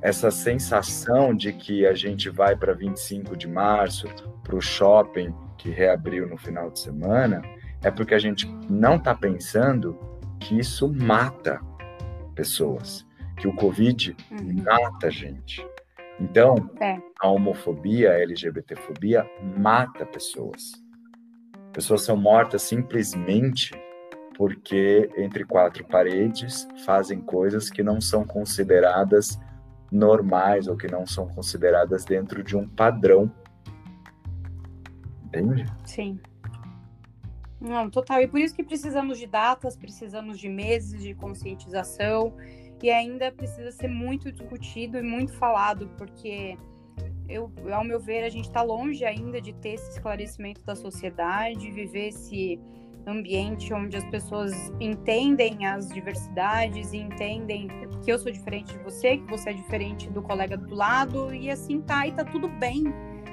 [0.00, 4.08] Essa sensação de que a gente vai para 25 de março,
[4.42, 7.42] para o shopping que reabriu no final de semana,
[7.82, 9.98] é porque a gente não está pensando
[10.40, 11.60] que isso mata
[12.34, 13.06] pessoas,
[13.36, 14.64] que o Covid uhum.
[14.64, 15.66] mata gente.
[16.20, 16.96] Então, é.
[17.20, 20.72] a homofobia, a LGBTfobia mata pessoas.
[21.72, 23.72] Pessoas são mortas simplesmente
[24.38, 29.36] porque entre quatro paredes fazem coisas que não são consideradas
[29.90, 33.28] normais ou que não são consideradas dentro de um padrão.
[35.24, 35.66] Entende?
[35.84, 36.20] Sim.
[37.60, 38.22] Não, total.
[38.22, 42.32] E por isso que precisamos de datas, precisamos de meses de conscientização
[42.80, 46.56] e ainda precisa ser muito discutido e muito falado, porque
[47.28, 51.72] eu, ao meu ver, a gente está longe ainda de ter esse esclarecimento da sociedade,
[51.72, 52.60] viver esse
[53.10, 57.68] ambiente onde as pessoas entendem as diversidades e entendem
[58.02, 61.50] que eu sou diferente de você, que você é diferente do colega do lado e
[61.50, 62.84] assim tá e tá tudo bem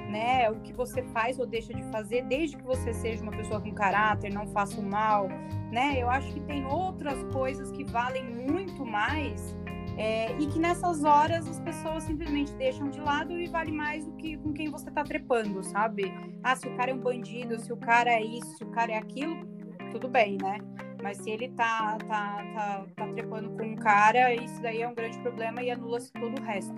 [0.08, 0.48] né?
[0.50, 3.72] O que você faz ou deixa de fazer, desde que você seja uma pessoa com
[3.72, 5.28] caráter, não faça o mal,
[5.70, 6.00] né?
[6.00, 9.54] Eu acho que tem outras coisas que valem muito mais
[9.96, 14.12] é, e que nessas horas as pessoas simplesmente deixam de lado e vale mais do
[14.12, 16.12] que com quem você tá trepando, sabe?
[16.42, 18.92] Ah, se o cara é um bandido, se o cara é isso, se o cara
[18.92, 19.55] é aquilo,
[19.92, 20.58] tudo bem, né?
[21.02, 24.94] Mas se ele tá, tá, tá, tá trepando com um cara, isso daí é um
[24.94, 26.74] grande problema e anula-se todo o resto.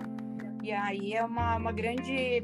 [0.61, 2.43] E aí é uma, uma grande,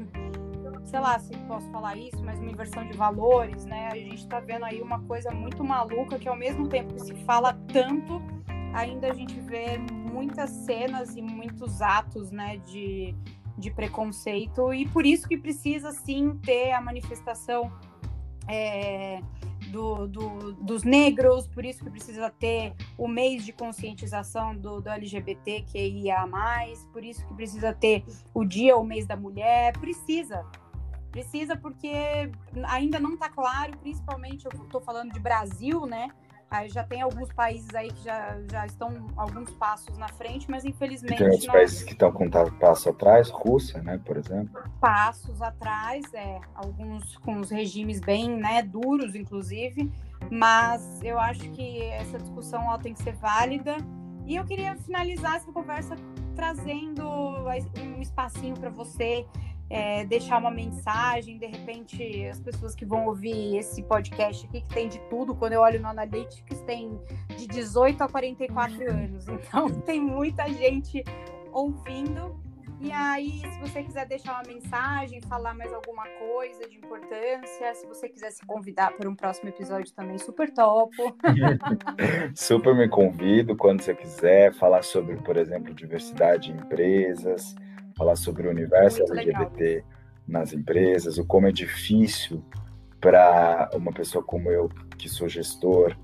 [0.84, 3.88] sei lá se posso falar isso, mas uma inversão de valores, né?
[3.92, 7.14] A gente tá vendo aí uma coisa muito maluca que ao mesmo tempo que se
[7.24, 8.22] fala tanto,
[8.72, 13.14] ainda a gente vê muitas cenas e muitos atos, né, de,
[13.56, 17.70] de preconceito e por isso que precisa sim ter a manifestação
[18.48, 19.20] é,
[19.68, 24.88] do, do, dos negros, por isso que precisa ter o mês de conscientização do, do
[24.88, 29.72] LGBT que ia mais, por isso que precisa ter o dia, o mês da mulher,
[29.78, 30.44] precisa.
[31.10, 31.90] Precisa porque
[32.64, 36.10] ainda não está claro, principalmente eu estou falando de Brasil, né?
[36.48, 40.64] Aí já tem alguns países aí que já, já estão alguns passos na frente, mas
[40.64, 41.14] infelizmente.
[41.14, 41.56] E tem outros nós...
[41.56, 44.62] países que estão com passo atrás, Rússia, né, por exemplo.
[44.80, 49.92] Passos atrás, é, alguns com os regimes bem né, duros, inclusive,
[50.30, 53.76] mas eu acho que essa discussão ela tem que ser válida.
[54.24, 55.96] E eu queria finalizar essa conversa
[56.36, 59.26] trazendo um espacinho para você
[59.68, 64.68] é, deixar uma mensagem, de repente as pessoas que vão ouvir esse podcast aqui, que
[64.68, 66.98] tem de tudo, quando eu olho no Analytics, tem
[67.36, 71.02] de 18 a 44 anos, então tem muita gente
[71.52, 72.44] ouvindo.
[72.78, 77.86] E aí, se você quiser deixar uma mensagem, falar mais alguma coisa de importância, se
[77.86, 81.16] você quiser se convidar para um próximo episódio também, super topo.
[82.36, 87.54] super me convido quando você quiser falar sobre, por exemplo, diversidade em empresas,
[87.96, 89.84] falar sobre o universo Muito LGBT legal.
[90.28, 92.44] nas empresas, o como é difícil
[93.00, 94.68] para uma pessoa como eu,
[94.98, 95.96] que sou gestor,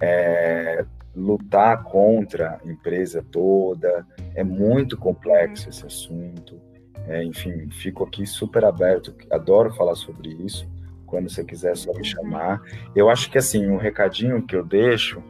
[0.00, 4.06] é, lutar contra a empresa toda.
[4.34, 5.70] É muito complexo uhum.
[5.70, 6.60] esse assunto.
[7.08, 10.68] É, enfim, fico aqui super aberto, adoro falar sobre isso.
[11.06, 12.04] Quando você quiser, é só me uhum.
[12.04, 12.60] chamar.
[12.94, 15.22] Eu acho que assim, o um recadinho que eu deixo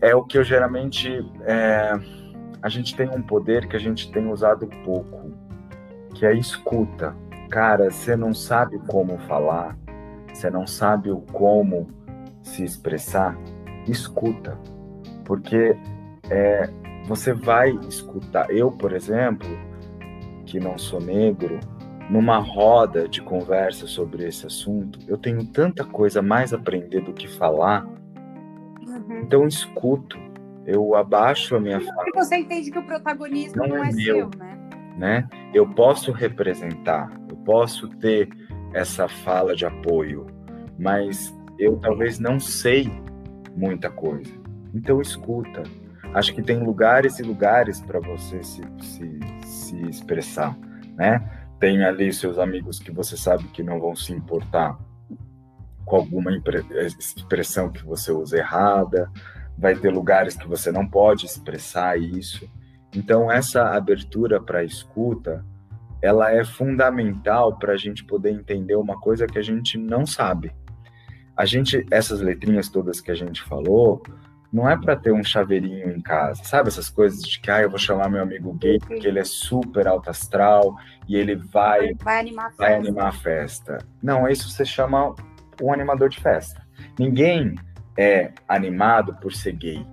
[0.00, 1.08] é o que eu geralmente.
[1.44, 2.21] É,
[2.62, 5.32] a gente tem um poder que a gente tem usado pouco,
[6.14, 7.14] que é a escuta.
[7.50, 9.76] Cara, você não sabe como falar,
[10.32, 11.88] você não sabe o como
[12.40, 13.36] se expressar,
[13.86, 14.56] escuta.
[15.24, 15.76] Porque
[16.30, 16.70] é,
[17.06, 18.48] você vai escutar.
[18.50, 19.48] Eu, por exemplo,
[20.46, 21.58] que não sou negro,
[22.08, 27.12] numa roda de conversa sobre esse assunto, eu tenho tanta coisa mais a aprender do
[27.12, 27.84] que falar.
[27.84, 29.20] Uhum.
[29.22, 30.18] Então, escuto
[30.66, 32.04] eu abaixo a minha fala.
[32.04, 34.58] Porque você entende que o protagonismo não, não é, é meu, seu, né?
[34.96, 35.28] né?
[35.52, 38.28] Eu posso representar, eu posso ter
[38.72, 40.26] essa fala de apoio,
[40.78, 42.90] mas eu talvez não sei
[43.54, 44.32] muita coisa.
[44.74, 45.62] Então escuta.
[46.14, 50.56] Acho que tem lugares e lugares para você se, se, se expressar,
[50.94, 51.48] né?
[51.58, 54.78] Tem ali seus amigos que você sabe que não vão se importar
[55.84, 56.30] com alguma
[56.98, 59.10] expressão que você usa errada,
[59.56, 62.48] vai ter lugares que você não pode expressar isso.
[62.94, 65.44] Então, essa abertura para a escuta,
[66.02, 70.52] ela é fundamental para a gente poder entender uma coisa que a gente não sabe.
[71.36, 74.02] A gente, essas letrinhas todas que a gente falou,
[74.52, 76.68] não é para ter um chaveirinho em casa, sabe?
[76.68, 79.86] Essas coisas de que ah, eu vou chamar meu amigo gay porque ele é super
[79.86, 80.76] alto astral
[81.08, 83.78] e ele vai, vai, animar, a vai animar a festa.
[84.02, 85.14] Não, isso você chama
[85.62, 86.60] um animador de festa.
[86.98, 87.54] Ninguém
[87.96, 89.86] é animado por ser gay,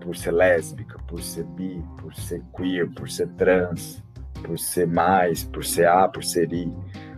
[0.00, 4.02] por ser lésbica, por ser bi, por ser queer, por ser trans,
[4.44, 6.72] por ser mais, por ser A, por ser I.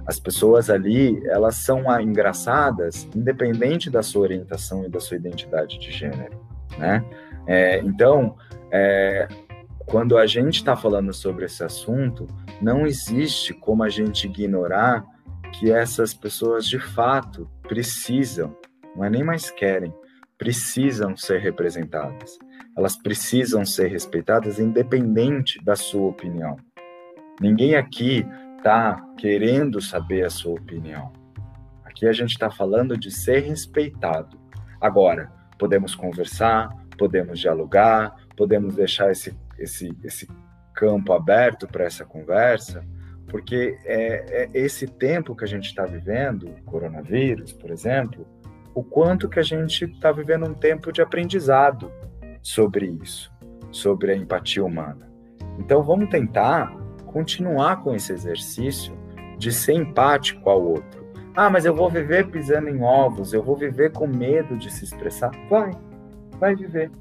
[0.06, 5.90] As pessoas ali, elas são engraçadas independente da sua orientação e da sua identidade de
[5.90, 6.40] gênero,
[6.78, 7.04] né?
[7.46, 8.36] É, então,
[8.70, 9.28] é,
[9.86, 12.26] quando a gente está falando sobre esse assunto,
[12.60, 15.04] não existe como a gente ignorar
[15.52, 18.56] que essas pessoas de fato precisam,
[18.94, 19.92] não é nem mais querem,
[20.38, 22.38] precisam ser representadas.
[22.76, 26.56] Elas precisam ser respeitadas independente da sua opinião.
[27.40, 28.24] Ninguém aqui
[28.56, 31.12] está querendo saber a sua opinião.
[31.84, 34.38] Aqui a gente está falando de ser respeitado.
[34.80, 40.28] Agora, podemos conversar, podemos dialogar, podemos deixar esse, esse, esse
[40.74, 42.84] campo aberto para essa conversa,
[43.28, 48.26] porque é, é, esse tempo que a gente está vivendo, coronavírus, por exemplo,
[48.78, 51.90] o quanto que a gente está vivendo um tempo de aprendizado
[52.40, 53.28] sobre isso,
[53.72, 55.10] sobre a empatia humana.
[55.58, 56.72] Então vamos tentar
[57.04, 58.96] continuar com esse exercício
[59.36, 61.04] de ser empático ao outro.
[61.34, 64.84] Ah, mas eu vou viver pisando em ovos, eu vou viver com medo de se
[64.84, 65.32] expressar.
[65.50, 65.72] Vai,
[66.38, 66.92] vai viver.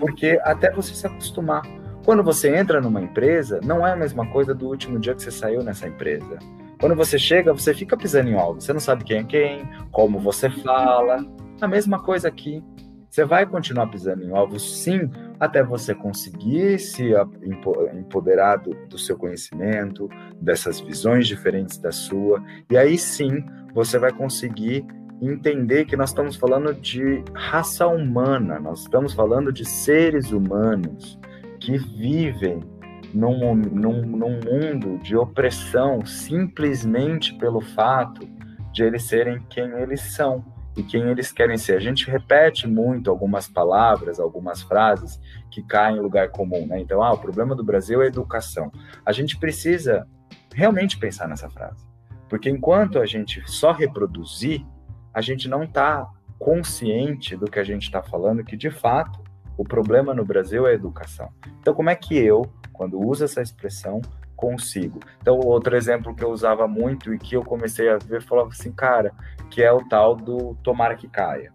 [0.00, 1.60] Porque até você se acostumar.
[2.06, 5.30] Quando você entra numa empresa, não é a mesma coisa do último dia que você
[5.30, 6.38] saiu nessa empresa.
[6.82, 8.64] Quando você chega, você fica pisando em ovos.
[8.64, 11.24] Você não sabe quem é quem, como você fala.
[11.60, 12.60] A mesma coisa aqui.
[13.08, 17.12] Você vai continuar pisando em ovos, sim, até você conseguir se
[17.94, 20.08] empoderar do, do seu conhecimento,
[20.40, 24.84] dessas visões diferentes da sua, e aí sim você vai conseguir
[25.20, 31.20] entender que nós estamos falando de raça humana, nós estamos falando de seres humanos
[31.60, 32.71] que vivem
[33.12, 38.28] num, num, num mundo de opressão simplesmente pelo fato
[38.72, 40.44] de eles serem quem eles são
[40.76, 41.76] e quem eles querem ser.
[41.76, 45.20] A gente repete muito algumas palavras, algumas frases
[45.50, 46.80] que caem em lugar comum, né?
[46.80, 48.72] Então, ah, o problema do Brasil é educação.
[49.04, 50.06] A gente precisa
[50.54, 51.84] realmente pensar nessa frase,
[52.28, 54.64] porque enquanto a gente só reproduzir,
[55.12, 56.08] a gente não está
[56.38, 59.22] consciente do que a gente está falando, que de fato
[59.56, 61.28] o problema no Brasil é a educação.
[61.60, 62.42] Então, como é que eu,
[62.72, 64.00] quando uso essa expressão,
[64.36, 64.98] consigo?
[65.20, 68.72] Então, outro exemplo que eu usava muito e que eu comecei a ver, falava assim,
[68.72, 69.12] cara,
[69.50, 71.52] que é o tal do tomara que caia.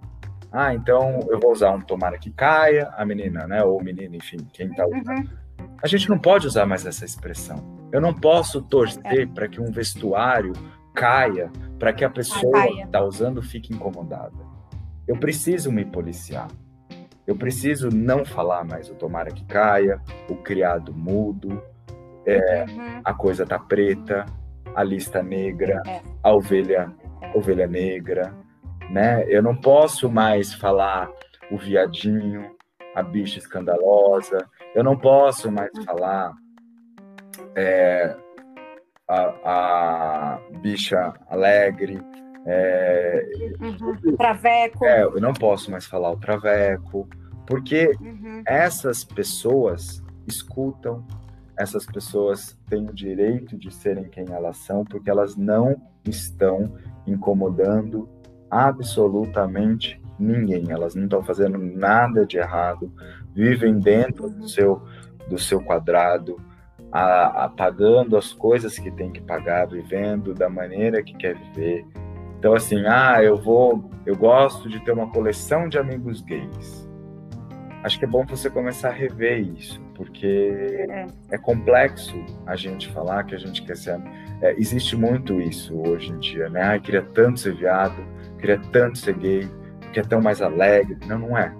[0.52, 4.16] Ah, então eu vou usar um tomara que caia, a menina, né, ou o menino,
[4.16, 5.10] enfim, quem tá usando.
[5.10, 5.28] Uhum.
[5.84, 7.58] A gente não pode usar mais essa expressão.
[7.92, 9.26] Eu não posso torcer é.
[9.26, 10.54] para que um vestuário
[10.96, 14.34] caia, para que a pessoa que está usando fique incomodada.
[15.08, 16.48] Eu preciso me policiar.
[17.28, 21.62] Eu preciso não falar mais o tomara que caia, o criado mudo,
[22.26, 23.02] é, uhum.
[23.04, 24.26] a coisa tá preta,
[24.74, 26.02] a lista negra, é.
[26.24, 26.92] a ovelha,
[27.22, 27.38] é.
[27.38, 28.34] ovelha negra,
[28.90, 29.26] né?
[29.28, 31.10] Eu não posso mais falar
[31.52, 32.56] o viadinho,
[32.96, 34.38] a bicha escandalosa.
[34.74, 35.84] Eu não posso mais uhum.
[35.84, 36.34] falar
[37.56, 38.16] é,
[39.08, 42.00] a, a, bicha alegre.
[42.50, 43.26] É,
[43.60, 44.16] uhum.
[44.16, 44.86] Traveco.
[44.86, 47.08] É, eu não posso mais falar o traveco,
[47.46, 48.42] porque uhum.
[48.46, 51.06] essas pessoas escutam,
[51.60, 55.76] essas pessoas têm o direito de serem quem elas são, porque elas não
[56.06, 56.74] estão
[57.06, 58.08] incomodando
[58.50, 60.72] absolutamente ninguém.
[60.72, 62.92] Elas não estão fazendo nada de errado,
[63.34, 64.82] vivem dentro do seu,
[65.30, 66.40] do seu quadrado,
[66.92, 71.86] a, a, pagando as coisas que tem que pagar, vivendo da maneira que quer viver.
[72.38, 76.88] Então, assim, ah, eu vou, eu gosto de ter uma coleção de amigos gays.
[77.84, 82.16] Acho que é bom você começar a rever isso, porque é, é complexo
[82.46, 84.00] a gente falar que a gente quer ser.
[84.42, 86.76] É, existe muito isso hoje em dia, né?
[86.76, 87.96] Ah, queria tanto ser viado,
[88.40, 89.50] queria tanto ser gay,
[89.94, 90.98] que é tão mais alegre.
[91.08, 91.56] Não, não é.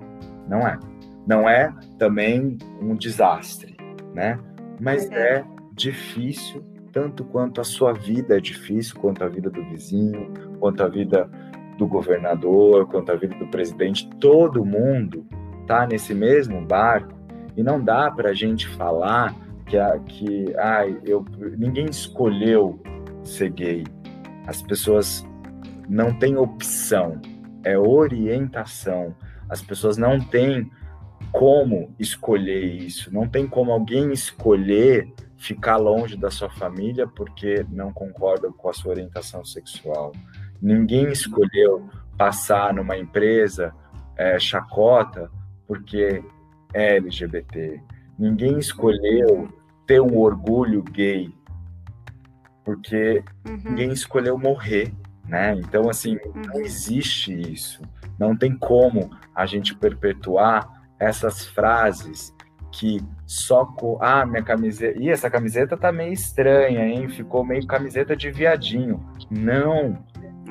[0.48, 0.80] Não é.
[1.26, 3.76] Não é também um desastre,
[4.14, 4.40] né?
[4.80, 5.44] Mas é
[5.74, 10.88] difícil, tanto quanto a sua vida é difícil, quanto a vida do vizinho, quanto a
[10.88, 11.30] vida
[11.78, 14.10] do governador, quanto a vida do presidente.
[14.20, 15.26] Todo mundo
[15.66, 17.14] tá nesse mesmo barco
[17.56, 19.36] e não dá para a gente falar
[19.66, 21.26] que, que ai, eu,
[21.58, 22.80] ninguém escolheu
[23.24, 23.84] ser gay.
[24.46, 25.26] As pessoas
[25.88, 27.22] não têm opção,
[27.64, 29.14] é orientação.
[29.50, 30.70] As pessoas não têm
[31.32, 37.94] como escolher isso, não tem como alguém escolher ficar longe da sua família porque não
[37.94, 40.12] concorda com a sua orientação sexual.
[40.62, 43.74] Ninguém escolheu passar numa empresa
[44.16, 45.30] é, chacota
[45.68, 46.24] porque
[46.74, 47.82] é LGBT.
[48.18, 49.48] Ninguém escolheu
[49.86, 51.34] ter um orgulho gay
[52.66, 53.62] porque uhum.
[53.64, 54.92] ninguém escolheu morrer
[55.28, 55.56] né?
[55.56, 56.62] Então, assim, não uhum.
[56.62, 57.82] existe isso.
[58.18, 62.34] Não tem como a gente perpetuar essas frases
[62.78, 63.98] que só co...
[64.00, 67.10] ah, minha camiseta, e essa camiseta tá meio estranha, hein?
[67.10, 69.04] Ficou meio camiseta de viadinho.
[69.32, 69.98] Não,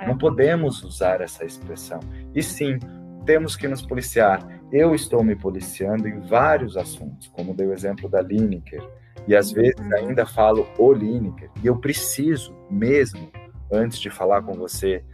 [0.01, 0.07] é.
[0.07, 2.01] não podemos usar essa expressão.
[2.35, 2.79] E sim,
[3.25, 4.45] temos que nos policiar.
[4.73, 8.83] Eu estou me policiando em vários assuntos, como dei o exemplo da Lineker,
[9.29, 9.97] e às vezes uhum.
[9.97, 13.31] ainda falo o Lineker, e eu preciso mesmo
[13.71, 15.05] antes de falar com você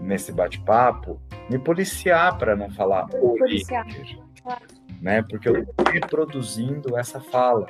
[0.00, 3.84] nesse bate-papo, me policiar para não falar o líder,
[5.00, 5.22] né?
[5.22, 7.66] Porque eu estou reproduzindo essa fala.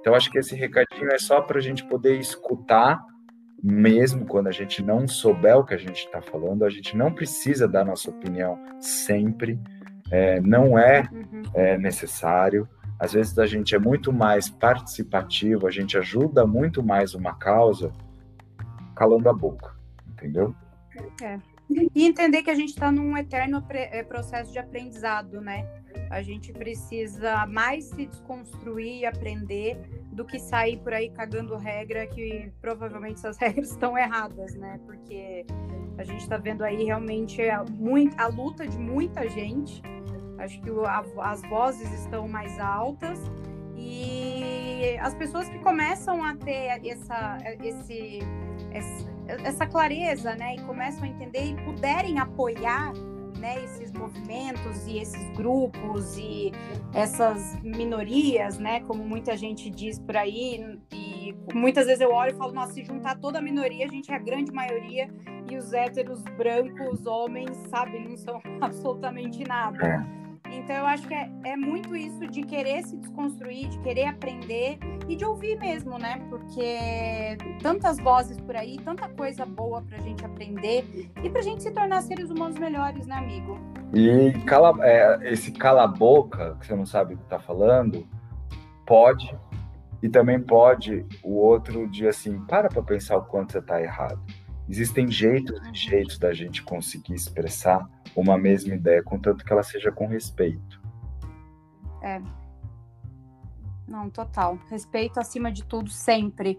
[0.00, 3.04] Então, acho que esse recadinho é só para a gente poder escutar,
[3.62, 7.12] mesmo quando a gente não souber o que a gente está falando, a gente não
[7.12, 9.60] precisa dar nossa opinião sempre,
[10.10, 11.42] é, não é, uhum.
[11.54, 12.68] é necessário.
[12.98, 17.92] Às vezes a gente é muito mais participativo, a gente ajuda muito mais uma causa
[18.94, 19.80] calando a boca
[20.20, 20.54] entendeu?
[21.22, 21.38] É.
[21.94, 25.66] E entender que a gente está num eterno é, processo de aprendizado, né?
[26.10, 29.78] A gente precisa mais se desconstruir e aprender
[30.12, 34.80] do que sair por aí cagando regra que provavelmente essas regras estão erradas, né?
[34.84, 35.46] Porque
[35.98, 37.64] a gente está vendo aí realmente a,
[38.16, 39.82] a luta de muita gente.
[40.38, 40.70] Acho que
[41.20, 43.20] as vozes estão mais altas
[43.76, 48.20] e as pessoas que começam a ter essa, esse,
[49.44, 52.92] essa clareza, né, e começam a entender e puderem apoiar
[53.40, 56.52] né, esses movimentos e esses grupos e
[56.92, 62.36] essas minorias, né, como muita gente diz por aí, e muitas vezes eu olho e
[62.36, 65.08] falo, nossa, se juntar toda a minoria, a gente é a grande maioria
[65.50, 70.19] e os héteros brancos, homens, sabe, não são absolutamente nada.
[70.50, 74.78] Então eu acho que é, é muito isso de querer se desconstruir, de querer aprender
[75.08, 76.20] e de ouvir mesmo, né?
[76.28, 81.70] Porque tantas vozes por aí, tanta coisa boa pra gente aprender e pra gente se
[81.70, 83.58] tornar seres humanos melhores, né, amigo?
[83.94, 88.06] E cala, é, esse cala-boca, que você não sabe o que tá falando,
[88.86, 89.34] pode,
[90.02, 94.20] e também pode o outro dia assim, para pra pensar o quanto você tá errado.
[94.68, 99.90] Existem jeitos e jeitos da gente conseguir expressar uma mesma ideia, contanto que ela seja
[99.92, 100.80] com respeito.
[102.02, 102.20] É.
[103.86, 104.58] Não, total.
[104.68, 106.58] Respeito acima de tudo, sempre.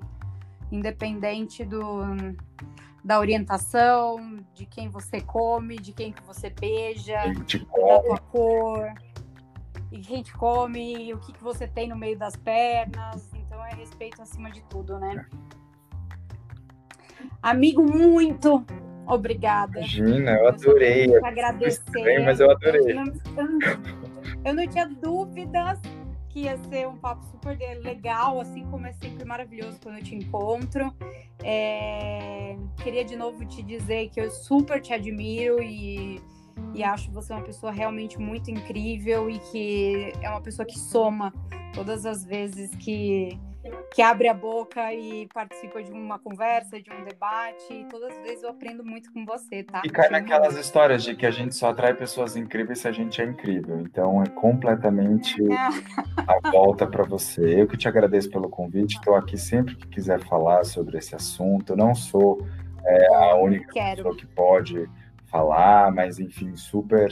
[0.72, 2.02] Independente do,
[3.04, 8.94] da orientação, de quem você come, de quem que você beija, da tua cor,
[9.92, 13.30] e quem te come, o que, que você tem no meio das pernas.
[13.34, 15.26] Então é respeito acima de tudo, né?
[15.30, 15.52] É.
[17.42, 18.66] Amigo, muito
[19.08, 19.80] obrigada.
[19.80, 21.16] Imagina, eu adorei.
[21.16, 21.68] Eu agradecer.
[21.68, 22.92] Estranho, mas eu adorei.
[22.92, 23.14] Eu não,
[24.46, 25.80] eu não tinha dúvidas
[26.30, 30.16] que ia ser um papo super legal, assim como é sempre maravilhoso quando eu te
[30.16, 30.94] encontro.
[31.44, 32.56] É...
[32.82, 36.22] Queria de novo te dizer que eu super te admiro e,
[36.74, 41.34] e acho você uma pessoa realmente muito incrível e que é uma pessoa que soma
[41.74, 43.38] todas as vezes que
[43.94, 47.74] que abre a boca e participa de uma conversa, de um debate.
[47.74, 49.82] E todas as vezes eu aprendo muito com você, tá?
[49.84, 53.22] E cai naquelas histórias de que a gente só atrai pessoas incríveis se a gente
[53.22, 53.80] é incrível.
[53.80, 55.56] Então é completamente é.
[56.28, 57.62] a volta para você.
[57.62, 58.96] Eu que te agradeço pelo convite.
[58.96, 61.74] Estou aqui sempre que quiser falar sobre esse assunto.
[61.74, 62.46] Eu não sou
[62.86, 63.98] é, a única Quero.
[63.98, 64.90] pessoa que pode
[65.26, 67.10] falar, mas enfim, super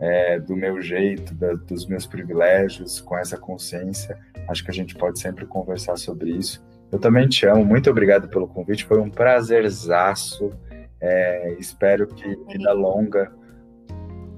[0.00, 4.18] é, do meu jeito, da, dos meus privilégios, com essa consciência.
[4.48, 6.64] Acho que a gente pode sempre conversar sobre isso.
[6.90, 10.52] Eu também te amo, muito obrigado pelo convite, foi um prazerzaço.
[11.00, 13.32] É, espero que vida longa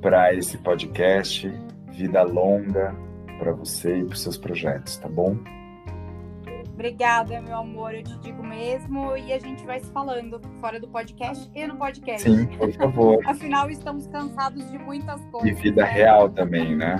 [0.00, 1.52] para esse podcast,
[1.90, 2.94] vida longa
[3.38, 5.36] para você e para os seus projetos, tá bom?
[6.74, 9.16] Obrigada, meu amor, eu te digo mesmo.
[9.16, 12.28] E a gente vai se falando fora do podcast e no podcast.
[12.28, 13.22] Sim, por favor.
[13.26, 15.50] Afinal, estamos cansados de muitas coisas.
[15.50, 15.88] E vida né?
[15.88, 16.96] real também, né?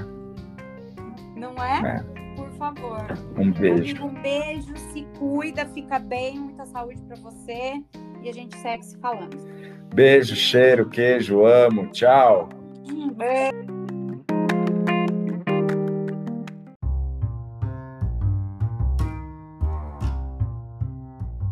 [1.36, 1.98] Não é?
[1.98, 2.13] é?
[2.36, 3.06] Por favor.
[3.38, 4.04] Um beijo.
[4.04, 7.82] Um beijo, se cuida, fica bem, muita saúde para você.
[8.22, 9.36] E a gente segue se falando.
[9.94, 11.86] Beijo, cheiro, queijo, amo.
[11.88, 12.48] Tchau.
[12.88, 13.64] Um beijo.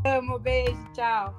[0.05, 1.35] Amo, beijo, tchau.